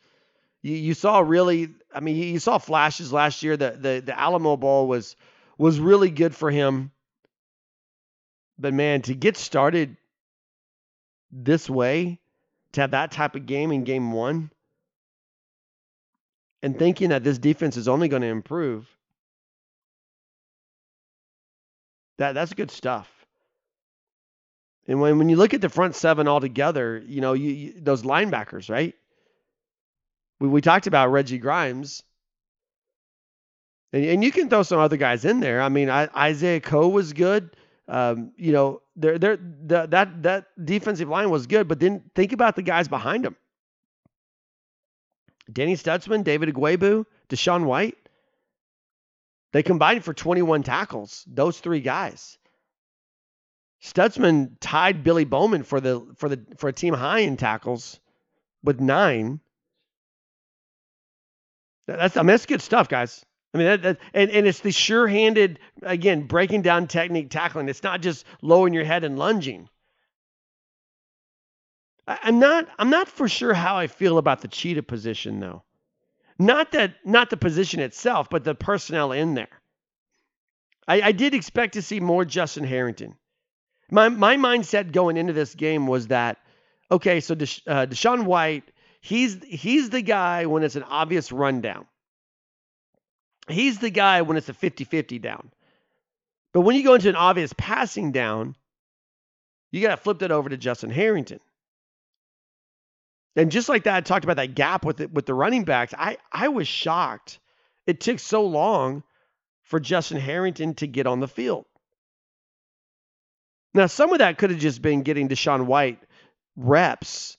You, 0.62 0.76
you, 0.76 0.94
saw 0.94 1.20
really, 1.20 1.70
I 1.94 2.00
mean, 2.00 2.16
you 2.16 2.40
saw 2.40 2.58
flashes 2.58 3.14
last 3.14 3.44
year. 3.44 3.58
The 3.58 3.72
the 3.72 4.02
the 4.06 4.20
Alamo 4.20 4.58
Bowl 4.58 4.88
was 4.88 5.16
was 5.58 5.80
really 5.80 6.10
good 6.10 6.36
for 6.36 6.50
him. 6.50 6.92
But 8.58 8.74
man, 8.74 9.04
to 9.04 9.14
get 9.14 9.38
started 9.38 9.98
this 11.32 11.70
way, 11.70 12.20
to 12.72 12.82
have 12.82 12.92
that 12.92 13.12
type 13.12 13.36
of 13.36 13.46
game 13.46 13.72
in 13.72 13.84
game 13.84 14.12
one, 14.12 14.50
and 16.68 16.78
thinking 16.78 17.12
that 17.12 17.24
this 17.24 17.38
defense 17.38 17.78
is 17.78 17.88
only 17.88 18.10
going 18.10 18.24
to 18.24 18.28
improve, 18.28 18.86
that 22.18 22.34
that's 22.34 22.54
good 22.54 22.72
stuff. 22.72 23.10
And 24.86 25.00
when, 25.00 25.18
when 25.18 25.30
you 25.30 25.38
look 25.38 25.54
at 25.54 25.62
the 25.62 25.70
front 25.70 25.96
seven 25.96 26.28
altogether, 26.28 27.02
you 27.08 27.22
know, 27.22 27.32
you, 27.32 27.52
you 27.52 27.74
those 27.78 28.04
linebackers, 28.04 28.70
right? 28.70 28.94
We, 30.42 30.50
we 30.50 30.60
talked 30.60 30.88
about 30.88 31.10
Reggie 31.10 31.38
Grimes. 31.38 32.04
And, 33.94 34.04
and 34.04 34.22
you 34.22 34.34
can 34.34 34.50
throw 34.50 34.64
some 34.64 34.80
other 34.80 34.98
guys 34.98 35.24
in 35.24 35.40
there. 35.40 35.62
I 35.62 35.70
mean, 35.70 35.90
I, 35.90 36.10
Isaiah 36.14 36.60
Coe 36.60 36.90
was 36.90 37.14
good. 37.14 37.56
Um, 37.88 38.34
you 38.36 38.52
know, 38.52 38.82
they're, 38.98 39.18
they're, 39.18 39.38
the, 39.38 39.88
that 39.88 40.24
that 40.24 40.48
defensive 40.62 41.08
line 41.08 41.30
was 41.30 41.48
good, 41.48 41.70
but 41.70 41.80
then 41.80 42.04
think 42.14 42.34
about 42.34 42.58
the 42.58 42.62
guys 42.62 42.90
behind 42.90 43.24
them. 43.24 43.38
Danny 45.52 45.76
Stutsman, 45.76 46.24
David 46.24 46.54
Ugwoegbu, 46.54 47.06
DaShaun 47.30 47.66
White. 47.66 47.98
They 49.54 49.64
combined 49.64 50.04
for 50.04 50.14
21 50.14 50.64
tackles, 50.64 51.24
those 51.28 51.60
three 51.60 51.80
guys. 51.80 52.38
Stutsman 53.82 54.58
tied 54.60 55.04
Billy 55.04 55.26
Bowman 55.26 55.64
for 55.64 55.80
the 55.80 56.06
for 56.18 56.30
the 56.30 56.44
for 56.58 56.68
a 56.68 56.74
team 56.74 56.94
high 56.94 57.20
in 57.20 57.38
tackles 57.38 58.00
with 58.64 58.80
nine. 58.80 59.40
That's 61.86 62.18
I 62.18 62.22
mean 62.22 62.28
that's 62.28 62.46
good 62.46 62.62
stuff, 62.62 62.90
guys. 62.90 63.24
I 63.54 63.58
mean, 63.58 63.68
that, 63.68 63.82
that, 63.84 63.98
and, 64.14 64.30
and 64.30 64.46
it's 64.46 64.60
the 64.60 64.72
sure-handed, 64.72 65.60
again, 65.82 66.28
breaking 66.28 66.64
down 66.64 66.88
technique 66.88 67.30
tackling. 67.30 67.70
It's 67.70 67.82
not 67.82 68.02
just 68.02 68.26
lowering 68.42 68.74
your 68.74 68.84
head 68.84 69.04
and 69.04 69.18
lunging. 69.18 69.70
I'm 72.08 72.40
not 72.40 72.68
I'm 72.80 72.90
not 72.90 73.10
for 73.10 73.28
sure 73.28 73.54
how 73.54 73.78
I 73.78 73.88
feel 73.88 74.18
about 74.18 74.42
the 74.42 74.48
cheetah 74.48 74.84
position 74.84 75.40
though. 75.40 75.64
Not 76.40 76.72
that 76.72 76.96
not 77.06 77.30
the 77.30 77.38
position 77.38 77.80
itself, 77.82 78.30
but 78.30 78.44
the 78.44 78.56
personnel 78.56 79.12
in 79.12 79.34
there. 79.34 79.50
I, 80.88 81.02
I 81.02 81.12
did 81.12 81.34
expect 81.34 81.74
to 81.74 81.82
see 81.82 82.00
more 82.00 82.24
Justin 82.24 82.64
Harrington. 82.64 83.16
My 83.92 84.10
my 84.10 84.38
mindset 84.38 84.92
going 84.92 85.18
into 85.18 85.34
this 85.34 85.54
game 85.54 85.88
was 85.88 86.08
that 86.08 86.38
okay, 86.90 87.20
so 87.20 87.36
Desha, 87.36 87.62
uh, 87.68 87.86
DaShaun 87.88 88.24
White, 88.24 88.64
he's 89.02 89.44
he's 89.44 89.90
the 89.90 90.02
guy 90.02 90.46
when 90.46 90.64
it's 90.64 90.76
an 90.78 90.84
obvious 90.84 91.32
rundown. 91.32 91.86
He's 93.50 93.80
the 93.80 93.90
guy 93.90 94.22
when 94.22 94.38
it's 94.38 94.50
a 94.50 94.54
50 94.54 94.86
50 94.86 95.20
down. 95.20 95.52
But 96.54 96.62
when 96.62 96.76
you 96.76 96.84
go 96.84 96.94
into 96.94 97.10
an 97.10 97.16
obvious 97.16 97.54
passing 97.58 98.12
down, 98.12 98.56
you 99.72 99.82
got 99.82 99.92
to 99.96 99.98
flip 99.98 100.20
that 100.20 100.32
over 100.32 100.50
to 100.50 100.58
Justin 100.58 100.90
Harrington. 100.90 101.40
And 103.38 103.52
just 103.52 103.70
like 103.70 103.84
that, 103.84 103.96
I 103.96 104.02
talked 104.02 104.26
about 104.26 104.38
that 104.38 104.56
gap 104.56 104.84
with 104.84 104.98
the, 104.98 105.08
with 105.08 105.28
the 105.28 105.34
running 105.36 105.64
backs. 105.64 105.94
I, 105.98 106.18
I 106.32 106.48
was 106.48 106.68
shocked. 106.68 107.40
It 107.86 108.02
took 108.02 108.20
so 108.20 108.46
long 108.46 109.04
for 109.62 109.80
Justin 109.80 110.20
Harrington 110.20 110.74
to 110.76 110.88
get 110.88 111.06
on 111.06 111.20
the 111.20 111.28
field. 111.28 111.66
Now, 113.76 113.86
some 113.86 114.12
of 114.12 114.20
that 114.20 114.40
could 114.40 114.50
have 114.50 114.60
just 114.60 114.82
been 114.82 115.04
getting 115.04 115.30
DaShaun 115.30 115.68
White 115.68 116.00
reps 116.56 117.38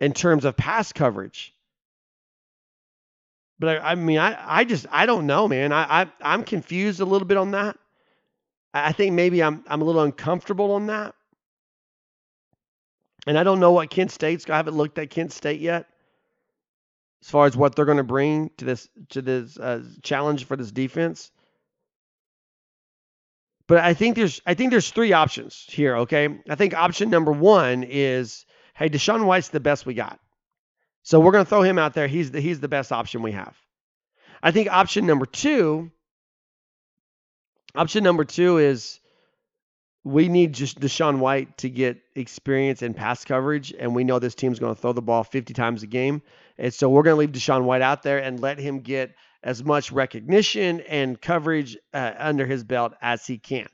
in 0.00 0.12
terms 0.12 0.44
of 0.44 0.54
pass 0.54 0.92
coverage. 0.92 1.54
But 3.58 3.78
I, 3.78 3.92
I 3.92 3.94
mean, 3.94 4.18
I, 4.18 4.36
I 4.60 4.64
just 4.64 4.86
I 4.90 5.06
don't 5.06 5.26
know, 5.26 5.48
man. 5.48 5.72
I, 5.72 6.02
I 6.02 6.06
I'm 6.20 6.44
confused 6.44 7.00
a 7.00 7.04
little 7.04 7.26
bit 7.26 7.38
on 7.38 7.52
that. 7.52 7.78
I 8.74 8.92
think 8.92 9.14
maybe 9.14 9.42
I'm 9.42 9.64
I'm 9.68 9.80
a 9.80 9.84
little 9.84 10.02
uncomfortable 10.02 10.72
on 10.72 10.88
that. 10.88 11.14
And 13.26 13.38
I 13.38 13.44
don't 13.44 13.60
know 13.60 13.72
what 13.72 13.90
Kent 13.90 14.10
State's. 14.10 14.48
I 14.50 14.56
haven't 14.56 14.76
looked 14.76 14.98
at 14.98 15.10
Kent 15.10 15.32
State 15.32 15.60
yet, 15.60 15.86
as 17.22 17.30
far 17.30 17.46
as 17.46 17.56
what 17.56 17.76
they're 17.76 17.84
going 17.84 17.98
to 17.98 18.04
bring 18.04 18.50
to 18.56 18.64
this 18.64 18.88
to 19.10 19.22
this 19.22 19.56
uh, 19.58 19.82
challenge 20.02 20.44
for 20.44 20.56
this 20.56 20.72
defense. 20.72 21.30
But 23.68 23.78
I 23.78 23.94
think 23.94 24.16
there's 24.16 24.40
I 24.44 24.54
think 24.54 24.70
there's 24.70 24.90
three 24.90 25.12
options 25.12 25.64
here. 25.68 25.98
Okay, 25.98 26.40
I 26.48 26.56
think 26.56 26.74
option 26.74 27.10
number 27.10 27.32
one 27.32 27.84
is, 27.84 28.44
hey, 28.74 28.88
DaShaun 28.88 29.24
White's 29.24 29.48
the 29.48 29.60
best 29.60 29.86
we 29.86 29.94
got. 29.94 30.18
So 31.04 31.20
we're 31.20 31.32
going 31.32 31.44
to 31.44 31.48
throw 31.48 31.62
him 31.62 31.78
out 31.78 31.94
there. 31.94 32.06
He's 32.06 32.30
the, 32.30 32.40
he's 32.40 32.60
the 32.60 32.68
best 32.68 32.92
option 32.92 33.22
we 33.22 33.32
have. 33.32 33.56
I 34.42 34.50
think 34.50 34.70
option 34.70 35.06
number 35.06 35.26
two, 35.26 35.90
option 37.74 38.04
number 38.04 38.24
two 38.24 38.58
is 38.58 39.00
we 40.04 40.28
need 40.28 40.52
just 40.52 40.80
DaShaun 40.80 41.18
White 41.18 41.58
to 41.58 41.70
get 41.70 42.00
experience 42.16 42.82
in 42.82 42.92
pass 42.92 43.24
coverage, 43.24 43.72
and 43.78 43.94
we 43.94 44.04
know 44.04 44.18
this 44.18 44.34
team's 44.34 44.58
going 44.58 44.74
to 44.74 44.80
throw 44.80 44.92
the 44.92 45.02
ball 45.02 45.22
50 45.22 45.54
times 45.54 45.82
a 45.82 45.86
game. 45.86 46.22
And 46.58 46.74
so 46.74 46.88
we're 46.88 47.04
going 47.04 47.14
to 47.14 47.20
leave 47.20 47.32
DaShaun 47.32 47.64
White 47.64 47.82
out 47.82 48.02
there 48.02 48.18
and 48.18 48.40
let 48.40 48.58
him 48.58 48.80
get 48.80 49.14
as 49.42 49.62
much 49.64 49.92
recognition 49.92 50.80
and 50.82 51.20
coverage 51.20 51.76
uh, 51.94 52.12
under 52.18 52.46
his 52.46 52.64
belt 52.64 52.94
as 53.00 53.26
he 53.26 53.38
can. 53.38 53.68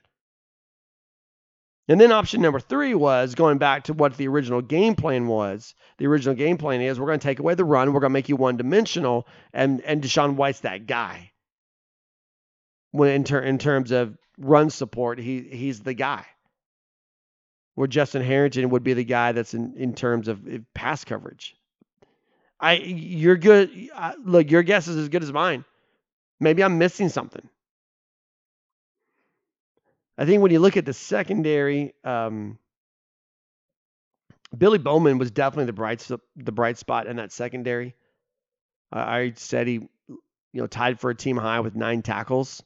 And 1.90 1.98
then 1.98 2.12
option 2.12 2.42
number 2.42 2.60
three 2.60 2.94
was 2.94 3.34
going 3.34 3.56
back 3.56 3.84
to 3.84 3.94
what 3.94 4.18
the 4.18 4.28
original 4.28 4.60
game 4.60 4.94
plan 4.94 5.26
was. 5.26 5.74
The 5.96 6.06
original 6.06 6.34
game 6.34 6.58
plan 6.58 6.82
is 6.82 7.00
we're 7.00 7.06
going 7.06 7.20
to 7.20 7.26
take 7.26 7.38
away 7.38 7.54
the 7.54 7.64
run, 7.64 7.94
we're 7.94 8.00
going 8.00 8.10
to 8.10 8.14
make 8.14 8.28
you 8.28 8.36
one 8.36 8.58
dimensional, 8.58 9.26
and 9.54 9.80
and 9.80 10.02
DaShaun 10.02 10.34
White's 10.36 10.60
that 10.60 10.86
guy. 10.86 11.32
When 12.90 13.10
in, 13.10 13.24
ter- 13.24 13.40
in 13.40 13.56
terms 13.56 13.90
of 13.90 14.18
run 14.38 14.70
support, 14.70 15.18
he 15.18 15.42
he's 15.42 15.80
the 15.80 15.94
guy. 15.94 16.24
Where 17.74 17.86
Justin 17.86 18.22
Harrington 18.22 18.70
would 18.70 18.82
be 18.82 18.94
the 18.94 19.04
guy 19.04 19.32
that's 19.32 19.54
in, 19.54 19.74
in 19.76 19.94
terms 19.94 20.28
of 20.28 20.44
pass 20.74 21.04
coverage. 21.04 21.54
I 22.60 22.74
you're 22.74 23.36
good. 23.36 23.70
look, 24.24 24.50
your 24.50 24.62
guess 24.62 24.88
is 24.88 24.96
as 24.96 25.08
good 25.08 25.22
as 25.22 25.32
mine. 25.32 25.64
Maybe 26.40 26.62
I'm 26.62 26.78
missing 26.78 27.08
something. 27.08 27.48
I 30.16 30.26
think 30.26 30.42
when 30.42 30.50
you 30.50 30.58
look 30.58 30.76
at 30.76 30.84
the 30.84 30.92
secondary, 30.92 31.94
um, 32.02 32.58
Billy 34.56 34.78
Bowman 34.78 35.18
was 35.18 35.30
definitely 35.30 35.66
the 35.66 35.72
bright 35.72 36.06
the 36.36 36.52
bright 36.52 36.78
spot 36.78 37.06
in 37.06 37.16
that 37.16 37.32
secondary. 37.32 37.94
Uh, 38.92 38.98
I 38.98 39.32
said 39.36 39.66
he, 39.66 39.74
you 40.08 40.20
know, 40.52 40.66
tied 40.66 40.98
for 40.98 41.10
a 41.10 41.14
team 41.14 41.36
high 41.36 41.60
with 41.60 41.76
nine 41.76 42.02
tackles. 42.02 42.62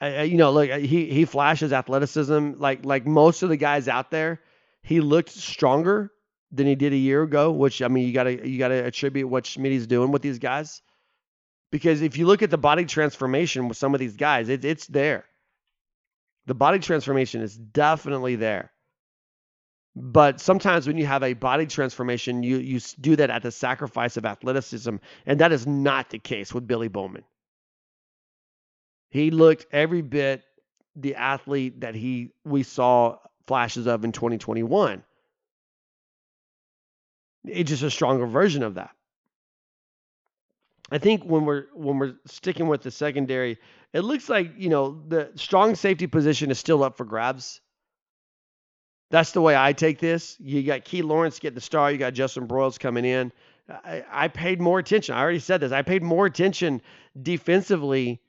I, 0.00 0.22
you 0.22 0.36
know, 0.36 0.50
look, 0.50 0.70
he 0.70 1.06
he 1.06 1.24
flashes 1.24 1.72
athleticism 1.72 2.52
like 2.56 2.84
like 2.84 3.06
most 3.06 3.42
of 3.42 3.48
the 3.48 3.56
guys 3.56 3.88
out 3.88 4.10
there. 4.10 4.40
He 4.82 5.00
looked 5.00 5.30
stronger 5.30 6.10
than 6.52 6.66
he 6.66 6.74
did 6.74 6.92
a 6.92 6.96
year 6.96 7.22
ago, 7.22 7.52
which 7.52 7.82
I 7.82 7.88
mean, 7.88 8.06
you 8.06 8.14
gotta 8.14 8.48
you 8.48 8.58
gotta 8.58 8.84
attribute 8.84 9.28
what 9.28 9.46
Schmidt's 9.46 9.86
doing 9.86 10.10
with 10.10 10.22
these 10.22 10.38
guys. 10.38 10.82
Because 11.70 12.02
if 12.02 12.16
you 12.16 12.26
look 12.26 12.42
at 12.42 12.50
the 12.50 12.58
body 12.58 12.84
transformation 12.84 13.68
with 13.68 13.76
some 13.76 13.94
of 13.94 14.00
these 14.00 14.16
guys, 14.16 14.48
it, 14.48 14.64
it's 14.64 14.86
there. 14.86 15.24
The 16.46 16.54
body 16.54 16.80
transformation 16.80 17.42
is 17.42 17.56
definitely 17.56 18.36
there. 18.36 18.72
But 19.94 20.40
sometimes 20.40 20.86
when 20.86 20.98
you 20.98 21.06
have 21.06 21.22
a 21.22 21.34
body 21.34 21.66
transformation, 21.66 22.42
you, 22.42 22.58
you 22.58 22.80
do 23.00 23.16
that 23.16 23.30
at 23.30 23.42
the 23.42 23.50
sacrifice 23.50 24.16
of 24.16 24.24
athleticism. 24.24 24.96
And 25.26 25.40
that 25.40 25.52
is 25.52 25.66
not 25.66 26.10
the 26.10 26.18
case 26.18 26.54
with 26.54 26.66
Billy 26.66 26.88
Bowman. 26.88 27.24
He 29.10 29.30
looked 29.30 29.66
every 29.72 30.02
bit 30.02 30.44
the 30.96 31.16
athlete 31.16 31.80
that 31.80 31.94
he 31.94 32.32
we 32.44 32.62
saw 32.62 33.18
flashes 33.46 33.86
of 33.86 34.04
in 34.04 34.12
2021. 34.12 35.02
It's 37.44 37.70
just 37.70 37.82
a 37.82 37.90
stronger 37.90 38.26
version 38.26 38.62
of 38.62 38.74
that. 38.74 38.90
I 40.90 40.98
think 40.98 41.24
when 41.24 41.44
we're 41.44 41.66
when 41.74 41.98
we're 41.98 42.14
sticking 42.26 42.68
with 42.68 42.82
the 42.82 42.90
secondary, 42.90 43.58
it 43.92 44.00
looks 44.00 44.28
like 44.28 44.52
you 44.56 44.68
know 44.68 45.02
the 45.08 45.30
strong 45.36 45.74
safety 45.74 46.06
position 46.06 46.50
is 46.50 46.58
still 46.58 46.82
up 46.82 46.96
for 46.96 47.04
grabs. 47.04 47.60
That's 49.10 49.32
the 49.32 49.40
way 49.40 49.56
I 49.56 49.72
take 49.72 49.98
this. 49.98 50.36
You 50.38 50.62
got 50.62 50.84
Key 50.84 51.02
Lawrence 51.02 51.40
getting 51.40 51.56
the 51.56 51.60
star. 51.60 51.90
You 51.90 51.98
got 51.98 52.14
Justin 52.14 52.46
Broiles 52.46 52.78
coming 52.78 53.04
in. 53.04 53.32
I, 53.68 54.04
I 54.10 54.28
paid 54.28 54.60
more 54.60 54.78
attention. 54.78 55.16
I 55.16 55.20
already 55.20 55.40
said 55.40 55.60
this. 55.60 55.72
I 55.72 55.82
paid 55.82 56.02
more 56.02 56.26
attention 56.26 56.80
defensively 57.20 58.20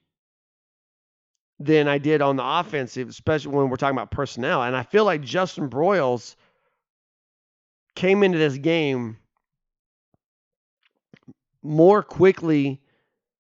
than 1.63 1.87
I 1.87 1.97
did 1.97 2.21
on 2.21 2.35
the 2.35 2.45
offensive, 2.45 3.09
especially 3.09 3.53
when 3.53 3.69
we're 3.69 3.77
talking 3.77 3.95
about 3.95 4.11
personnel. 4.11 4.63
And 4.63 4.75
I 4.75 4.83
feel 4.83 5.05
like 5.05 5.21
Justin 5.21 5.69
Broiles 5.69 6.35
came 7.95 8.23
into 8.23 8.37
this 8.37 8.57
game 8.57 9.17
more 11.61 12.01
quickly 12.01 12.81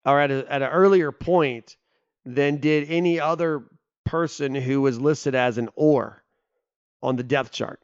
or 0.05 0.19
at, 0.19 0.31
a, 0.31 0.51
at 0.51 0.61
an 0.61 0.69
earlier 0.69 1.11
point 1.11 1.77
than 2.25 2.57
did 2.57 2.89
any 2.89 3.19
other 3.19 3.63
person 4.05 4.53
who 4.53 4.81
was 4.81 4.99
listed 4.99 5.35
as 5.35 5.57
an 5.57 5.69
or 5.75 6.23
on 7.01 7.15
the 7.15 7.23
depth 7.23 7.51
chart 7.51 7.79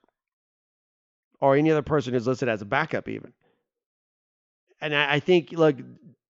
or 1.39 1.55
any 1.55 1.71
other 1.71 1.81
person 1.81 2.13
who's 2.13 2.27
listed 2.27 2.49
as 2.49 2.61
a 2.61 2.65
backup 2.65 3.07
even. 3.07 3.33
And 4.81 4.93
I, 4.93 5.13
I 5.15 5.19
think, 5.19 5.51
look, 5.51 5.77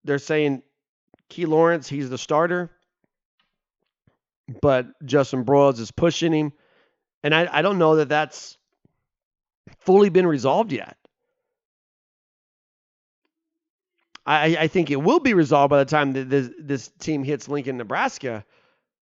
they're 0.03 0.19
saying 0.19 0.61
Key 1.29 1.45
Lawrence, 1.45 1.87
he's 1.87 2.09
the 2.09 2.17
starter, 2.17 2.71
but 4.61 4.87
Justin 5.05 5.43
Broiles 5.43 5.79
is 5.79 5.91
pushing 5.91 6.33
him. 6.33 6.53
And 7.23 7.35
I, 7.35 7.47
I 7.51 7.61
don't 7.61 7.77
know 7.77 7.97
that 7.97 8.09
that's 8.09 8.57
fully 9.79 10.09
been 10.09 10.27
resolved 10.27 10.71
yet. 10.71 10.97
I, 14.25 14.57
I 14.59 14.67
think 14.67 14.91
it 14.91 14.97
will 14.97 15.19
be 15.19 15.33
resolved 15.33 15.71
by 15.71 15.79
the 15.79 15.89
time 15.89 16.13
that 16.13 16.29
this, 16.29 16.49
this 16.59 16.91
team 16.99 17.23
hits 17.23 17.47
Lincoln, 17.47 17.77
Nebraska. 17.77 18.45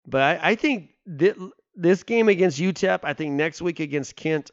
But 0.08 0.22
I, 0.22 0.52
I 0.52 0.56
think 0.56 0.92
that 1.08 1.36
this 1.76 2.04
game 2.04 2.30
against 2.30 2.60
UTEP, 2.60 3.00
I 3.04 3.14
think 3.14 3.34
next 3.34 3.62
week 3.62 3.80
against 3.80 4.16
Kent, 4.16 4.52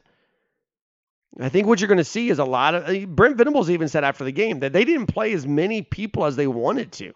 I 1.39 1.49
think 1.49 1.67
what 1.67 1.79
you're 1.79 1.87
going 1.87 1.99
to 1.99 2.03
see 2.03 2.29
is 2.29 2.39
a 2.39 2.45
lot 2.45 2.75
of 2.75 3.15
Brent 3.15 3.37
Venables 3.37 3.69
even 3.69 3.87
said 3.87 4.03
after 4.03 4.23
the 4.23 4.31
game 4.31 4.59
that 4.59 4.73
they 4.73 4.85
didn't 4.85 5.07
play 5.07 5.33
as 5.33 5.45
many 5.45 5.81
people 5.81 6.25
as 6.25 6.35
they 6.35 6.47
wanted 6.47 6.91
to. 6.93 7.13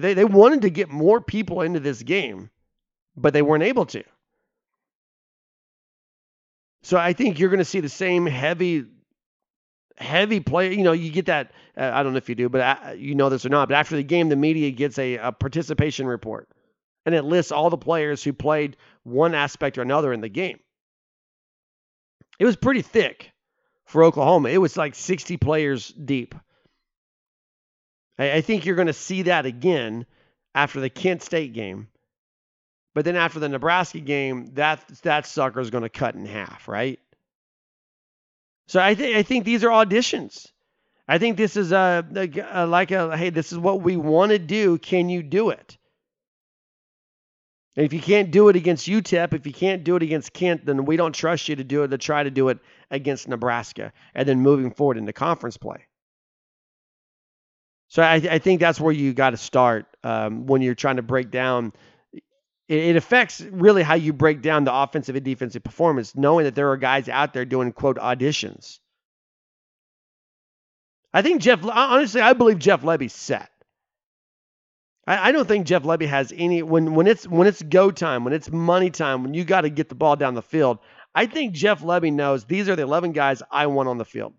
They, 0.00 0.14
they 0.14 0.24
wanted 0.24 0.62
to 0.62 0.70
get 0.70 0.88
more 0.88 1.20
people 1.20 1.60
into 1.60 1.80
this 1.80 2.02
game, 2.02 2.50
but 3.16 3.32
they 3.32 3.42
weren't 3.42 3.62
able 3.62 3.86
to. 3.86 4.02
So 6.82 6.98
I 6.98 7.12
think 7.12 7.38
you're 7.38 7.50
going 7.50 7.58
to 7.58 7.64
see 7.64 7.80
the 7.80 7.88
same 7.88 8.26
heavy 8.26 8.84
heavy 9.96 10.40
play. 10.40 10.74
You 10.74 10.84
know, 10.84 10.92
you 10.92 11.10
get 11.10 11.26
that. 11.26 11.52
Uh, 11.76 11.90
I 11.92 12.02
don't 12.02 12.12
know 12.12 12.18
if 12.18 12.28
you 12.28 12.34
do, 12.34 12.48
but 12.48 12.60
uh, 12.60 12.90
you 12.92 13.14
know 13.14 13.28
this 13.28 13.46
or 13.46 13.48
not. 13.48 13.68
But 13.68 13.76
after 13.76 13.96
the 13.96 14.02
game, 14.02 14.28
the 14.28 14.36
media 14.36 14.70
gets 14.70 14.98
a, 14.98 15.16
a 15.16 15.32
participation 15.32 16.06
report, 16.06 16.48
and 17.06 17.14
it 17.14 17.22
lists 17.22 17.52
all 17.52 17.70
the 17.70 17.78
players 17.78 18.22
who 18.22 18.32
played 18.32 18.76
one 19.02 19.34
aspect 19.34 19.78
or 19.78 19.82
another 19.82 20.12
in 20.12 20.20
the 20.20 20.28
game. 20.28 20.60
It 22.38 22.44
was 22.44 22.56
pretty 22.56 22.82
thick 22.82 23.32
for 23.86 24.02
Oklahoma. 24.02 24.48
It 24.48 24.58
was 24.58 24.76
like 24.76 24.94
60 24.94 25.36
players 25.36 25.88
deep. 25.88 26.34
I, 28.18 28.32
I 28.32 28.40
think 28.40 28.64
you're 28.64 28.76
going 28.76 28.86
to 28.86 28.92
see 28.92 29.22
that 29.22 29.46
again 29.46 30.06
after 30.54 30.80
the 30.80 30.90
Kent 30.90 31.22
State 31.22 31.52
game. 31.52 31.88
But 32.94 33.04
then 33.04 33.16
after 33.16 33.40
the 33.40 33.48
Nebraska 33.48 33.98
game, 33.98 34.52
that 34.54 34.86
that 35.02 35.26
sucker 35.26 35.60
is 35.60 35.70
going 35.70 35.82
to 35.82 35.88
cut 35.88 36.14
in 36.14 36.26
half, 36.26 36.68
right? 36.68 37.00
So 38.68 38.80
I 38.80 38.94
think 38.94 39.16
I 39.16 39.22
think 39.22 39.44
these 39.44 39.64
are 39.64 39.68
auditions. 39.68 40.46
I 41.06 41.18
think 41.18 41.36
this 41.36 41.56
is 41.56 41.72
a, 41.72 42.06
a, 42.14 42.62
a, 42.62 42.66
like 42.66 42.92
a 42.92 43.16
hey, 43.16 43.30
this 43.30 43.52
is 43.52 43.58
what 43.58 43.82
we 43.82 43.96
want 43.96 44.30
to 44.30 44.38
do. 44.38 44.78
Can 44.78 45.08
you 45.08 45.22
do 45.22 45.50
it? 45.50 45.76
And 47.76 47.84
if 47.84 47.92
you 47.92 48.00
can't 48.00 48.30
do 48.30 48.48
it 48.48 48.56
against 48.56 48.86
UTEP, 48.86 49.34
if 49.34 49.46
you 49.46 49.52
can't 49.52 49.82
do 49.82 49.96
it 49.96 50.02
against 50.02 50.32
Kent, 50.32 50.64
then 50.64 50.84
we 50.84 50.96
don't 50.96 51.12
trust 51.12 51.48
you 51.48 51.56
to 51.56 51.64
do 51.64 51.82
it 51.82 51.88
to 51.88 51.98
try 51.98 52.22
to 52.22 52.30
do 52.30 52.48
it 52.48 52.58
against 52.90 53.26
Nebraska, 53.26 53.92
and 54.14 54.28
then 54.28 54.40
moving 54.40 54.70
forward 54.70 54.96
into 54.96 55.12
conference 55.12 55.56
play. 55.56 55.86
So 57.88 58.02
I, 58.02 58.14
I 58.14 58.38
think 58.38 58.60
that's 58.60 58.80
where 58.80 58.92
you 58.92 59.12
got 59.12 59.30
to 59.30 59.36
start 59.36 59.86
um, 60.02 60.46
when 60.46 60.62
you're 60.62 60.74
trying 60.74 60.96
to 60.96 61.02
break 61.02 61.30
down. 61.30 61.72
It, 62.12 62.78
it 62.78 62.96
affects 62.96 63.40
really 63.40 63.82
how 63.82 63.94
you 63.94 64.12
break 64.12 64.42
down 64.42 64.64
the 64.64 64.74
offensive 64.74 65.16
and 65.16 65.24
defensive 65.24 65.62
performance, 65.62 66.16
knowing 66.16 66.44
that 66.44 66.54
there 66.54 66.70
are 66.72 66.76
guys 66.76 67.08
out 67.08 67.32
there 67.32 67.44
doing 67.44 67.72
quote 67.72 67.98
auditions. 67.98 68.78
I 71.12 71.22
think 71.22 71.42
Jeff, 71.42 71.64
honestly, 71.64 72.20
I 72.20 72.32
believe 72.32 72.58
Jeff 72.58 72.82
Lebby's 72.82 73.12
set. 73.12 73.50
I, 75.06 75.28
I 75.28 75.32
don't 75.32 75.46
think 75.46 75.66
Jeff 75.66 75.82
Lebby 75.84 76.08
has 76.08 76.32
any 76.36 76.62
when 76.62 76.94
when 76.94 77.06
it's 77.06 77.26
when 77.28 77.46
it's 77.46 77.62
go 77.62 77.90
time, 77.90 78.24
when 78.24 78.32
it's 78.32 78.50
money 78.50 78.90
time, 78.90 79.22
when 79.22 79.34
you 79.34 79.44
got 79.44 79.62
to 79.62 79.70
get 79.70 79.88
the 79.88 79.94
ball 79.94 80.16
down 80.16 80.34
the 80.34 80.42
field. 80.42 80.78
I 81.14 81.26
think 81.26 81.54
Jeff 81.54 81.82
Lebby 81.82 82.12
knows 82.12 82.44
these 82.44 82.68
are 82.68 82.74
the 82.74 82.82
11 82.82 83.12
guys 83.12 83.40
I 83.50 83.66
want 83.68 83.88
on 83.88 83.98
the 83.98 84.04
field. 84.04 84.34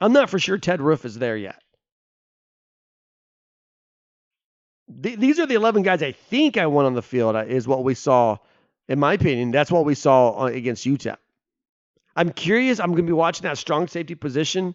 I'm 0.00 0.12
not 0.12 0.30
for 0.30 0.38
sure 0.38 0.58
Ted 0.58 0.80
Roof 0.80 1.04
is 1.04 1.18
there 1.18 1.36
yet. 1.36 1.60
these 5.00 5.38
are 5.38 5.46
the 5.46 5.54
11 5.54 5.82
guys 5.82 6.02
I 6.02 6.12
think 6.12 6.56
I 6.56 6.66
want 6.66 6.86
on 6.86 6.94
the 6.94 7.02
field, 7.02 7.36
uh, 7.36 7.44
is 7.46 7.66
what 7.66 7.84
we 7.84 7.94
saw, 7.94 8.38
in 8.88 8.98
my 8.98 9.14
opinion. 9.14 9.50
That's 9.50 9.70
what 9.70 9.84
we 9.84 9.94
saw 9.94 10.46
against 10.46 10.84
UTEP. 10.84 11.16
I'm 12.16 12.30
curious. 12.32 12.80
I'm 12.80 12.90
going 12.90 13.06
to 13.06 13.10
be 13.10 13.12
watching 13.12 13.44
that 13.44 13.58
strong 13.58 13.86
safety 13.86 14.14
position 14.14 14.74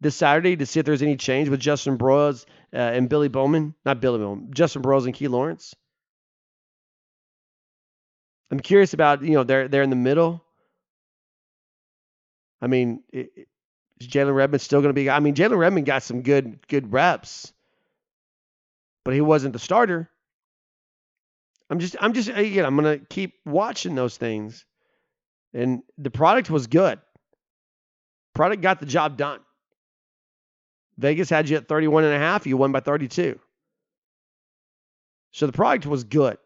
this 0.00 0.16
Saturday 0.16 0.56
to 0.56 0.66
see 0.66 0.80
if 0.80 0.86
there's 0.86 1.02
any 1.02 1.16
change 1.16 1.48
with 1.48 1.60
Justin 1.60 1.96
Broiles 1.96 2.46
uh, 2.72 2.76
and 2.76 3.08
Billy 3.08 3.28
Bowman. 3.28 3.74
Not 3.84 4.00
Billy 4.00 4.18
Bowman, 4.18 4.50
Justin 4.52 4.82
Broiles 4.82 5.06
and 5.06 5.14
Key 5.14 5.28
Lawrence. 5.28 5.74
I'm 8.50 8.60
curious 8.60 8.92
about, 8.92 9.22
you 9.22 9.32
know, 9.32 9.44
they're, 9.44 9.68
they're 9.68 9.82
in 9.82 9.90
the 9.90 9.96
middle. 9.96 10.44
I 12.60 12.66
mean, 12.66 13.02
it, 13.12 13.48
is 14.00 14.08
Jalen 14.08 14.34
Redmond 14.34 14.60
still 14.60 14.80
going 14.80 14.90
to 14.90 14.94
be? 14.94 15.08
I 15.08 15.20
mean, 15.20 15.34
Jalen 15.34 15.58
Redmond 15.58 15.86
got 15.86 16.02
some 16.02 16.22
good 16.22 16.66
good 16.68 16.92
reps, 16.92 17.52
but 19.04 19.14
he 19.14 19.20
wasn't 19.20 19.52
the 19.52 19.58
starter. 19.58 20.10
I'm 21.70 21.78
just 21.78 21.96
I'm 22.00 22.12
just 22.12 22.28
again 22.28 22.64
I'm 22.64 22.76
going 22.76 22.98
to 22.98 23.04
keep 23.06 23.34
watching 23.44 23.94
those 23.94 24.16
things, 24.16 24.64
and 25.52 25.82
the 25.98 26.10
product 26.10 26.50
was 26.50 26.66
good. 26.66 27.00
Product 28.34 28.62
got 28.62 28.80
the 28.80 28.86
job 28.86 29.16
done. 29.16 29.40
Vegas 30.98 31.30
had 31.30 31.48
you 31.48 31.56
at 31.56 31.68
31 31.68 32.04
and 32.04 32.14
a 32.14 32.18
half. 32.18 32.46
You 32.46 32.56
won 32.56 32.72
by 32.72 32.80
32. 32.80 33.38
So 35.32 35.46
the 35.46 35.52
product 35.52 35.86
was 35.86 36.04
good. 36.04 36.38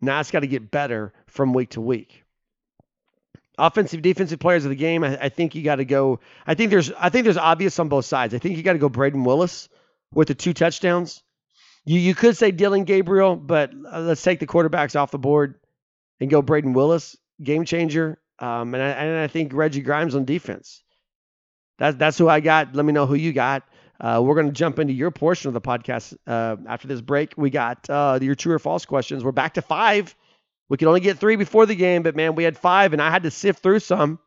Now 0.00 0.20
it's 0.20 0.30
got 0.30 0.40
to 0.40 0.46
get 0.46 0.70
better 0.70 1.12
from 1.26 1.52
week 1.52 1.70
to 1.70 1.80
week 1.80 2.24
offensive 3.58 4.02
defensive 4.02 4.38
players 4.38 4.64
of 4.64 4.70
the 4.70 4.76
game 4.76 5.02
i, 5.02 5.16
I 5.24 5.28
think 5.28 5.54
you 5.54 5.62
got 5.62 5.76
to 5.76 5.84
go 5.84 6.20
i 6.46 6.54
think 6.54 6.70
there's 6.70 6.92
i 6.92 7.08
think 7.08 7.24
there's 7.24 7.38
obvious 7.38 7.78
on 7.78 7.88
both 7.88 8.04
sides. 8.04 8.34
I 8.34 8.38
think 8.38 8.56
you 8.56 8.62
got 8.62 8.74
to 8.74 8.78
go 8.78 8.90
Brayden 8.90 9.24
Willis 9.24 9.68
with 10.12 10.28
the 10.28 10.34
two 10.34 10.52
touchdowns. 10.52 11.22
You 11.84 11.98
you 11.98 12.14
could 12.14 12.36
say 12.36 12.50
Dillon 12.50 12.84
Gabriel 12.84 13.36
but 13.36 13.72
uh, 13.72 14.00
let's 14.00 14.22
take 14.22 14.40
the 14.40 14.46
quarterbacks 14.46 14.98
off 14.98 15.10
the 15.10 15.18
board 15.18 15.56
and 16.20 16.30
go 16.30 16.42
Brayden 16.42 16.74
Willis 16.74 17.16
game 17.42 17.64
changer. 17.64 18.18
Um, 18.38 18.74
and, 18.74 18.82
I, 18.82 18.88
and 18.88 19.18
I 19.18 19.26
think 19.28 19.52
Reggie 19.54 19.80
Grimes 19.80 20.14
on 20.14 20.24
defense. 20.24 20.82
That's 21.78 21.96
that's 21.96 22.18
who 22.18 22.28
i 22.28 22.40
got. 22.40 22.74
Let 22.74 22.84
me 22.84 22.92
know 22.92 23.06
who 23.06 23.14
you 23.14 23.32
got. 23.32 23.62
Uh, 23.98 24.20
we're 24.22 24.34
going 24.34 24.46
to 24.46 24.52
jump 24.52 24.78
into 24.78 24.92
your 24.92 25.10
portion 25.10 25.48
of 25.48 25.54
the 25.54 25.60
podcast 25.60 26.14
uh, 26.26 26.56
after 26.66 26.86
this 26.86 27.00
break. 27.00 27.32
We 27.36 27.48
got 27.48 27.88
uh, 27.88 28.18
your 28.20 28.34
true 28.34 28.52
or 28.52 28.58
false 28.58 28.84
questions. 28.84 29.24
We're 29.24 29.32
back 29.32 29.54
to 29.54 29.62
five 29.62 30.14
we 30.68 30.76
could 30.76 30.88
only 30.88 31.00
get 31.00 31.18
three 31.18 31.36
before 31.36 31.66
the 31.66 31.76
game, 31.76 32.02
but 32.02 32.16
man, 32.16 32.34
we 32.34 32.44
had 32.44 32.56
five, 32.56 32.92
and 32.92 33.00
I 33.00 33.10
had 33.10 33.22
to 33.22 33.30
sift 33.30 33.62
through 33.62 33.80
some. 33.80 34.18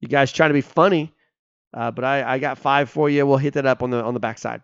You 0.00 0.08
guys 0.08 0.32
trying 0.32 0.50
to 0.50 0.54
be 0.54 0.62
funny, 0.62 1.12
uh, 1.74 1.90
but 1.90 2.04
I, 2.04 2.34
I 2.34 2.38
got 2.38 2.58
five 2.58 2.90
for 2.90 3.08
you. 3.08 3.26
We'll 3.26 3.36
hit 3.36 3.54
that 3.54 3.66
up 3.66 3.82
on 3.82 3.90
the 3.90 4.02
on 4.02 4.14
the 4.14 4.20
backside. 4.20 4.62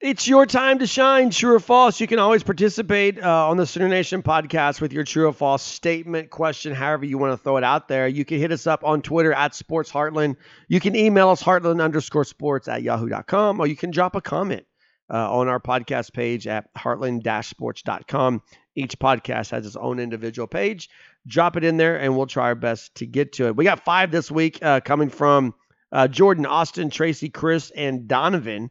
It's 0.00 0.28
your 0.28 0.44
time 0.44 0.80
to 0.80 0.86
shine, 0.86 1.30
true 1.30 1.54
or 1.54 1.60
false. 1.60 1.98
You 1.98 2.06
can 2.06 2.18
always 2.18 2.42
participate 2.42 3.22
uh, 3.22 3.48
on 3.48 3.56
the 3.56 3.64
Sooner 3.64 3.88
Nation 3.88 4.22
podcast 4.22 4.80
with 4.80 4.92
your 4.92 5.04
true 5.04 5.28
or 5.28 5.32
false 5.32 5.62
statement, 5.62 6.28
question, 6.28 6.74
however 6.74 7.06
you 7.06 7.16
want 7.16 7.32
to 7.32 7.42
throw 7.42 7.56
it 7.56 7.64
out 7.64 7.88
there. 7.88 8.06
You 8.06 8.24
can 8.24 8.38
hit 8.38 8.52
us 8.52 8.66
up 8.66 8.84
on 8.84 9.00
Twitter 9.00 9.32
at 9.32 9.54
Sports 9.54 9.90
Heartland. 9.90 10.36
You 10.68 10.78
can 10.78 10.94
email 10.94 11.30
us 11.30 11.42
heartland 11.42 11.82
underscore 11.82 12.24
sports 12.24 12.68
at 12.68 12.82
yahoo.com, 12.82 13.60
or 13.60 13.66
you 13.66 13.76
can 13.76 13.92
drop 13.92 14.14
a 14.14 14.20
comment 14.20 14.66
uh, 15.10 15.32
on 15.32 15.48
our 15.48 15.60
podcast 15.60 16.12
page 16.12 16.46
at 16.46 16.72
heartland-sports.com. 16.74 18.42
Each 18.76 18.98
podcast 18.98 19.50
has 19.50 19.66
its 19.66 19.76
own 19.76 20.00
individual 20.00 20.48
page. 20.48 20.90
Drop 21.26 21.56
it 21.56 21.64
in 21.64 21.76
there, 21.76 21.96
and 21.96 22.16
we'll 22.16 22.26
try 22.26 22.46
our 22.46 22.54
best 22.54 22.94
to 22.96 23.06
get 23.06 23.34
to 23.34 23.46
it. 23.46 23.56
We 23.56 23.64
got 23.64 23.84
five 23.84 24.10
this 24.10 24.30
week 24.30 24.58
uh, 24.62 24.80
coming 24.80 25.10
from 25.10 25.54
uh, 25.92 26.08
Jordan, 26.08 26.44
Austin, 26.44 26.90
Tracy, 26.90 27.28
Chris, 27.28 27.70
and 27.70 28.08
Donovan, 28.08 28.70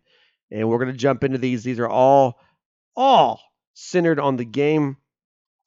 and 0.51 0.69
we're 0.69 0.77
going 0.77 0.91
to 0.91 0.97
jump 0.97 1.23
into 1.23 1.37
these. 1.37 1.63
These 1.63 1.79
are 1.79 1.89
all 1.89 2.39
all 2.95 3.41
centered 3.73 4.19
on 4.19 4.37
the 4.37 4.45
game. 4.45 4.97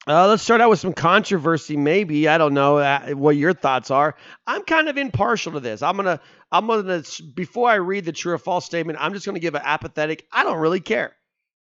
Uh, 0.07 0.27
let's 0.29 0.41
start 0.41 0.61
out 0.61 0.69
with 0.69 0.79
some 0.79 0.93
controversy, 0.93 1.75
maybe. 1.75 2.29
I 2.29 2.37
don't 2.37 2.53
know 2.53 2.77
uh, 2.77 3.09
what 3.09 3.35
your 3.35 3.53
thoughts 3.53 3.91
are. 3.91 4.15
I'm 4.45 4.63
kind 4.63 4.87
of 4.87 4.97
impartial 4.97 5.51
to 5.53 5.59
this. 5.59 5.81
I'm 5.81 5.97
gonna, 5.97 6.21
I'm 6.49 6.67
gonna, 6.67 7.03
before 7.35 7.69
I 7.69 7.75
read 7.75 8.05
the 8.05 8.13
true 8.13 8.33
or 8.33 8.37
false 8.37 8.65
statement, 8.65 8.99
I'm 9.01 9.13
just 9.13 9.25
gonna 9.25 9.39
give 9.39 9.55
an 9.55 9.63
apathetic. 9.65 10.25
I 10.31 10.43
don't 10.43 10.59
really 10.59 10.79
care, 10.79 11.16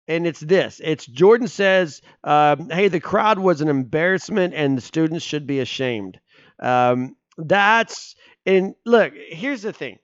and 0.08 0.26
it's 0.26 0.40
this. 0.40 0.80
It's 0.82 1.06
Jordan 1.06 1.46
says, 1.46 2.02
um, 2.24 2.70
"Hey, 2.70 2.88
the 2.88 3.00
crowd 3.00 3.38
was 3.38 3.60
an 3.60 3.68
embarrassment, 3.68 4.54
and 4.54 4.76
the 4.76 4.82
students 4.82 5.24
should 5.24 5.46
be 5.46 5.60
ashamed." 5.60 6.18
Um, 6.58 7.14
that's 7.36 8.16
and 8.46 8.74
look. 8.84 9.12
Here's 9.14 9.62
the 9.62 9.72
thing. 9.72 9.98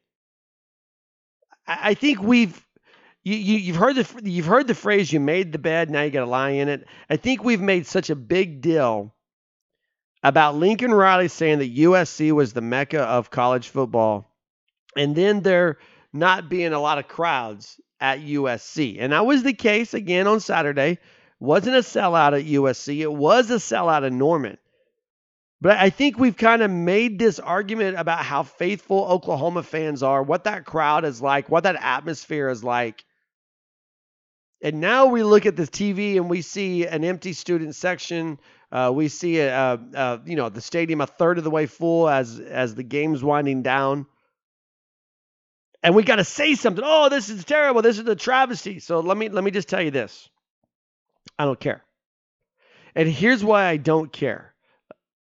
I, 1.66 1.90
I 1.90 1.94
think 1.94 2.22
we've 2.22 2.64
you, 3.24 3.36
you 3.36 3.72
have 3.72 3.80
heard 3.80 3.96
the 3.96 4.30
you've 4.30 4.46
heard 4.46 4.66
the 4.66 4.74
phrase 4.74 5.12
you 5.12 5.18
made 5.18 5.52
the 5.52 5.58
bed 5.58 5.90
now 5.90 6.02
you 6.02 6.10
got 6.10 6.20
to 6.20 6.26
lie 6.26 6.50
in 6.50 6.68
it 6.68 6.86
i 7.08 7.16
think 7.16 7.42
we've 7.42 7.60
made 7.60 7.86
such 7.86 8.10
a 8.10 8.14
big 8.14 8.60
deal 8.60 9.14
about 10.22 10.56
Lincoln 10.56 10.92
Riley 10.92 11.28
saying 11.28 11.58
that 11.58 11.74
usc 11.74 12.32
was 12.32 12.52
the 12.52 12.60
mecca 12.60 13.00
of 13.00 13.30
college 13.30 13.68
football 13.68 14.30
and 14.96 15.16
then 15.16 15.40
there 15.40 15.78
not 16.12 16.48
being 16.48 16.72
a 16.72 16.78
lot 16.78 16.98
of 16.98 17.08
crowds 17.08 17.80
at 18.04 18.20
usc 18.20 18.96
and 19.00 19.12
that 19.12 19.26
was 19.26 19.42
the 19.42 19.54
case 19.54 19.94
again 19.94 20.26
on 20.26 20.40
saturday 20.40 20.98
wasn't 21.40 21.74
a 21.74 21.80
sellout 21.80 22.38
at 22.38 22.46
usc 22.46 22.96
it 22.96 23.12
was 23.12 23.50
a 23.50 23.54
sellout 23.54 24.04
at 24.04 24.12
norman 24.12 24.58
but 25.64 25.78
I 25.78 25.88
think 25.88 26.18
we've 26.18 26.36
kind 26.36 26.60
of 26.60 26.70
made 26.70 27.18
this 27.18 27.38
argument 27.38 27.98
about 27.98 28.18
how 28.18 28.42
faithful 28.42 29.06
Oklahoma 29.06 29.62
fans 29.62 30.02
are, 30.02 30.22
what 30.22 30.44
that 30.44 30.66
crowd 30.66 31.06
is 31.06 31.22
like, 31.22 31.48
what 31.48 31.62
that 31.62 31.76
atmosphere 31.76 32.50
is 32.50 32.62
like. 32.62 33.02
And 34.60 34.80
now 34.80 35.06
we 35.06 35.22
look 35.22 35.46
at 35.46 35.56
the 35.56 35.62
TV 35.62 36.16
and 36.16 36.28
we 36.28 36.42
see 36.42 36.86
an 36.86 37.02
empty 37.02 37.32
student 37.32 37.74
section. 37.74 38.38
Uh, 38.70 38.92
we 38.94 39.08
see 39.08 39.40
a, 39.40 40.20
you 40.26 40.36
know 40.36 40.50
the 40.50 40.60
stadium 40.60 41.00
a 41.00 41.06
third 41.06 41.38
of 41.38 41.44
the 41.44 41.50
way 41.50 41.64
full 41.64 42.10
as 42.10 42.40
as 42.40 42.74
the 42.74 42.82
game's 42.82 43.24
winding 43.24 43.62
down. 43.62 44.06
And 45.84 45.94
we 45.94 46.02
got 46.02 46.16
to 46.16 46.24
say 46.24 46.54
something. 46.54 46.82
Oh, 46.84 47.10
this 47.10 47.28
is 47.28 47.44
terrible. 47.44 47.82
This 47.82 47.98
is 47.98 48.08
a 48.08 48.16
travesty. 48.16 48.78
So 48.80 49.00
let 49.00 49.18
me 49.18 49.28
let 49.28 49.44
me 49.44 49.50
just 49.50 49.68
tell 49.68 49.82
you 49.82 49.90
this. 49.90 50.30
I 51.38 51.44
don't 51.44 51.60
care. 51.60 51.84
And 52.94 53.06
here's 53.06 53.44
why 53.44 53.66
I 53.66 53.76
don't 53.76 54.10
care. 54.10 54.54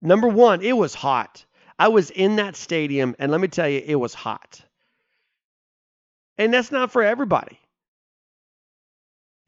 Number 0.01 0.29
one, 0.29 0.63
it 0.63 0.77
was 0.77 0.95
hot. 0.95 1.45
I 1.77 1.89
was 1.89 2.11
in 2.11 2.37
that 2.37 2.55
stadium, 2.55 3.17
and 3.19 3.33
let 3.33 3.41
me 3.41 3.49
tell 3.49 3.69
you, 3.69 3.83
it 3.85 3.97
was 3.97 4.15
hot. 4.15 4.61
And 6.39 6.55
that's 6.55 6.71
not 6.71 6.93
for 6.93 7.03
everybody. 7.03 7.59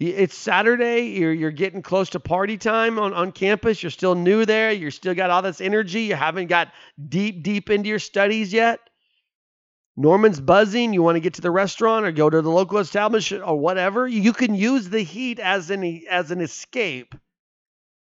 It's 0.00 0.36
Saturday. 0.36 1.18
You're 1.18 1.32
you're 1.32 1.50
getting 1.52 1.82
close 1.82 2.10
to 2.10 2.20
party 2.20 2.58
time 2.58 2.98
on, 2.98 3.14
on 3.14 3.30
campus. 3.30 3.80
You're 3.80 3.90
still 3.90 4.16
new 4.16 4.44
there. 4.44 4.72
You're 4.72 4.90
still 4.90 5.14
got 5.14 5.30
all 5.30 5.42
this 5.42 5.60
energy. 5.60 6.02
You 6.02 6.16
haven't 6.16 6.48
got 6.48 6.72
deep, 7.08 7.44
deep 7.44 7.70
into 7.70 7.88
your 7.88 8.00
studies 8.00 8.52
yet. 8.52 8.80
Norman's 9.96 10.40
buzzing. 10.40 10.92
You 10.92 11.02
want 11.02 11.16
to 11.16 11.20
get 11.20 11.34
to 11.34 11.40
the 11.40 11.50
restaurant 11.50 12.04
or 12.04 12.12
go 12.12 12.28
to 12.28 12.42
the 12.42 12.50
local 12.50 12.78
establishment 12.78 13.44
or 13.44 13.58
whatever. 13.58 14.06
You 14.06 14.32
can 14.32 14.54
use 14.54 14.88
the 14.88 15.02
heat 15.02 15.38
as 15.38 15.70
an 15.70 16.02
as 16.08 16.30
an 16.30 16.40
escape. 16.40 17.14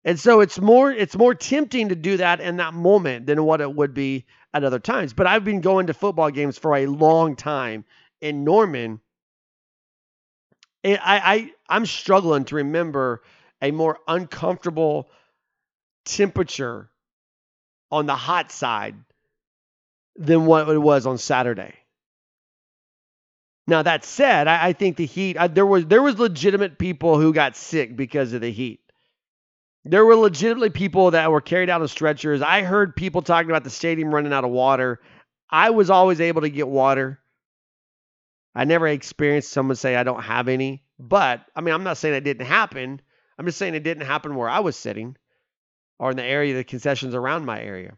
And 0.04 0.20
so 0.20 0.42
it's 0.42 0.60
more 0.60 0.92
it's 0.92 1.16
more 1.16 1.34
tempting 1.34 1.90
to 1.90 1.96
do 1.96 2.18
that 2.18 2.40
in 2.40 2.58
that 2.58 2.74
moment 2.74 3.26
than 3.26 3.44
what 3.44 3.62
it 3.62 3.74
would 3.74 3.94
be 3.94 4.26
at 4.54 4.64
other 4.64 4.80
times. 4.80 5.14
But 5.14 5.28
I've 5.28 5.46
been 5.46 5.62
going 5.62 5.88
to 5.88 5.94
football 5.94 6.32
games 6.32 6.58
for 6.58 6.76
a 6.76 6.88
long 6.88 7.36
time 7.36 7.86
in 8.22 8.44
Norman 8.44 9.02
I, 10.84 11.00
I 11.00 11.52
I'm 11.70 11.86
struggling 11.86 12.46
to 12.46 12.56
remember 12.56 13.24
a 13.62 13.72
more 13.72 14.00
uncomfortable 14.08 15.10
temperature 16.06 16.90
on 17.92 18.06
the 18.06 18.16
hot 18.16 18.52
side 18.52 18.96
than 20.18 20.46
what 20.46 20.68
it 20.68 20.78
was 20.78 21.06
on 21.06 21.18
Saturday. 21.18 21.74
Now 23.68 23.84
that 23.84 24.06
said, 24.06 24.48
I, 24.48 24.68
I 24.68 24.74
think 24.74 24.98
the 24.98 25.06
heat. 25.06 25.38
I, 25.38 25.48
there 25.48 25.66
was 25.66 25.86
there 25.86 26.02
was 26.02 26.18
legitimate 26.18 26.80
people 26.80 27.20
who 27.20 27.34
got 27.34 27.56
sick 27.56 27.96
because 27.96 28.34
of 28.34 28.42
the 28.42 28.52
heat. 28.52 28.80
There 29.84 30.06
were 30.06 30.16
legitimately 30.16 30.72
people 30.72 31.12
that 31.12 31.32
were 31.32 31.42
carried 31.42 31.70
out 31.70 31.82
on 31.82 31.88
stretchers. 31.88 32.42
I 32.42 32.64
heard 32.64 32.96
people 32.96 33.22
talking 33.22 33.50
about 33.50 33.64
the 33.64 33.70
stadium 33.70 34.14
running 34.14 34.34
out 34.34 34.44
of 34.44 34.52
water. 34.52 35.00
I 35.50 35.70
was 35.70 35.90
always 35.90 36.20
able 36.20 36.42
to 36.42 36.50
get 36.50 36.68
water. 36.68 37.20
I 38.56 38.66
never 38.66 38.88
experienced 38.88 39.52
someone 39.52 39.76
say 39.76 39.96
I 39.96 40.04
don't 40.04 40.24
have 40.24 40.48
any, 40.48 40.84
but 40.98 41.46
I 41.56 41.62
mean, 41.62 41.74
I'm 41.74 41.84
not 41.84 41.98
saying 41.98 42.16
it 42.16 42.24
didn't 42.24 42.48
happen. 42.48 43.02
I'm 43.38 43.46
just 43.46 43.58
saying 43.58 43.76
it 43.76 43.84
didn't 43.84 44.08
happen 44.08 44.36
where 44.36 44.50
I 44.50 44.60
was 44.60 44.76
sitting 44.76 45.16
or 46.00 46.12
in 46.12 46.18
the 46.18 46.24
area, 46.24 46.56
the 46.56 46.64
concessions 46.64 47.14
around 47.14 47.46
my 47.46 47.62
area. 47.62 47.98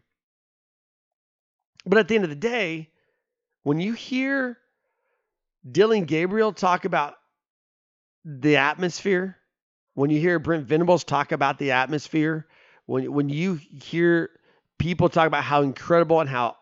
But 1.86 1.98
at 1.98 2.08
the 2.08 2.14
end 2.14 2.24
of 2.24 2.30
the 2.30 2.36
day, 2.36 2.90
when 3.62 3.80
you 3.80 3.92
hear 3.92 4.58
Dillon 5.70 6.04
Gabriel 6.04 6.52
talk 6.52 6.84
about 6.84 7.14
the 8.24 8.56
atmosphere, 8.56 9.36
when 9.94 10.10
you 10.10 10.20
hear 10.20 10.38
Brent 10.38 10.66
Venables 10.66 11.04
talk 11.04 11.32
about 11.32 11.58
the 11.58 11.72
atmosphere, 11.72 12.46
when 12.86 13.12
when 13.12 13.28
you 13.28 13.54
hear 13.54 14.30
people 14.78 15.08
talk 15.08 15.26
about 15.26 15.44
how 15.44 15.62
incredible 15.62 16.20
and 16.20 16.28
how 16.28 16.56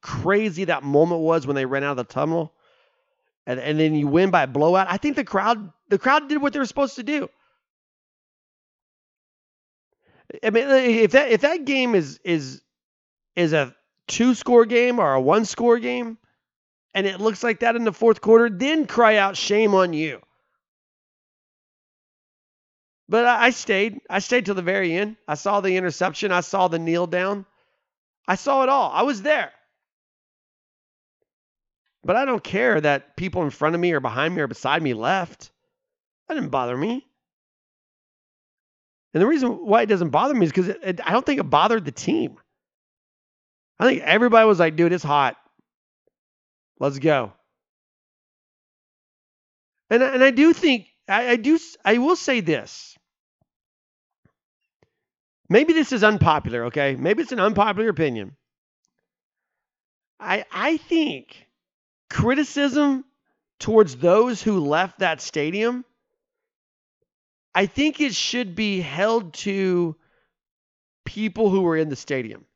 crazy 0.00 0.64
that 0.64 0.82
moment 0.82 1.20
was 1.20 1.46
when 1.46 1.56
they 1.56 1.66
ran 1.66 1.82
out 1.82 1.92
of 1.92 1.96
the 1.96 2.04
tunnel, 2.04 2.52
and, 3.46 3.58
and 3.58 3.78
then 3.78 3.94
you 3.94 4.06
win 4.06 4.30
by 4.30 4.42
a 4.42 4.46
blowout. 4.46 4.86
I 4.90 4.96
think 4.96 5.16
the 5.16 5.24
crowd 5.24 5.72
the 5.88 5.98
crowd 5.98 6.28
did 6.28 6.40
what 6.40 6.52
they 6.52 6.58
were 6.58 6.66
supposed 6.66 6.96
to 6.96 7.02
do. 7.02 7.28
I 10.42 10.50
mean, 10.50 10.68
if 10.68 11.12
that 11.12 11.30
if 11.30 11.42
that 11.42 11.64
game 11.64 11.94
is 11.94 12.20
is 12.24 12.62
is 13.36 13.52
a 13.52 13.74
two 14.06 14.34
score 14.34 14.64
game 14.64 14.98
or 14.98 15.14
a 15.14 15.20
one 15.20 15.44
score 15.44 15.78
game, 15.78 16.18
and 16.94 17.06
it 17.06 17.20
looks 17.20 17.42
like 17.42 17.60
that 17.60 17.76
in 17.76 17.84
the 17.84 17.92
fourth 17.92 18.20
quarter, 18.20 18.48
then 18.48 18.86
cry 18.86 19.16
out 19.16 19.36
shame 19.36 19.74
on 19.74 19.92
you. 19.92 20.20
But 23.08 23.26
I, 23.26 23.50
stayed. 23.50 24.00
I 24.08 24.20
stayed 24.20 24.46
till 24.46 24.54
the 24.54 24.62
very 24.62 24.94
end. 24.94 25.16
I 25.28 25.34
saw 25.34 25.60
the 25.60 25.76
interception. 25.76 26.32
I 26.32 26.40
saw 26.40 26.68
the 26.68 26.78
kneel 26.78 27.06
down. 27.06 27.44
I 28.26 28.36
saw 28.36 28.62
it 28.62 28.68
all. 28.68 28.90
I 28.92 29.02
was 29.02 29.22
there. 29.22 29.52
But 32.02 32.16
I 32.16 32.24
don't 32.24 32.42
care 32.42 32.80
that 32.80 33.16
people 33.16 33.42
in 33.42 33.50
front 33.50 33.74
of 33.74 33.80
me 33.80 33.92
or 33.92 34.00
behind 34.00 34.34
me 34.34 34.40
or 34.40 34.46
beside 34.46 34.82
me 34.82 34.94
left. 34.94 35.50
That 36.28 36.34
didn't 36.34 36.50
bother 36.50 36.76
me. 36.76 37.06
And 39.12 39.22
the 39.22 39.26
reason 39.26 39.50
why 39.50 39.82
it 39.82 39.86
doesn't 39.86 40.10
bother 40.10 40.34
me 40.34 40.46
is 40.46 40.52
because 40.52 40.74
I 40.84 41.12
don't 41.12 41.24
think 41.24 41.40
it 41.40 41.44
bothered 41.44 41.84
the 41.84 41.92
team. 41.92 42.38
I 43.78 43.86
think 43.86 44.02
everybody 44.02 44.46
was 44.46 44.60
like, 44.60 44.76
dude, 44.76 44.92
it's 44.92 45.04
hot. 45.04 45.36
Let's 46.78 46.98
go. 46.98 47.32
And, 49.90 50.02
and 50.02 50.22
I 50.22 50.30
do 50.30 50.52
think, 50.52 50.86
I, 51.08 51.30
I 51.30 51.36
do, 51.36 51.58
I 51.84 51.98
will 51.98 52.16
say 52.16 52.40
this. 52.40 52.96
Maybe 55.48 55.72
this 55.72 55.92
is 55.92 56.02
unpopular, 56.02 56.66
okay? 56.66 56.96
Maybe 56.96 57.22
it's 57.22 57.32
an 57.32 57.40
unpopular 57.40 57.88
opinion. 57.88 58.36
I, 60.18 60.44
I 60.50 60.78
think 60.78 61.46
criticism 62.08 63.04
towards 63.58 63.96
those 63.96 64.42
who 64.42 64.60
left 64.60 65.00
that 65.00 65.20
stadium, 65.20 65.84
I 67.54 67.66
think 67.66 68.00
it 68.00 68.14
should 68.14 68.54
be 68.54 68.80
held 68.80 69.34
to 69.34 69.96
people 71.04 71.50
who 71.50 71.60
were 71.60 71.76
in 71.76 71.88
the 71.88 71.96
stadium. 71.96 72.46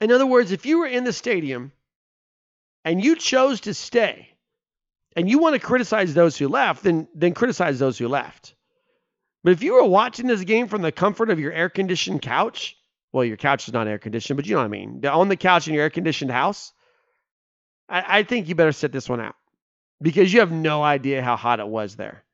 In 0.00 0.12
other 0.12 0.26
words, 0.26 0.52
if 0.52 0.66
you 0.66 0.78
were 0.78 0.86
in 0.86 1.04
the 1.04 1.12
stadium 1.12 1.72
and 2.84 3.02
you 3.02 3.16
chose 3.16 3.62
to 3.62 3.74
stay 3.74 4.28
and 5.14 5.28
you 5.28 5.38
want 5.38 5.54
to 5.54 5.60
criticize 5.60 6.12
those 6.12 6.36
who 6.36 6.48
left, 6.48 6.82
then, 6.82 7.08
then 7.14 7.32
criticize 7.32 7.78
those 7.78 7.96
who 7.98 8.08
left. 8.08 8.54
But 9.42 9.52
if 9.52 9.62
you 9.62 9.74
were 9.74 9.84
watching 9.84 10.26
this 10.26 10.42
game 10.42 10.68
from 10.68 10.82
the 10.82 10.92
comfort 10.92 11.30
of 11.30 11.40
your 11.40 11.52
air 11.52 11.70
conditioned 11.70 12.20
couch, 12.20 12.76
well, 13.12 13.24
your 13.24 13.36
couch 13.36 13.68
is 13.68 13.72
not 13.72 13.86
air 13.86 13.98
conditioned, 13.98 14.36
but 14.36 14.46
you 14.46 14.54
know 14.54 14.60
what 14.60 14.66
I 14.66 14.68
mean, 14.68 15.06
on 15.06 15.28
the 15.28 15.36
couch 15.36 15.68
in 15.68 15.74
your 15.74 15.84
air 15.84 15.90
conditioned 15.90 16.30
house, 16.30 16.72
I, 17.88 18.18
I 18.18 18.22
think 18.24 18.48
you 18.48 18.54
better 18.54 18.72
sit 18.72 18.92
this 18.92 19.08
one 19.08 19.20
out 19.20 19.36
because 20.02 20.32
you 20.32 20.40
have 20.40 20.52
no 20.52 20.82
idea 20.82 21.22
how 21.22 21.36
hot 21.36 21.60
it 21.60 21.68
was 21.68 21.96
there. 21.96 22.24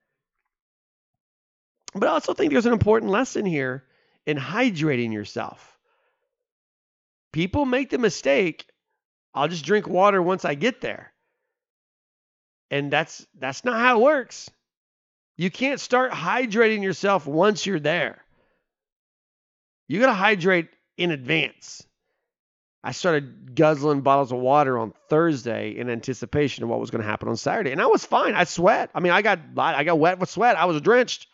But 1.94 2.08
I 2.08 2.12
also 2.12 2.34
think 2.34 2.52
there's 2.52 2.66
an 2.66 2.72
important 2.72 3.12
lesson 3.12 3.44
here 3.44 3.84
in 4.26 4.38
hydrating 4.38 5.12
yourself. 5.12 5.71
People 7.33 7.64
make 7.64 7.91
the 7.91 7.99
mistake, 7.99 8.66
I'll 9.35 9.49
just 9.49 9.64
drink 9.64 9.89
water 9.89 10.22
once 10.22 10.45
I 10.45 10.55
get 10.55 10.80
there. 10.80 11.12
And 12.70 12.91
that's 12.91 13.26
that's 13.39 13.64
not 13.64 13.78
how 13.78 13.99
it 13.99 14.03
works. 14.03 14.51
You 15.37 15.51
can't 15.51 15.80
start 15.80 16.12
hydrating 16.12 16.83
yourself 16.83 17.26
once 17.26 17.66
you're 17.66 17.80
there. 17.80 18.22
You 19.89 20.01
got 20.01 20.07
to 20.07 20.14
hydrate 20.14 20.68
in 20.97 21.11
advance. 21.11 21.87
I 22.85 22.93
started 22.93 23.55
guzzling 23.55 24.01
bottles 24.01 24.33
of 24.33 24.39
water 24.39 24.78
on 24.78 24.93
Thursday 25.09 25.76
in 25.76 25.89
anticipation 25.89 26.64
of 26.64 26.70
what 26.70 26.80
was 26.80 26.91
going 26.91 27.03
to 27.03 27.09
happen 27.09 27.28
on 27.28 27.37
Saturday, 27.37 27.72
and 27.72 27.80
I 27.80 27.87
was 27.87 28.05
fine. 28.05 28.35
I 28.35 28.45
sweat. 28.45 28.91
I 28.95 29.01
mean, 29.01 29.12
I 29.12 29.22
got 29.22 29.39
I 29.57 29.85
got 29.85 29.99
wet 29.99 30.18
with 30.18 30.30
sweat. 30.30 30.57
I 30.57 30.64
was 30.64 30.80
drenched. 30.80 31.28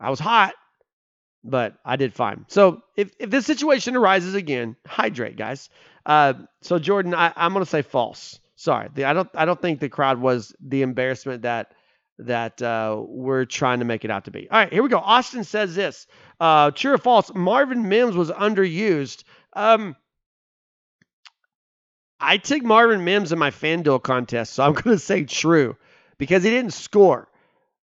I 0.00 0.10
was 0.10 0.18
hot, 0.18 0.54
but 1.44 1.76
I 1.84 1.96
did 1.96 2.14
fine. 2.14 2.46
So 2.48 2.82
if 2.96 3.12
if 3.20 3.30
this 3.30 3.46
situation 3.46 3.96
arises 3.96 4.34
again, 4.34 4.76
hydrate, 4.86 5.36
guys. 5.36 5.68
Uh, 6.06 6.34
so 6.62 6.78
Jordan, 6.78 7.14
I, 7.14 7.32
I'm 7.36 7.52
going 7.52 7.64
to 7.64 7.70
say 7.70 7.82
false. 7.82 8.40
Sorry, 8.56 8.88
the, 8.94 9.04
I 9.04 9.12
don't 9.12 9.28
I 9.34 9.44
don't 9.44 9.60
think 9.60 9.80
the 9.80 9.88
crowd 9.88 10.20
was 10.20 10.54
the 10.60 10.82
embarrassment 10.82 11.42
that 11.42 11.72
that 12.18 12.62
uh, 12.62 13.02
we're 13.06 13.44
trying 13.44 13.80
to 13.80 13.84
make 13.84 14.04
it 14.04 14.10
out 14.10 14.24
to 14.24 14.30
be. 14.30 14.48
All 14.50 14.58
right, 14.58 14.72
here 14.72 14.82
we 14.82 14.88
go. 14.88 14.98
Austin 14.98 15.44
says 15.44 15.74
this: 15.74 16.06
uh, 16.40 16.70
True 16.70 16.94
or 16.94 16.98
false? 16.98 17.32
Marvin 17.34 17.88
Mims 17.88 18.16
was 18.16 18.30
underused. 18.30 19.24
Um, 19.52 19.96
I 22.20 22.38
took 22.38 22.62
Marvin 22.62 23.04
Mims 23.04 23.32
in 23.32 23.38
my 23.38 23.50
FanDuel 23.50 24.02
contest, 24.02 24.54
so 24.54 24.64
I'm 24.64 24.74
to 24.82 24.98
say 24.98 25.24
true 25.24 25.76
because 26.16 26.42
he 26.42 26.50
didn't 26.50 26.72
score. 26.72 27.28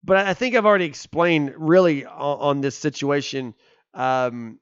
But 0.03 0.27
I 0.27 0.35
think 0.35 0.55
I've 0.55 0.67
already 0.67 0.87
explained 0.87 1.55
really 1.57 2.07
on, 2.07 2.39
on 2.41 2.61
this 2.61 2.77
situation 2.77 3.55
um, 3.95 4.59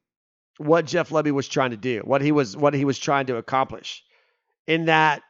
what 0.59 0.84
Jeff 0.84 1.11
Lebby 1.11 1.30
was 1.30 1.49
trying 1.49 1.70
to 1.70 1.76
do, 1.76 2.01
what 2.01 2.22
he 2.22 2.32
was 2.32 2.57
what 2.57 2.74
he 2.74 2.84
was 2.84 2.99
trying 2.99 3.26
to 3.26 3.36
accomplish. 3.36 4.03
In 4.66 4.86
that 4.86 5.22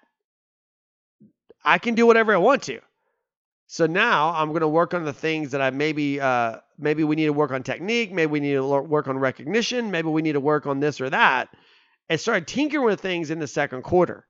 I 1.65 1.79
can 1.79 1.95
do 1.95 2.07
whatever 2.07 2.33
I 2.33 2.39
want 2.39 2.63
to. 2.65 2.81
So 3.67 3.87
now 3.87 4.31
I'm 4.31 4.49
going 4.49 4.63
to 4.63 4.69
work 4.69 4.95
on 4.95 5.05
the 5.05 5.13
things 5.13 5.51
that 5.51 5.61
I 5.61 5.71
maybe 5.71 6.21
uh, 6.21 6.57
maybe 6.79 7.05
we 7.05 7.17
need 7.17 7.27
to 7.27 7.33
work 7.35 7.51
on 7.51 7.63
technique, 7.63 8.13
maybe 8.13 8.31
we 8.31 8.41
need 8.41 8.55
to 8.55 8.65
work 8.65 9.09
on 9.09 9.19
recognition, 9.19 9.91
maybe 9.91 10.09
we 10.09 10.23
need 10.23 10.33
to 10.33 10.41
work 10.41 10.67
on 10.67 10.81
this 10.81 11.01
or 11.03 11.11
that, 11.11 11.49
and 12.09 12.19
start 12.19 12.47
tinkering 12.47 12.85
with 12.85 13.01
things 13.01 13.31
in 13.31 13.39
the 13.39 13.47
second 13.47 13.83
quarter. 13.83 14.27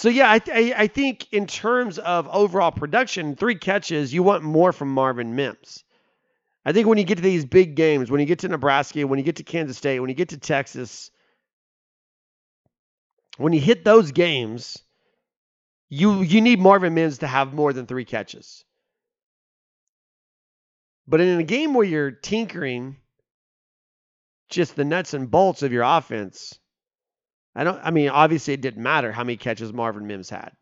So 0.00 0.08
yeah, 0.08 0.32
I, 0.32 0.38
th- 0.38 0.74
I 0.78 0.86
think 0.86 1.30
in 1.30 1.46
terms 1.46 1.98
of 1.98 2.26
overall 2.28 2.72
production, 2.72 3.36
three 3.36 3.54
catches, 3.54 4.14
you 4.14 4.22
want 4.22 4.42
more 4.42 4.72
from 4.72 4.88
Marvin 4.88 5.36
Mims. 5.36 5.84
I 6.64 6.72
think 6.72 6.86
when 6.86 6.96
you 6.96 7.04
get 7.04 7.16
to 7.16 7.22
these 7.22 7.44
big 7.44 7.74
games, 7.74 8.10
when 8.10 8.18
you 8.18 8.24
get 8.24 8.38
to 8.38 8.48
Nebraska, 8.48 9.06
when 9.06 9.18
you 9.18 9.26
get 9.26 9.36
to 9.36 9.42
Kansas 9.42 9.76
State, 9.76 10.00
when 10.00 10.08
you 10.08 10.14
get 10.14 10.30
to 10.30 10.38
Texas, 10.38 11.10
when 13.36 13.52
you 13.52 13.60
hit 13.60 13.84
those 13.84 14.10
games, 14.12 14.78
you 15.90 16.22
you 16.22 16.40
need 16.40 16.60
Marvin 16.60 16.94
Mims 16.94 17.18
to 17.18 17.26
have 17.26 17.52
more 17.52 17.74
than 17.74 17.84
three 17.84 18.06
catches. 18.06 18.64
But 21.06 21.20
in 21.20 21.38
a 21.40 21.44
game 21.44 21.74
where 21.74 21.84
you're 21.84 22.10
tinkering 22.10 22.96
just 24.48 24.76
the 24.76 24.84
nuts 24.86 25.12
and 25.12 25.30
bolts 25.30 25.62
of 25.62 25.72
your 25.72 25.82
offense, 25.82 26.59
I 27.54 27.64
don't 27.64 27.80
I 27.82 27.90
mean 27.90 28.08
obviously 28.08 28.54
it 28.54 28.60
didn't 28.60 28.82
matter 28.82 29.12
how 29.12 29.24
many 29.24 29.36
catches 29.36 29.72
Marvin 29.72 30.06
Mims 30.06 30.30
had. 30.30 30.52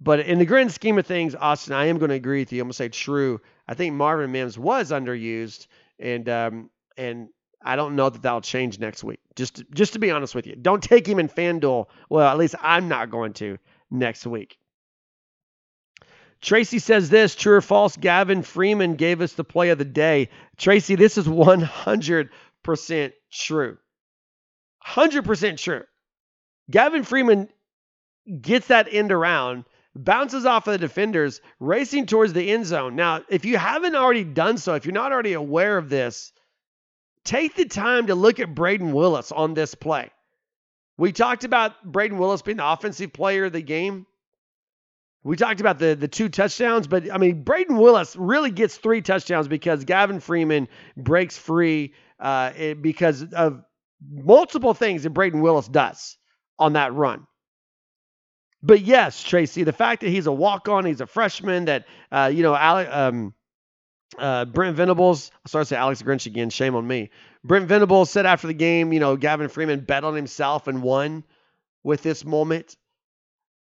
But 0.00 0.20
in 0.20 0.38
the 0.38 0.44
grand 0.44 0.72
scheme 0.72 0.98
of 0.98 1.06
things, 1.06 1.34
Austin, 1.34 1.74
I 1.74 1.86
am 1.86 1.98
going 1.98 2.10
to 2.10 2.16
agree 2.16 2.40
with 2.40 2.52
you. 2.52 2.60
I'm 2.60 2.66
going 2.66 2.72
to 2.72 2.76
say 2.76 2.88
true. 2.88 3.40
I 3.66 3.74
think 3.74 3.94
Marvin 3.94 4.32
Mims 4.32 4.58
was 4.58 4.90
underused, 4.90 5.66
and 5.98 6.28
um, 6.28 6.70
and 6.98 7.28
I 7.62 7.76
don't 7.76 7.96
know 7.96 8.10
that 8.10 8.22
that'll 8.22 8.42
change 8.42 8.78
next 8.78 9.02
week. 9.02 9.20
Just 9.36 9.62
just 9.72 9.94
to 9.94 9.98
be 9.98 10.10
honest 10.10 10.34
with 10.34 10.46
you, 10.46 10.56
don't 10.56 10.82
take 10.82 11.06
him 11.06 11.18
in 11.18 11.28
FanDuel. 11.28 11.86
Well, 12.10 12.28
at 12.28 12.36
least 12.36 12.54
I'm 12.60 12.88
not 12.88 13.10
going 13.10 13.32
to 13.34 13.58
next 13.90 14.26
week. 14.26 14.58
Tracy 16.42 16.78
says 16.78 17.08
this 17.08 17.34
true 17.34 17.56
or 17.56 17.60
false? 17.62 17.96
Gavin 17.96 18.42
Freeman 18.42 18.96
gave 18.96 19.22
us 19.22 19.32
the 19.32 19.44
play 19.44 19.70
of 19.70 19.78
the 19.78 19.86
day. 19.86 20.28
Tracy, 20.58 20.94
this 20.94 21.16
is 21.16 21.26
100% 21.26 23.12
true. 23.32 23.78
100% 24.86 25.58
sure. 25.58 25.86
Gavin 26.70 27.02
Freeman 27.02 27.48
gets 28.40 28.68
that 28.68 28.88
end 28.90 29.12
around, 29.12 29.64
bounces 29.94 30.46
off 30.46 30.66
of 30.66 30.72
the 30.72 30.78
defenders, 30.78 31.40
racing 31.60 32.06
towards 32.06 32.32
the 32.32 32.50
end 32.50 32.66
zone. 32.66 32.96
Now, 32.96 33.22
if 33.28 33.44
you 33.44 33.56
haven't 33.56 33.94
already 33.94 34.24
done 34.24 34.58
so, 34.58 34.74
if 34.74 34.86
you're 34.86 34.94
not 34.94 35.12
already 35.12 35.34
aware 35.34 35.76
of 35.76 35.88
this, 35.88 36.32
take 37.24 37.54
the 37.54 37.66
time 37.66 38.06
to 38.06 38.14
look 38.14 38.40
at 38.40 38.54
Brayden 38.54 38.92
Willis 38.92 39.32
on 39.32 39.54
this 39.54 39.74
play. 39.74 40.10
We 40.96 41.12
talked 41.12 41.44
about 41.44 41.90
Brayden 41.90 42.18
Willis 42.18 42.42
being 42.42 42.58
the 42.58 42.66
offensive 42.70 43.12
player 43.12 43.46
of 43.46 43.52
the 43.52 43.62
game. 43.62 44.06
We 45.24 45.36
talked 45.36 45.60
about 45.60 45.78
the 45.78 45.94
the 45.94 46.06
two 46.06 46.28
touchdowns, 46.28 46.86
but 46.86 47.10
I 47.10 47.16
mean 47.16 47.44
Brayden 47.44 47.80
Willis 47.80 48.14
really 48.14 48.50
gets 48.50 48.76
three 48.76 49.00
touchdowns 49.00 49.48
because 49.48 49.84
Gavin 49.84 50.20
Freeman 50.20 50.68
breaks 50.96 51.36
free 51.38 51.94
uh, 52.20 52.74
because 52.74 53.22
of 53.32 53.64
multiple 54.00 54.74
things 54.74 55.02
that 55.02 55.14
Brayden 55.14 55.40
Willis 55.40 55.68
does 55.68 56.16
on 56.58 56.74
that 56.74 56.94
run. 56.94 57.26
But 58.62 58.80
yes, 58.80 59.22
Tracy, 59.22 59.62
the 59.62 59.72
fact 59.72 60.00
that 60.00 60.08
he's 60.08 60.26
a 60.26 60.32
walk 60.32 60.68
on, 60.68 60.86
he's 60.86 61.02
a 61.02 61.06
freshman, 61.06 61.66
that 61.66 61.86
uh, 62.10 62.30
you 62.32 62.42
know, 62.42 62.54
Alec, 62.54 62.88
um, 62.90 63.34
uh, 64.18 64.46
Brent 64.46 64.76
Venables, 64.76 65.30
I 65.44 65.48
started 65.48 65.66
to 65.66 65.74
say 65.74 65.76
Alex 65.76 66.02
Grinch 66.02 66.26
again. 66.26 66.48
Shame 66.50 66.74
on 66.74 66.86
me. 66.86 67.10
Brent 67.42 67.68
Venables 67.68 68.10
said 68.10 68.24
after 68.24 68.46
the 68.46 68.54
game, 68.54 68.92
you 68.92 69.00
know, 69.00 69.16
Gavin 69.16 69.48
Freeman 69.48 69.80
bet 69.80 70.04
on 70.04 70.14
himself 70.14 70.66
and 70.66 70.82
won 70.82 71.24
with 71.82 72.02
this 72.02 72.24
moment. 72.24 72.76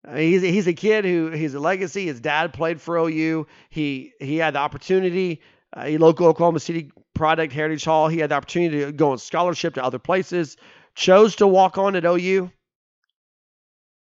Uh, 0.07 0.15
he's, 0.15 0.41
he's 0.41 0.67
a 0.67 0.73
kid 0.73 1.05
who 1.05 1.29
he's 1.29 1.53
a 1.53 1.59
legacy. 1.59 2.07
His 2.07 2.19
dad 2.19 2.53
played 2.53 2.81
for 2.81 2.97
OU. 2.97 3.47
He 3.69 4.13
he 4.19 4.37
had 4.37 4.55
the 4.55 4.59
opportunity. 4.59 5.41
Uh, 5.75 5.83
a 5.85 5.97
local 5.97 6.27
Oklahoma 6.27 6.59
City 6.59 6.91
product, 7.13 7.53
Heritage 7.53 7.83
Hall. 7.83 8.07
He 8.07 8.19
had 8.19 8.31
the 8.31 8.35
opportunity 8.35 8.85
to 8.85 8.91
go 8.91 9.11
on 9.11 9.17
scholarship 9.17 9.75
to 9.75 9.83
other 9.83 9.99
places. 9.99 10.57
Chose 10.95 11.35
to 11.37 11.47
walk 11.47 11.77
on 11.77 11.95
at 11.95 12.05
OU. 12.05 12.51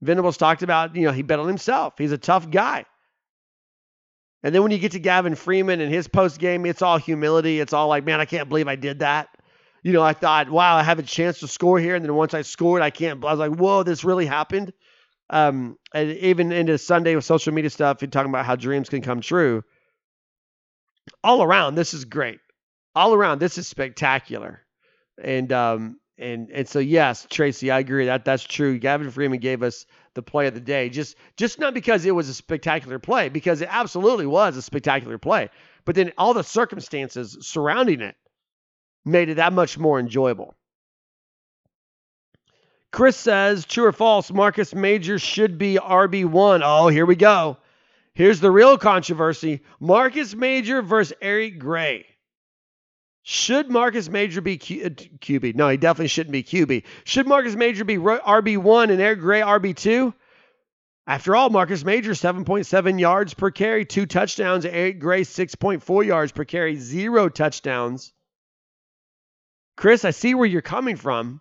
Venables 0.03 0.37
talked 0.37 0.63
about, 0.63 0.97
you 0.97 1.03
know, 1.03 1.13
he 1.13 1.23
bet 1.23 1.39
on 1.39 1.47
himself. 1.47 1.95
He's 1.99 2.13
a 2.13 2.19
tough 2.19 2.51
guy. 2.51 2.87
And 4.43 4.55
then 4.55 4.63
when 4.63 4.71
you 4.71 4.79
get 4.79 4.93
to 4.93 4.99
Gavin 4.99 5.35
Freeman 5.35 5.81
and 5.81 5.93
his 5.93 6.09
post 6.09 6.39
game, 6.39 6.65
it's 6.65 6.81
all 6.81 6.97
humility. 6.97 7.61
It's 7.61 7.75
all 7.75 7.89
like, 7.89 8.05
man, 8.05 8.21
I 8.21 8.25
can't 8.25 8.49
believe 8.49 8.69
I 8.69 8.77
did 8.77 9.01
that. 9.01 9.29
You 9.83 9.93
know, 9.93 10.03
I 10.03 10.15
thought, 10.15 10.51
wow, 10.51 10.77
I 10.77 10.83
have 10.83 10.99
a 10.99 11.03
chance 11.03 11.41
to 11.41 11.49
score 11.49 11.79
here. 11.79 11.95
And 11.95 12.05
then 12.05 12.15
once 12.15 12.33
I 12.33 12.43
scored, 12.43 12.83
I 12.83 12.91
can't. 12.91 13.23
I 13.25 13.31
was 13.31 13.39
like, 13.39 13.59
whoa, 13.59 13.83
this 13.83 14.05
really 14.05 14.27
happened. 14.27 14.73
Um, 15.29 15.77
and 15.95 16.11
even 16.11 16.53
into 16.53 16.77
Sunday 16.79 17.15
with 17.15 17.25
social 17.25 17.53
media 17.53 17.71
stuff, 17.71 17.99
you're 18.01 18.11
talking 18.11 18.31
about 18.31 18.47
how 18.47 18.57
dreams 18.57 18.89
can 18.89 19.03
come 19.03 19.21
true. 19.21 19.63
All 21.23 21.43
around, 21.43 21.75
this 21.75 21.95
is 21.95 22.05
great. 22.05 22.41
All 22.95 23.15
around, 23.15 23.39
this 23.39 23.59
is 23.59 23.69
spectacular. 23.69 24.63
And 25.23 25.53
um, 25.53 26.01
and 26.19 26.51
and 26.51 26.69
so 26.69 26.79
yes, 26.79 27.27
Tracy, 27.31 27.71
I 27.71 27.79
agree 27.79 28.07
that 28.07 28.25
that's 28.25 28.43
true. 28.43 28.79
Gavin 28.79 29.11
Freeman 29.11 29.41
gave 29.41 29.63
us 29.63 29.87
the 30.15 30.23
play 30.23 30.47
of 30.47 30.55
the 30.55 30.61
day. 30.61 30.89
Just 30.89 31.17
just 31.37 31.59
not 31.59 31.75
because 31.75 32.05
it 32.05 32.15
was 32.15 32.29
a 32.29 32.35
spectacular 32.35 32.99
play, 32.99 33.29
because 33.29 33.61
it 33.61 33.69
absolutely 33.71 34.27
was 34.27 34.57
a 34.57 34.63
spectacular 34.63 35.19
play, 35.19 35.51
but 35.85 35.95
then 35.95 36.13
all 36.19 36.35
the 36.35 36.45
circumstances 36.45 37.39
surrounding 37.41 38.01
it 38.01 38.17
made 39.05 39.29
it 39.29 39.37
that 39.37 39.53
much 39.53 39.79
more 39.79 39.99
enjoyable. 39.99 40.55
Chris 42.93 43.17
says, 43.17 43.65
true 43.65 43.85
or 43.85 43.93
false, 43.93 44.33
Marcus 44.33 44.75
Major 44.75 45.19
should 45.19 45.59
be 45.59 45.77
RB1. 45.77 46.61
Oh, 46.65 46.89
here 46.89 47.07
we 47.07 47.15
go. 47.15 47.57
Here's 48.15 48.41
the 48.41 48.51
real 48.51 48.77
controversy 48.79 49.63
Marcus 49.79 50.35
Major 50.35 50.83
versus 50.83 51.17
Eric 51.21 51.59
Gray. 51.59 52.07
Should 53.23 53.71
Marcus 53.71 54.09
Major 54.09 54.41
be 54.41 54.57
Q- 54.57 54.87
uh, 54.87 54.89
QB? 54.89 55.55
No, 55.55 55.69
he 55.69 55.77
definitely 55.77 56.09
shouldn't 56.09 56.33
be 56.33 56.43
QB. 56.43 56.85
Should 57.05 57.27
Marcus 57.27 57.55
Major 57.55 57.85
be 57.85 57.97
RB1 57.97 58.91
and 58.91 59.01
Eric 59.01 59.21
Gray 59.21 59.41
RB2? 59.41 60.15
After 61.07 61.37
all, 61.37 61.51
Marcus 61.51 61.85
Major 61.85 62.13
7.7 62.13 63.01
yards 63.01 63.35
per 63.35 63.51
carry, 63.51 63.85
two 63.85 64.07
touchdowns. 64.07 64.65
Eric 64.65 65.01
Gray 65.01 65.23
6.4 65.23 66.07
yards 66.07 66.33
per 66.33 66.45
carry, 66.45 66.77
zero 66.77 67.29
touchdowns. 67.29 68.13
Chris, 69.77 70.05
I 70.05 70.11
see 70.11 70.35
where 70.35 70.47
you're 70.47 70.63
coming 70.63 70.97
from, 70.97 71.41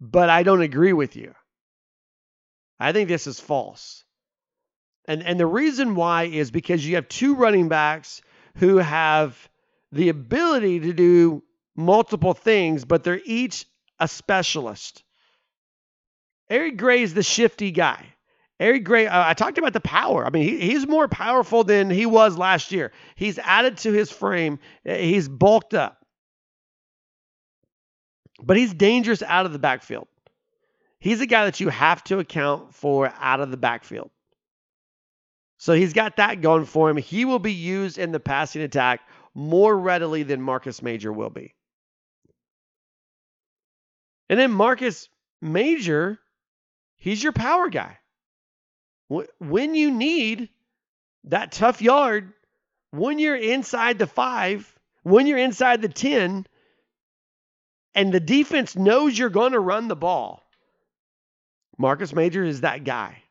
but 0.00 0.30
I 0.30 0.42
don't 0.42 0.62
agree 0.62 0.92
with 0.92 1.16
you. 1.16 1.34
I 2.78 2.92
think 2.92 3.08
this 3.08 3.26
is 3.26 3.40
false. 3.40 4.04
And 5.08 5.22
and 5.22 5.40
the 5.40 5.46
reason 5.46 5.94
why 5.94 6.24
is 6.24 6.50
because 6.50 6.86
you 6.86 6.96
have 6.96 7.08
two 7.08 7.34
running 7.34 7.68
backs 7.68 8.20
who 8.56 8.76
have 8.76 9.48
the 9.90 10.10
ability 10.10 10.80
to 10.80 10.92
do 10.92 11.42
multiple 11.74 12.34
things, 12.34 12.84
but 12.84 13.02
they're 13.02 13.20
each 13.24 13.64
a 13.98 14.06
specialist. 14.06 15.02
Eric 16.50 16.76
Gray 16.76 17.02
is 17.02 17.14
the 17.14 17.22
shifty 17.22 17.70
guy. 17.70 18.04
Eric 18.60 18.84
Gray, 18.84 19.06
uh, 19.06 19.28
I 19.28 19.34
talked 19.34 19.56
about 19.56 19.72
the 19.72 19.80
power. 19.80 20.26
I 20.26 20.30
mean, 20.30 20.42
he, 20.42 20.60
he's 20.60 20.86
more 20.86 21.08
powerful 21.08 21.64
than 21.64 21.90
he 21.90 22.06
was 22.06 22.36
last 22.36 22.72
year. 22.72 22.92
He's 23.14 23.38
added 23.38 23.78
to 23.78 23.92
his 23.92 24.10
frame, 24.10 24.58
uh, 24.86 24.94
he's 24.94 25.28
bulked 25.28 25.74
up. 25.74 26.04
But 28.42 28.56
he's 28.56 28.74
dangerous 28.74 29.22
out 29.22 29.46
of 29.46 29.52
the 29.52 29.58
backfield. 29.58 30.06
He's 31.00 31.20
a 31.20 31.26
guy 31.26 31.46
that 31.46 31.60
you 31.60 31.68
have 31.70 32.02
to 32.04 32.18
account 32.18 32.74
for 32.74 33.12
out 33.18 33.40
of 33.40 33.50
the 33.50 33.56
backfield. 33.56 34.10
So 35.58 35.72
he's 35.72 35.92
got 35.92 36.16
that 36.16 36.40
going 36.40 36.64
for 36.64 36.88
him. 36.88 36.96
He 36.96 37.24
will 37.24 37.40
be 37.40 37.52
used 37.52 37.98
in 37.98 38.12
the 38.12 38.20
passing 38.20 38.62
attack 38.62 39.00
more 39.34 39.76
readily 39.76 40.22
than 40.22 40.40
Marcus 40.40 40.82
Major 40.82 41.12
will 41.12 41.30
be. 41.30 41.54
And 44.28 44.38
then 44.38 44.52
Marcus 44.52 45.08
Major, 45.42 46.18
he's 46.96 47.22
your 47.22 47.32
power 47.32 47.68
guy. 47.68 47.98
When 49.08 49.74
you 49.74 49.90
need 49.90 50.48
that 51.24 51.52
tough 51.52 51.82
yard, 51.82 52.32
when 52.90 53.18
you're 53.18 53.36
inside 53.36 53.98
the 53.98 54.06
five, 54.06 54.72
when 55.02 55.26
you're 55.26 55.38
inside 55.38 55.82
the 55.82 55.88
10, 55.88 56.46
and 57.94 58.12
the 58.12 58.20
defense 58.20 58.76
knows 58.76 59.18
you're 59.18 59.28
going 59.30 59.52
to 59.52 59.60
run 59.60 59.88
the 59.88 59.96
ball, 59.96 60.44
Marcus 61.78 62.12
Major 62.12 62.44
is 62.44 62.60
that 62.60 62.84
guy. 62.84 63.22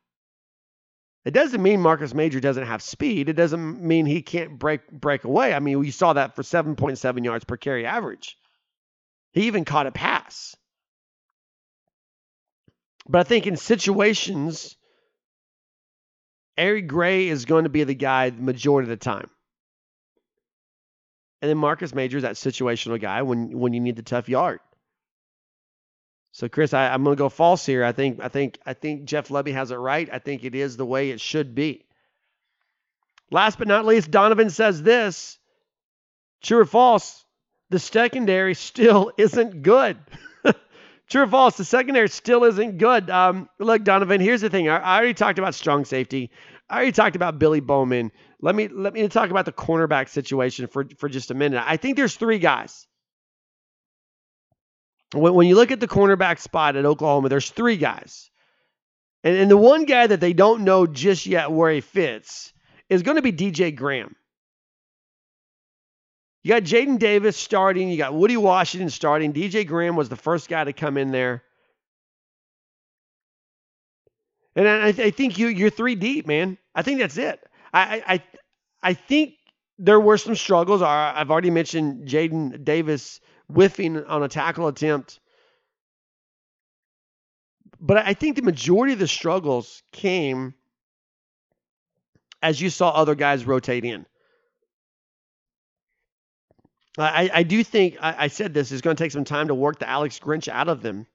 It 1.28 1.34
doesn't 1.34 1.62
mean 1.62 1.82
Marcus 1.82 2.14
Major 2.14 2.40
doesn't 2.40 2.68
have 2.68 2.82
speed. 2.82 3.28
It 3.28 3.34
doesn't 3.34 3.82
mean 3.82 4.06
he 4.06 4.22
can't 4.22 4.58
break 4.58 4.90
break 4.90 5.26
away. 5.26 5.54
I 5.54 5.60
mean, 5.60 5.78
we 5.78 5.92
saw 5.92 6.14
that 6.14 6.38
for 6.38 6.42
7.7 6.42 7.26
yards 7.26 7.44
per 7.44 7.58
carry 7.58 7.86
average. 7.86 8.38
He 9.34 9.48
even 9.48 9.66
caught 9.66 9.88
a 9.88 9.92
pass. 9.92 10.56
But 13.10 13.20
I 13.20 13.24
think 13.24 13.46
in 13.46 13.58
situations, 13.58 14.78
Eric 16.58 16.88
Gray 16.88 17.28
is 17.28 17.44
going 17.44 17.66
to 17.66 17.70
be 17.70 17.84
the 17.84 17.94
guy 17.94 18.30
the 18.30 18.42
majority 18.42 18.86
of 18.86 18.98
the 18.98 19.04
time. 19.04 19.30
And 21.42 21.50
then 21.50 21.58
Marcus 21.58 21.94
Major 21.94 22.16
is 22.16 22.24
that 22.24 22.36
situational 22.36 23.02
guy 23.02 23.24
when 23.24 23.60
when 23.60 23.74
you 23.74 23.82
need 23.82 23.98
the 23.98 24.02
tough 24.02 24.30
yard. 24.30 24.62
So 26.38 26.48
Chris, 26.48 26.72
I, 26.72 26.94
am 26.94 27.04
going 27.04 27.16
to 27.16 27.20
go 27.20 27.30
false 27.30 27.66
here. 27.66 27.84
I 27.84 27.94
think 27.94 28.20
I 28.22 28.28
think 28.28 28.60
I 28.64 28.74
think 28.74 29.06
Jeff 29.06 29.30
Lebby 29.30 29.54
has 29.54 29.72
it 29.72 29.78
right. 29.78 30.08
I 30.14 30.20
think 30.20 30.44
it 30.44 30.54
is 30.54 30.78
the 30.78 30.86
way 30.86 31.10
it 31.10 31.20
should 31.20 31.56
be. 31.56 31.84
Last 33.32 33.58
but 33.58 33.68
not 33.68 33.88
least, 33.88 34.12
Donovan 34.12 34.52
says 34.52 34.84
this: 34.84 35.40
True 36.44 36.60
or 36.60 36.66
false? 36.66 37.26
The 37.72 37.80
secondary 37.80 38.54
still 38.54 39.12
isn't 39.18 39.64
good. 39.64 39.98
True 41.10 41.24
or 41.24 41.28
false? 41.28 41.58
The 41.58 41.66
secondary 41.66 42.08
still 42.08 42.44
isn't 42.44 42.78
good. 42.78 43.10
Um, 43.10 43.50
look, 43.58 43.84
Donovan. 43.84 44.22
Here's 44.22 44.42
the 44.42 44.52
thing. 44.52 44.70
I, 44.70 44.78
I 44.78 44.98
already 44.98 45.16
talked 45.16 45.40
about 45.40 45.56
strong 45.56 45.86
safety. 45.86 46.30
I 46.70 46.76
already 46.76 46.92
talked 46.92 47.16
about 47.16 47.40
Billy 47.40 47.62
Bowman. 47.62 48.12
Let 48.42 48.54
me 48.54 48.68
let 48.68 48.94
me 48.94 49.08
talk 49.08 49.32
about 49.32 49.46
the 49.46 49.54
cornerback 49.54 50.08
situation 50.08 50.68
for 50.68 50.86
for 51.00 51.10
just 51.10 51.32
a 51.32 51.34
minute. 51.34 51.64
I 51.66 51.78
think 51.78 51.98
there's 51.98 52.16
three 52.16 52.38
guys. 52.38 52.86
When, 55.14 55.34
when 55.34 55.48
you 55.48 55.56
look 55.56 55.72
at 55.72 55.80
the 55.80 55.88
cornerback 55.88 56.40
spot 56.40 56.76
at 56.76 56.86
Oklahoma, 56.86 57.30
there's 57.30 57.50
three 57.50 57.78
guys. 57.78 58.30
And, 59.24 59.36
and 59.36 59.52
the 59.52 59.58
one 59.58 59.86
guy 59.86 60.08
that 60.08 60.20
they 60.20 60.34
don't 60.34 60.64
know 60.64 60.88
just 60.88 61.26
yet 61.26 61.52
where 61.52 61.72
he 61.72 61.82
fits 61.82 62.54
is 62.90 63.04
going 63.04 63.16
to 63.16 63.22
be 63.22 63.32
DJ 63.32 63.76
Graham. 63.76 64.16
You 66.44 66.54
got 66.54 66.64
Jaden 66.64 67.00
Davis 67.00 67.36
starting. 67.36 67.90
You 67.90 67.98
got 67.98 68.14
Woody 68.14 68.38
Washington 68.38 68.90
starting. 68.90 69.34
DJ 69.34 69.68
Graham 69.68 69.96
was 69.96 70.08
the 70.08 70.16
first 70.16 70.48
guy 70.48 70.64
to 70.64 70.72
come 70.72 70.98
in 70.98 71.12
there. 71.12 71.44
And 74.56 74.68
I, 74.68 74.88
I 74.88 75.12
think 75.12 75.38
you 75.38 75.48
you're 75.48 75.70
three 75.70 75.96
deep, 75.96 76.26
man. 76.26 76.58
I 76.74 76.82
think 76.82 77.00
that's 77.00 77.18
it. 77.18 77.40
I 77.74 78.02
I 78.08 78.24
I 78.82 78.94
think 78.94 79.34
there 79.78 80.00
were 80.00 80.18
some 80.18 80.36
struggles. 80.36 80.82
I've 80.82 81.30
already 81.30 81.52
mentioned 81.52 82.08
Jaden 82.08 82.64
Davis 82.64 83.20
whiffing 83.48 84.04
on 84.06 84.24
a 84.24 84.28
tackle 84.28 84.68
attempt. 84.68 85.20
But 87.80 87.98
I 87.98 88.14
think 88.14 88.36
the 88.36 88.42
majority 88.42 88.94
of 88.94 89.00
the 89.00 89.08
struggles 89.08 89.84
came 89.92 90.54
as 92.42 92.62
you 92.62 92.70
saw 92.70 92.90
other 92.90 93.16
guys 93.16 93.46
rotate 93.46 93.86
in. 93.86 94.06
I, 97.00 97.30
I 97.32 97.44
do 97.44 97.64
think, 97.64 97.98
I, 98.02 98.26
I 98.26 98.28
said 98.28 98.54
this, 98.54 98.72
is 98.72 98.82
going 98.82 98.96
to 98.96 99.04
take 99.04 99.12
some 99.12 99.24
time 99.24 99.50
to 99.50 99.56
work 99.56 99.78
the 99.78 99.88
Alex 99.88 100.20
Grinch 100.20 100.48
out 100.48 100.68
of 100.68 100.82
them. 100.82 101.06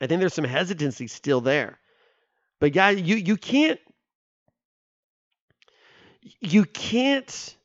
I 0.00 0.06
think 0.06 0.20
there's 0.20 0.34
some 0.34 0.44
hesitancy 0.44 1.08
still 1.08 1.40
there. 1.40 1.78
But 2.60 2.72
guys, 2.72 3.00
you 3.00 3.16
you 3.16 3.36
can't 3.36 3.80
you 6.40 6.64
can't 6.64 7.56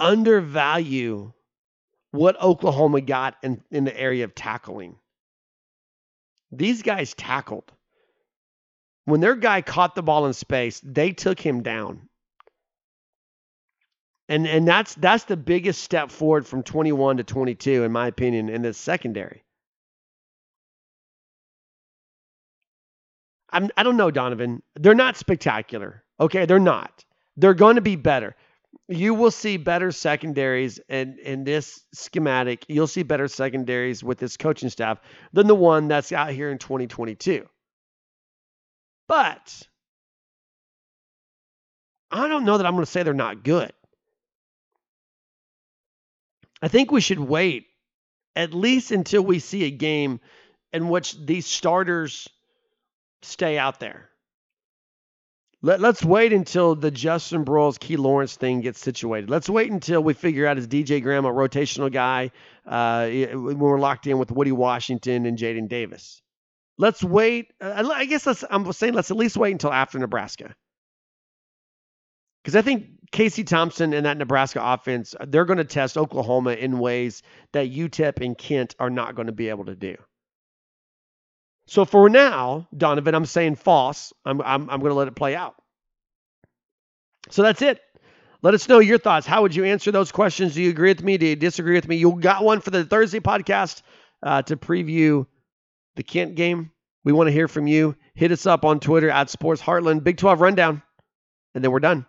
undervalue 0.00 1.32
what 2.16 2.40
Oklahoma 2.40 3.00
got 3.02 3.36
in, 3.42 3.62
in 3.70 3.84
the 3.84 3.98
area 3.98 4.24
of 4.24 4.34
tackling. 4.34 4.96
These 6.50 6.82
guys 6.82 7.14
tackled. 7.14 7.70
When 9.04 9.20
their 9.20 9.36
guy 9.36 9.62
caught 9.62 9.94
the 9.94 10.02
ball 10.02 10.26
in 10.26 10.32
space, 10.32 10.80
they 10.82 11.12
took 11.12 11.38
him 11.38 11.62
down. 11.62 12.08
And 14.28 14.48
and 14.48 14.66
that's 14.66 14.94
that's 14.96 15.24
the 15.24 15.36
biggest 15.36 15.82
step 15.82 16.10
forward 16.10 16.46
from 16.46 16.64
21 16.64 17.18
to 17.18 17.24
22 17.24 17.84
in 17.84 17.92
my 17.92 18.08
opinion 18.08 18.48
in 18.48 18.62
the 18.62 18.74
secondary. 18.74 19.44
I'm 23.50 23.70
I 23.76 23.84
don't 23.84 23.96
know 23.96 24.10
Donovan. 24.10 24.62
They're 24.74 24.96
not 24.96 25.16
spectacular. 25.16 26.02
Okay, 26.18 26.44
they're 26.46 26.58
not. 26.58 27.04
They're 27.36 27.54
going 27.54 27.76
to 27.76 27.82
be 27.82 27.94
better 27.94 28.34
you 28.88 29.14
will 29.14 29.30
see 29.30 29.56
better 29.56 29.90
secondaries 29.92 30.80
in, 30.88 31.18
in 31.22 31.44
this 31.44 31.84
schematic. 31.92 32.64
You'll 32.68 32.86
see 32.86 33.02
better 33.02 33.28
secondaries 33.28 34.02
with 34.04 34.18
this 34.18 34.36
coaching 34.36 34.70
staff 34.70 34.98
than 35.32 35.46
the 35.46 35.54
one 35.54 35.88
that's 35.88 36.12
out 36.12 36.30
here 36.30 36.50
in 36.50 36.58
2022. 36.58 37.46
But 39.08 39.62
I 42.10 42.28
don't 42.28 42.44
know 42.44 42.58
that 42.58 42.66
I'm 42.66 42.74
going 42.74 42.84
to 42.84 42.90
say 42.90 43.02
they're 43.02 43.14
not 43.14 43.42
good. 43.42 43.72
I 46.62 46.68
think 46.68 46.90
we 46.90 47.00
should 47.00 47.20
wait 47.20 47.66
at 48.34 48.54
least 48.54 48.90
until 48.90 49.22
we 49.22 49.38
see 49.38 49.64
a 49.64 49.70
game 49.70 50.20
in 50.72 50.88
which 50.88 51.16
these 51.24 51.46
starters 51.46 52.28
stay 53.22 53.58
out 53.58 53.80
there. 53.80 54.10
Let, 55.62 55.82
us 55.82 56.04
wait 56.04 56.32
until 56.32 56.74
the 56.74 56.90
Justin 56.90 57.44
Broiles, 57.44 57.78
Key 57.78 57.96
Lawrence 57.96 58.36
thing 58.36 58.60
gets 58.60 58.78
situated. 58.78 59.30
Let's 59.30 59.48
wait 59.48 59.70
until 59.70 60.02
we 60.02 60.12
figure 60.12 60.46
out 60.46 60.58
is 60.58 60.68
DJ 60.68 61.02
Graham, 61.02 61.24
a 61.24 61.32
rotational 61.32 61.90
guy, 61.90 62.30
uh, 62.66 63.08
when 63.08 63.58
we're 63.58 63.80
locked 63.80 64.06
in 64.06 64.18
with 64.18 64.30
Woody 64.30 64.52
Washington 64.52 65.24
and 65.24 65.38
Jaden 65.38 65.68
Davis. 65.68 66.20
Let's 66.78 67.02
wait. 67.02 67.52
Uh, 67.60 67.90
I 67.94 68.04
guess 68.04 68.26
let's, 68.26 68.44
I'm 68.48 68.70
saying 68.72 68.92
let's 68.92 69.10
at 69.10 69.16
least 69.16 69.36
wait 69.36 69.52
until 69.52 69.72
after 69.72 69.98
Nebraska. 69.98 70.54
Because 72.44 72.54
I 72.54 72.62
think 72.62 72.86
Casey 73.10 73.42
Thompson 73.42 73.92
and 73.94 74.06
that 74.06 74.18
Nebraska 74.18 74.60
offense, 74.62 75.14
they're 75.26 75.46
going 75.46 75.58
to 75.58 75.64
test 75.64 75.96
Oklahoma 75.96 76.52
in 76.52 76.78
ways 76.78 77.22
that 77.52 77.72
UTEP 77.72 78.24
and 78.24 78.36
Kent 78.36 78.76
are 78.78 78.90
not 78.90 79.14
going 79.14 79.26
to 79.26 79.32
be 79.32 79.48
able 79.48 79.64
to 79.64 79.74
do. 79.74 79.96
So 81.66 81.84
for 81.84 82.08
now, 82.08 82.68
Donovan, 82.76 83.14
I'm 83.14 83.26
saying 83.26 83.56
false. 83.56 84.12
I'm, 84.24 84.40
I'm, 84.40 84.70
I'm 84.70 84.80
going 84.80 84.90
to 84.90 84.94
let 84.94 85.08
it 85.08 85.16
play 85.16 85.34
out. 85.34 85.54
So 87.30 87.42
that's 87.42 87.60
it. 87.62 87.80
Let 88.42 88.54
us 88.54 88.68
know 88.68 88.78
your 88.78 88.98
thoughts. 88.98 89.26
How 89.26 89.42
would 89.42 89.54
you 89.54 89.64
answer 89.64 89.90
those 89.90 90.12
questions? 90.12 90.54
Do 90.54 90.62
you 90.62 90.70
agree 90.70 90.90
with 90.90 91.02
me? 91.02 91.18
Do 91.18 91.26
you 91.26 91.36
disagree 91.36 91.74
with 91.74 91.88
me? 91.88 91.96
You 91.96 92.12
got 92.20 92.44
one 92.44 92.60
for 92.60 92.70
the 92.70 92.84
Thursday 92.84 93.18
podcast 93.18 93.82
uh, 94.22 94.42
to 94.42 94.56
preview 94.56 95.26
the 95.96 96.04
Kent 96.04 96.36
game. 96.36 96.70
We 97.04 97.12
want 97.12 97.28
to 97.28 97.32
hear 97.32 97.48
from 97.48 97.66
you. 97.66 97.96
Hit 98.14 98.30
us 98.30 98.46
up 98.46 98.64
on 98.64 98.78
Twitter 98.78 99.10
at 99.10 99.30
Sports 99.30 99.60
Heartland, 99.60 100.04
Big 100.04 100.18
12 100.18 100.40
Rundown, 100.40 100.82
and 101.54 101.64
then 101.64 101.72
we're 101.72 101.80
done. 101.80 102.06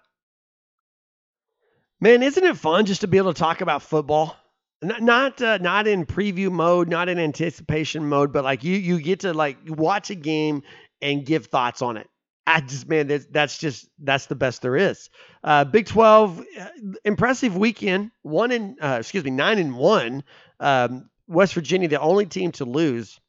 Man, 2.00 2.22
isn't 2.22 2.44
it 2.44 2.58
fun 2.58 2.86
just 2.86 3.02
to 3.02 3.08
be 3.08 3.18
able 3.18 3.34
to 3.34 3.40
talk 3.40 3.62
about 3.62 3.82
football? 3.82 4.36
Not 4.82 5.02
not, 5.02 5.42
uh, 5.42 5.58
not 5.58 5.88
in 5.88 6.06
preview 6.06 6.52
mode, 6.52 6.88
not 6.88 7.10
in 7.10 7.18
anticipation 7.18 8.08
mode, 8.08 8.32
but 8.32 8.44
like 8.44 8.64
you 8.64 8.76
you 8.76 9.02
get 9.02 9.22
to 9.22 9.34
like 9.34 9.58
watch 9.68 10.12
a 10.12 10.16
game 10.16 10.62
and 11.02 11.26
give 11.26 11.48
thoughts 11.48 11.82
on 11.82 11.98
it. 11.98 12.08
I 12.46 12.62
just 12.62 12.88
man, 12.88 13.08
that's, 13.08 13.26
that's 13.26 13.58
just 13.58 13.90
that's 13.98 14.28
the 14.28 14.36
best 14.36 14.62
there 14.62 14.76
is. 14.76 15.10
Uh, 15.44 15.66
Big 15.66 15.88
Twelve, 15.88 16.40
uh, 16.60 16.68
impressive 17.04 17.58
weekend. 17.58 18.12
One 18.22 18.52
in 18.52 18.78
uh, 18.80 18.98
excuse 19.00 19.24
me, 19.24 19.32
nine 19.32 19.58
and 19.58 19.76
one. 19.76 20.24
Um, 20.60 21.10
West 21.28 21.56
Virginia, 21.56 21.88
the 21.88 22.00
only 22.00 22.28
team 22.28 22.52
to 22.54 22.66
lose, 22.66 23.20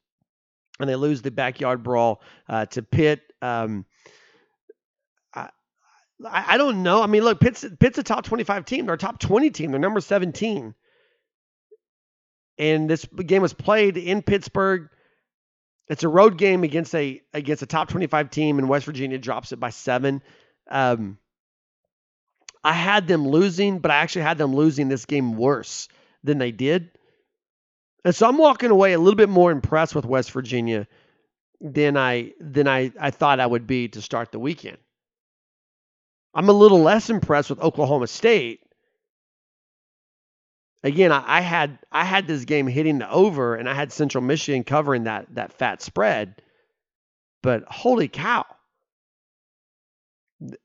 and 0.79 0.87
they 0.87 0.95
lose 0.95 1.21
the 1.23 1.31
backyard 1.31 1.81
brawl 1.81 2.21
uh, 2.47 2.67
to 2.67 2.83
Pitt. 2.83 3.21
Um, 3.41 3.85
I, 5.33 5.49
I 6.23 6.57
don't 6.57 6.83
know. 6.83 7.01
I 7.01 7.07
mean, 7.07 7.23
look, 7.23 7.39
Pitt's 7.39 7.65
Pitt's 7.79 7.97
a 7.97 8.03
top 8.03 8.23
twenty-five 8.23 8.65
team. 8.65 8.85
They're 8.85 8.95
a 8.95 8.99
top 8.99 9.19
twenty 9.19 9.49
team. 9.49 9.71
They're 9.71 9.79
number 9.79 9.99
seventeen 9.99 10.75
and 12.59 12.89
this 12.89 13.05
game 13.05 13.41
was 13.41 13.53
played 13.53 13.97
in 13.97 14.21
Pittsburgh. 14.21 14.89
It's 15.87 16.03
a 16.03 16.09
road 16.09 16.37
game 16.37 16.63
against 16.63 16.93
a 16.93 17.21
against 17.33 17.63
a 17.63 17.65
top 17.65 17.87
25 17.89 18.29
team, 18.29 18.59
and 18.59 18.69
West 18.69 18.85
Virginia 18.85 19.17
drops 19.17 19.53
it 19.53 19.59
by 19.59 19.71
seven. 19.71 20.21
Um, 20.69 21.17
I 22.63 22.73
had 22.73 23.07
them 23.07 23.27
losing, 23.27 23.79
but 23.79 23.89
I 23.89 23.95
actually 23.95 24.23
had 24.23 24.37
them 24.37 24.53
losing 24.53 24.89
this 24.89 25.05
game 25.05 25.37
worse 25.37 25.87
than 26.23 26.37
they 26.37 26.51
did. 26.51 26.91
And 28.03 28.13
so 28.13 28.27
I'm 28.27 28.37
walking 28.37 28.69
away 28.69 28.93
a 28.93 28.99
little 28.99 29.17
bit 29.17 29.29
more 29.29 29.51
impressed 29.51 29.95
with 29.95 30.05
West 30.05 30.31
Virginia 30.31 30.87
than 31.61 31.97
I 31.97 32.33
than 32.39 32.67
I, 32.67 32.91
I 32.99 33.11
thought 33.11 33.39
I 33.39 33.47
would 33.47 33.65
be 33.65 33.87
to 33.89 34.01
start 34.01 34.31
the 34.31 34.39
weekend. 34.39 34.77
I'm 36.35 36.49
a 36.49 36.53
little 36.53 36.81
less 36.81 37.09
impressed 37.09 37.49
with 37.49 37.59
Oklahoma 37.59 38.07
State 38.07 38.61
again, 40.83 41.11
I, 41.11 41.23
I, 41.25 41.41
had 41.41 41.79
I 41.91 42.03
had 42.05 42.27
this 42.27 42.45
game 42.45 42.67
hitting 42.67 42.99
the 42.99 43.09
over, 43.09 43.55
and 43.55 43.69
I 43.69 43.73
had 43.73 43.91
Central 43.91 44.23
Michigan 44.23 44.63
covering 44.63 45.05
that 45.05 45.27
that 45.35 45.53
fat 45.53 45.81
spread. 45.81 46.41
But 47.41 47.63
holy 47.67 48.07
cow, 48.07 48.45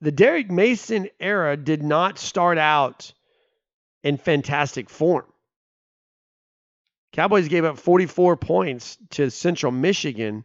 the 0.01 0.13
Derek 0.13 0.51
Mason 0.51 1.09
era 1.21 1.57
did 1.57 1.83
not 1.83 2.19
start 2.19 2.59
out 2.59 3.13
in 4.03 4.19
fantastic 4.19 4.91
form. 4.91 5.27
Cowboys 7.13 7.47
gave 7.47 7.65
up 7.65 7.79
44 7.79 8.37
points 8.37 8.99
to 9.11 9.31
Central 9.31 9.71
Michigan 9.71 10.45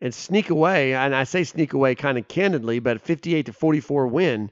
and 0.00 0.14
sneak 0.14 0.50
away, 0.50 0.94
and 0.94 1.14
I 1.14 1.24
say 1.24 1.42
sneak 1.44 1.72
away 1.72 1.96
kind 1.96 2.18
of 2.18 2.28
candidly, 2.28 2.78
but 2.78 3.02
58 3.02 3.46
to 3.46 3.52
44 3.52 4.06
win. 4.06 4.50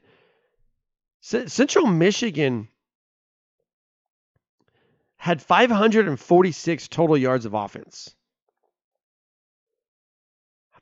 C- 1.20 1.49
Central 1.49 1.86
Michigan 1.86 2.68
had 5.19 5.43
546 5.43 6.89
total 6.89 7.16
yards 7.16 7.45
of 7.45 7.55
offense. 7.55 8.14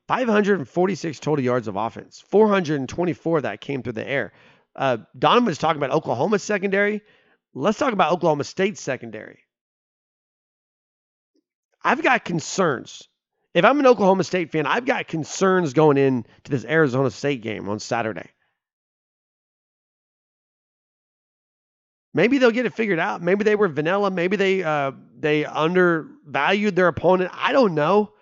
546 0.09 1.19
total 1.19 1.45
yards 1.45 1.67
of 1.67 1.77
offense. 1.77 2.23
424 2.29 3.41
that 3.43 3.61
came 3.61 3.83
through 3.83 3.95
the 3.95 4.09
air. 4.09 4.33
Uh, 4.77 4.99
Donovan 5.19 5.47
was 5.47 5.59
talking 5.59 5.83
about 5.83 5.91
Oklahoma's 5.95 6.43
secondary. 6.43 7.03
Let's 7.55 7.79
talk 7.79 7.93
about 7.93 8.13
Oklahoma 8.13 8.45
State's 8.45 8.81
secondary. 8.81 9.41
I've 11.83 12.03
got 12.03 12.25
concerns. 12.25 13.09
If 13.55 13.65
I'm 13.65 13.81
an 13.81 13.87
Oklahoma 13.87 14.25
State 14.25 14.53
fan, 14.53 14.67
I've 14.67 14.85
got 14.85 15.09
concerns 15.09 15.73
going 15.73 15.97
into 15.97 16.29
this 16.45 16.65
Arizona 16.65 17.11
State 17.11 17.41
game 17.41 17.69
on 17.69 17.81
Saturday. 17.81 18.29
Maybe 22.17 22.39
they'll 22.39 22.51
get 22.51 22.65
it 22.65 22.73
figured 22.73 22.99
out. 22.99 23.21
Maybe 23.21 23.45
they 23.45 23.57
were 23.57 23.69
vanilla. 23.69 24.11
Maybe 24.11 24.37
they 24.37 24.65
uh, 24.65 24.93
they 25.19 25.45
undervalued 25.45 26.75
their 26.75 26.89
opponent. 26.89 27.31
I 27.35 27.53
don't 27.53 27.75
know. 27.75 28.15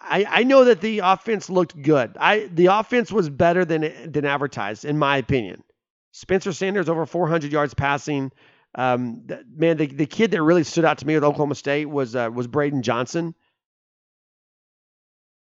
I, 0.00 0.26
I 0.28 0.42
know 0.42 0.64
that 0.64 0.80
the 0.80 0.98
offense 1.04 1.48
looked 1.48 1.80
good. 1.80 2.16
I 2.18 2.50
the 2.52 2.66
offense 2.66 3.12
was 3.12 3.30
better 3.30 3.64
than 3.64 4.10
than 4.10 4.24
advertised, 4.24 4.84
in 4.84 4.98
my 4.98 5.18
opinion. 5.18 5.62
Spencer 6.10 6.52
Sanders 6.52 6.88
over 6.88 7.06
400 7.06 7.52
yards 7.52 7.74
passing. 7.74 8.32
Um, 8.74 9.24
man, 9.54 9.76
the, 9.76 9.86
the 9.86 10.06
kid 10.06 10.32
that 10.32 10.42
really 10.42 10.64
stood 10.64 10.84
out 10.84 10.98
to 10.98 11.06
me 11.06 11.14
with 11.14 11.22
Oklahoma 11.22 11.54
State 11.54 11.84
was 11.84 12.16
uh, 12.16 12.28
was 12.34 12.48
Braydon 12.48 12.82
Johnson 12.82 13.36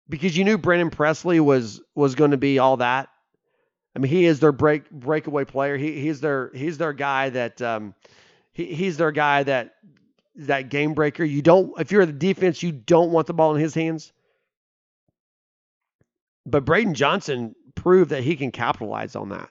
because 0.09 0.37
you 0.37 0.45
knew 0.45 0.57
Brennan 0.57 0.91
Presley 0.91 1.41
was 1.41 1.83
was 1.97 2.15
going 2.15 2.31
to 2.31 2.37
be 2.37 2.61
all 2.61 2.77
that. 2.77 3.09
I 3.97 3.99
mean, 3.99 4.13
he 4.13 4.27
is 4.27 4.41
their 4.41 4.53
break 4.53 4.91
breakaway 4.91 5.47
player. 5.47 5.79
He 5.79 5.99
he's 6.03 6.21
their 6.21 6.51
he's 6.55 6.77
their 6.77 6.93
guy 6.93 7.31
that 7.31 7.63
um, 7.63 7.95
he, 8.53 8.67
he's 8.75 8.99
their 8.99 9.11
guy 9.11 9.43
that 9.45 9.75
that 10.37 10.69
game 10.69 10.93
breaker. 10.93 11.25
You 11.25 11.41
don't 11.41 11.73
if 11.81 11.91
you're 11.91 12.05
the 12.05 12.13
defense, 12.13 12.63
you 12.63 12.73
don't 12.73 13.11
want 13.11 13.27
the 13.27 13.33
ball 13.33 13.55
in 13.55 13.61
his 13.61 13.75
hands. 13.75 14.13
But 16.45 16.67
Braydon 16.67 16.93
Johnson 16.93 17.55
proved 17.75 18.11
that 18.11 18.23
he 18.23 18.37
can 18.37 18.53
capitalize 18.53 19.17
on 19.17 19.31
that. 19.31 19.49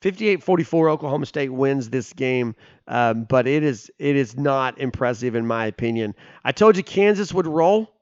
58-44 0.00 0.92
Oklahoma 0.92 1.26
State 1.26 1.48
wins 1.48 1.90
this 1.90 2.12
game, 2.12 2.54
um, 2.86 3.24
but 3.24 3.48
it 3.48 3.64
is 3.64 3.90
it 3.98 4.14
is 4.14 4.36
not 4.36 4.78
impressive 4.78 5.34
in 5.34 5.44
my 5.44 5.66
opinion. 5.66 6.14
I 6.44 6.52
told 6.52 6.76
you 6.76 6.84
Kansas 6.84 7.34
would 7.34 7.48
roll. 7.48 7.92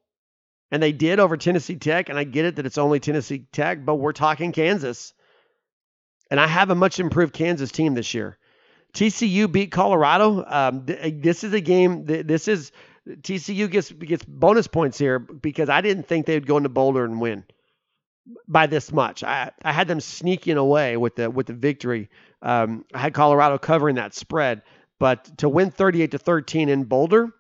And 0.71 0.83
they 0.83 0.93
did 0.93 1.21
over 1.21 1.37
Tennessee 1.37 1.77
Tech. 1.77 2.09
And 2.09 2.19
I 2.19 2.25
get 2.25 2.45
it 2.45 2.57
that 2.57 2.67
it's 2.67 2.79
only 2.79 3.01
Tennessee 3.01 3.47
Tech, 3.53 3.85
but 3.85 3.97
we're 3.97 4.13
talking 4.13 4.53
Kansas. 4.53 5.15
And 6.31 6.41
I 6.41 6.47
have 6.47 6.71
a 6.71 6.75
much 6.75 6.99
improved 6.99 7.33
Kansas 7.33 7.71
team 7.71 7.95
this 7.95 8.15
year. 8.15 8.37
TCU 8.95 9.51
beat 9.51 9.71
Colorado. 9.71 10.45
Um, 10.47 10.87
th- 10.87 11.23
this 11.23 11.45
is 11.45 11.53
a 11.53 11.61
game. 11.61 12.07
Th- 12.07 12.27
this 12.27 12.49
is 12.49 12.73
TCU 13.07 13.71
gets 13.71 13.93
gets 13.93 14.25
bonus 14.25 14.67
points 14.67 14.99
here 14.99 15.19
because 15.19 15.69
I 15.69 15.81
didn't 15.81 16.09
think 16.09 16.27
they 16.27 16.35
would 16.35 16.47
go 16.47 16.57
into 16.57 16.69
Boulder 16.69 17.05
and 17.05 17.21
win 17.21 17.45
by 18.49 18.67
this 18.67 18.93
much. 18.93 19.23
I, 19.23 19.53
I 19.63 19.73
had 19.73 19.87
them 19.87 20.01
sneaking 20.01 20.57
away 20.57 20.97
with 20.97 21.17
the 21.17 21.31
with 21.31 21.47
the 21.47 21.53
victory. 21.53 22.09
Um, 22.43 22.85
I 22.93 22.99
had 22.99 23.15
Colorado 23.15 23.59
covering 23.59 23.97
that 23.97 24.15
spread, 24.15 24.63
but 24.99 25.39
to 25.39 25.49
win 25.49 25.71
38 25.71 26.13
to 26.13 26.19
13 26.19 26.69
in 26.69 26.85
Boulder, 26.85 27.31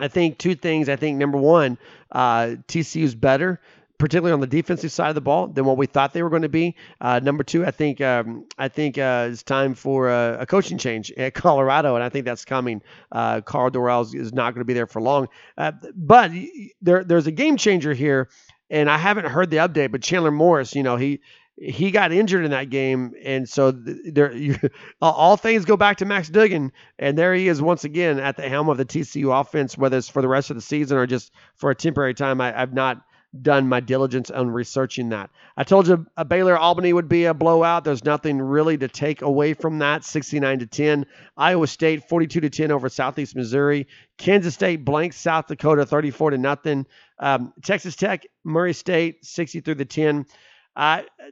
I 0.00 0.08
think 0.08 0.38
two 0.38 0.54
things. 0.54 0.88
I 0.88 0.96
think 0.96 1.18
number 1.18 1.38
one, 1.38 1.78
uh, 2.10 2.56
TCU's 2.66 3.14
better, 3.14 3.60
particularly 3.98 4.32
on 4.32 4.40
the 4.40 4.46
defensive 4.46 4.90
side 4.90 5.10
of 5.10 5.14
the 5.14 5.20
ball, 5.20 5.46
than 5.46 5.64
what 5.64 5.76
we 5.76 5.86
thought 5.86 6.12
they 6.12 6.22
were 6.22 6.30
going 6.30 6.42
to 6.42 6.48
be. 6.48 6.74
Uh, 7.00 7.20
number 7.20 7.44
two, 7.44 7.64
I 7.64 7.70
think 7.70 8.00
um, 8.00 8.46
I 8.58 8.68
think 8.68 8.98
uh, 8.98 9.28
it's 9.30 9.42
time 9.42 9.74
for 9.74 10.08
a, 10.08 10.38
a, 10.40 10.46
coaching 10.46 10.78
change 10.78 11.12
at 11.16 11.34
Colorado, 11.34 11.94
and 11.94 12.02
I 12.02 12.08
think 12.08 12.24
that's 12.24 12.44
coming. 12.44 12.82
Uh, 13.12 13.40
Karl 13.42 13.70
Dorrell 13.70 14.14
is 14.14 14.32
not 14.32 14.54
going 14.54 14.62
to 14.62 14.66
be 14.66 14.74
there 14.74 14.86
for 14.86 15.00
long, 15.00 15.28
uh, 15.58 15.72
but 15.94 16.32
there 16.80 17.04
there's 17.04 17.26
a 17.26 17.32
game 17.32 17.56
changer 17.56 17.94
here. 17.94 18.28
And 18.72 18.88
I 18.88 18.98
haven't 18.98 19.24
heard 19.24 19.50
the 19.50 19.56
update, 19.56 19.90
but 19.90 20.00
Chandler 20.00 20.30
Morris, 20.30 20.76
you 20.76 20.84
know, 20.84 20.94
he 20.94 21.18
he 21.60 21.90
got 21.90 22.10
injured 22.10 22.46
in 22.46 22.52
that 22.52 22.70
game, 22.70 23.12
and 23.22 23.46
so 23.46 23.70
there, 23.70 24.32
you, 24.36 24.56
all 25.02 25.36
things 25.36 25.66
go 25.66 25.76
back 25.76 25.98
to 25.98 26.06
Max 26.06 26.28
Duggan, 26.28 26.72
and 26.98 27.18
there 27.18 27.34
he 27.34 27.48
is 27.48 27.60
once 27.60 27.84
again 27.84 28.18
at 28.18 28.36
the 28.36 28.48
helm 28.48 28.70
of 28.70 28.78
the 28.78 28.86
TCU 28.86 29.38
offense, 29.38 29.76
whether 29.76 29.98
it's 29.98 30.08
for 30.08 30.22
the 30.22 30.28
rest 30.28 30.50
of 30.50 30.56
the 30.56 30.62
season 30.62 30.96
or 30.96 31.06
just 31.06 31.32
for 31.56 31.70
a 31.70 31.74
temporary 31.74 32.14
time. 32.14 32.40
I, 32.40 32.52
have 32.52 32.72
not 32.72 33.02
done 33.42 33.68
my 33.68 33.78
diligence 33.78 34.30
on 34.30 34.50
researching 34.50 35.10
that. 35.10 35.30
I 35.56 35.62
told 35.62 35.86
you 35.86 36.04
a 36.16 36.24
Baylor 36.24 36.58
Albany 36.58 36.92
would 36.92 37.08
be 37.08 37.26
a 37.26 37.34
blowout. 37.34 37.84
There's 37.84 38.04
nothing 38.04 38.40
really 38.40 38.76
to 38.78 38.88
take 38.88 39.22
away 39.22 39.54
from 39.54 39.78
that. 39.78 40.04
69 40.04 40.60
to 40.60 40.66
10. 40.66 41.06
Iowa 41.36 41.66
State 41.66 42.08
42 42.08 42.40
to 42.40 42.50
10 42.50 42.72
over 42.72 42.88
Southeast 42.88 43.36
Missouri. 43.36 43.86
Kansas 44.18 44.54
State 44.54 44.84
blank 44.84 45.12
South 45.12 45.46
Dakota 45.46 45.86
34 45.86 46.30
to 46.30 46.38
nothing. 46.38 46.86
Um, 47.18 47.52
Texas 47.62 47.94
Tech 47.94 48.26
Murray 48.42 48.72
State 48.72 49.24
63 49.24 49.76
to 49.76 49.84
10. 49.84 50.26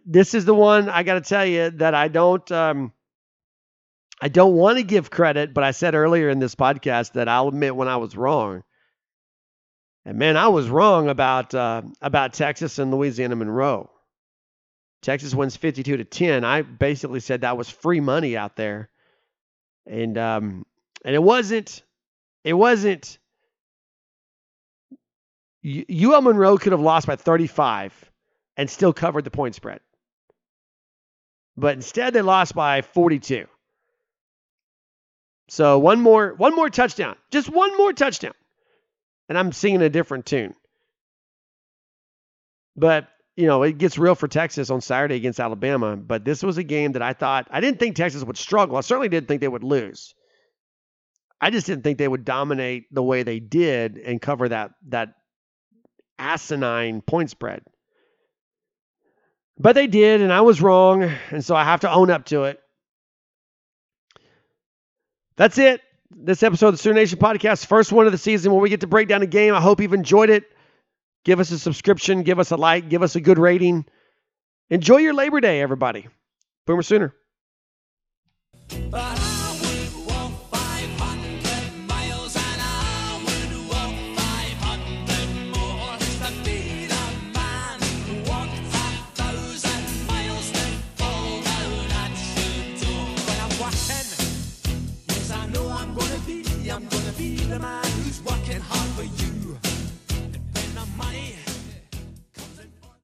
This 0.04 0.34
is 0.34 0.44
the 0.44 0.54
one 0.54 0.88
I 0.88 1.02
got 1.02 1.14
to 1.14 1.20
tell 1.20 1.46
you 1.46 1.70
that 1.70 1.94
I 1.94 2.08
don't. 2.08 2.50
Um, 2.52 2.92
I 4.20 4.28
don't 4.28 4.54
want 4.54 4.78
to 4.78 4.82
give 4.82 5.10
credit, 5.10 5.54
but 5.54 5.62
I 5.62 5.70
said 5.70 5.94
earlier 5.94 6.28
in 6.28 6.40
this 6.40 6.54
podcast 6.56 7.12
that 7.12 7.28
I'll 7.28 7.48
admit 7.48 7.76
when 7.76 7.86
I 7.86 7.98
was 7.98 8.16
wrong. 8.16 8.64
And 10.04 10.18
man, 10.18 10.36
I 10.36 10.48
was 10.48 10.68
wrong 10.68 11.08
about 11.08 11.54
uh, 11.54 11.82
about 12.00 12.32
Texas 12.32 12.78
and 12.78 12.90
Louisiana 12.90 13.36
Monroe. 13.36 13.90
Texas 15.02 15.34
wins 15.34 15.56
52 15.56 15.98
to 15.98 16.04
10. 16.04 16.44
I 16.44 16.62
basically 16.62 17.20
said 17.20 17.42
that 17.42 17.56
was 17.56 17.70
free 17.70 18.00
money 18.00 18.36
out 18.36 18.56
there. 18.56 18.88
And 19.86 20.18
um 20.18 20.66
and 21.04 21.14
it 21.14 21.22
wasn't 21.22 21.82
it 22.44 22.54
wasn't 22.54 23.18
UL 25.64 26.22
Monroe 26.22 26.58
could 26.58 26.72
have 26.72 26.80
lost 26.80 27.06
by 27.06 27.16
35 27.16 28.07
and 28.58 28.68
still 28.68 28.92
covered 28.92 29.24
the 29.24 29.30
point 29.30 29.54
spread. 29.54 29.80
But 31.56 31.76
instead 31.76 32.12
they 32.12 32.22
lost 32.22 32.54
by 32.54 32.82
42. 32.82 33.46
So 35.48 35.78
one 35.78 36.00
more 36.00 36.34
one 36.34 36.54
more 36.54 36.68
touchdown. 36.68 37.16
Just 37.30 37.48
one 37.48 37.76
more 37.76 37.92
touchdown. 37.92 38.34
And 39.28 39.38
I'm 39.38 39.52
singing 39.52 39.82
a 39.82 39.88
different 39.88 40.26
tune. 40.26 40.54
But, 42.76 43.08
you 43.36 43.46
know, 43.46 43.62
it 43.62 43.78
gets 43.78 43.98
real 43.98 44.14
for 44.14 44.28
Texas 44.28 44.70
on 44.70 44.80
Saturday 44.80 45.16
against 45.16 45.40
Alabama, 45.40 45.96
but 45.96 46.24
this 46.24 46.42
was 46.42 46.58
a 46.58 46.62
game 46.62 46.92
that 46.92 47.02
I 47.02 47.12
thought 47.12 47.48
I 47.50 47.60
didn't 47.60 47.78
think 47.80 47.96
Texas 47.96 48.22
would 48.22 48.36
struggle. 48.36 48.76
I 48.76 48.82
certainly 48.82 49.08
didn't 49.08 49.28
think 49.28 49.40
they 49.40 49.48
would 49.48 49.64
lose. 49.64 50.14
I 51.40 51.50
just 51.50 51.66
didn't 51.66 51.82
think 51.82 51.98
they 51.98 52.08
would 52.08 52.24
dominate 52.24 52.92
the 52.92 53.02
way 53.02 53.22
they 53.22 53.40
did 53.40 53.98
and 53.98 54.20
cover 54.20 54.48
that 54.48 54.72
that 54.88 55.14
asinine 56.18 57.00
point 57.00 57.30
spread. 57.30 57.62
But 59.58 59.74
they 59.74 59.88
did, 59.88 60.20
and 60.20 60.32
I 60.32 60.42
was 60.42 60.62
wrong, 60.62 61.02
and 61.30 61.44
so 61.44 61.56
I 61.56 61.64
have 61.64 61.80
to 61.80 61.90
own 61.90 62.10
up 62.10 62.26
to 62.26 62.44
it. 62.44 62.60
That's 65.36 65.58
it. 65.58 65.80
This 66.10 66.42
episode 66.42 66.68
of 66.68 66.74
the 66.74 66.78
Sooner 66.78 66.94
Nation 66.94 67.18
podcast, 67.18 67.66
first 67.66 67.92
one 67.92 68.06
of 68.06 68.12
the 68.12 68.18
season 68.18 68.52
where 68.52 68.60
we 68.60 68.70
get 68.70 68.80
to 68.80 68.86
break 68.86 69.08
down 69.08 69.22
a 69.22 69.26
game. 69.26 69.54
I 69.54 69.60
hope 69.60 69.80
you've 69.80 69.92
enjoyed 69.92 70.30
it. 70.30 70.44
Give 71.24 71.40
us 71.40 71.50
a 71.50 71.58
subscription, 71.58 72.22
give 72.22 72.38
us 72.38 72.50
a 72.50 72.56
like, 72.56 72.88
give 72.88 73.02
us 73.02 73.16
a 73.16 73.20
good 73.20 73.38
rating. 73.38 73.84
Enjoy 74.70 74.98
your 74.98 75.14
Labor 75.14 75.40
Day, 75.40 75.60
everybody. 75.60 76.06
Boomer 76.66 76.82
Sooner. 76.82 77.14
Who's 97.60 97.87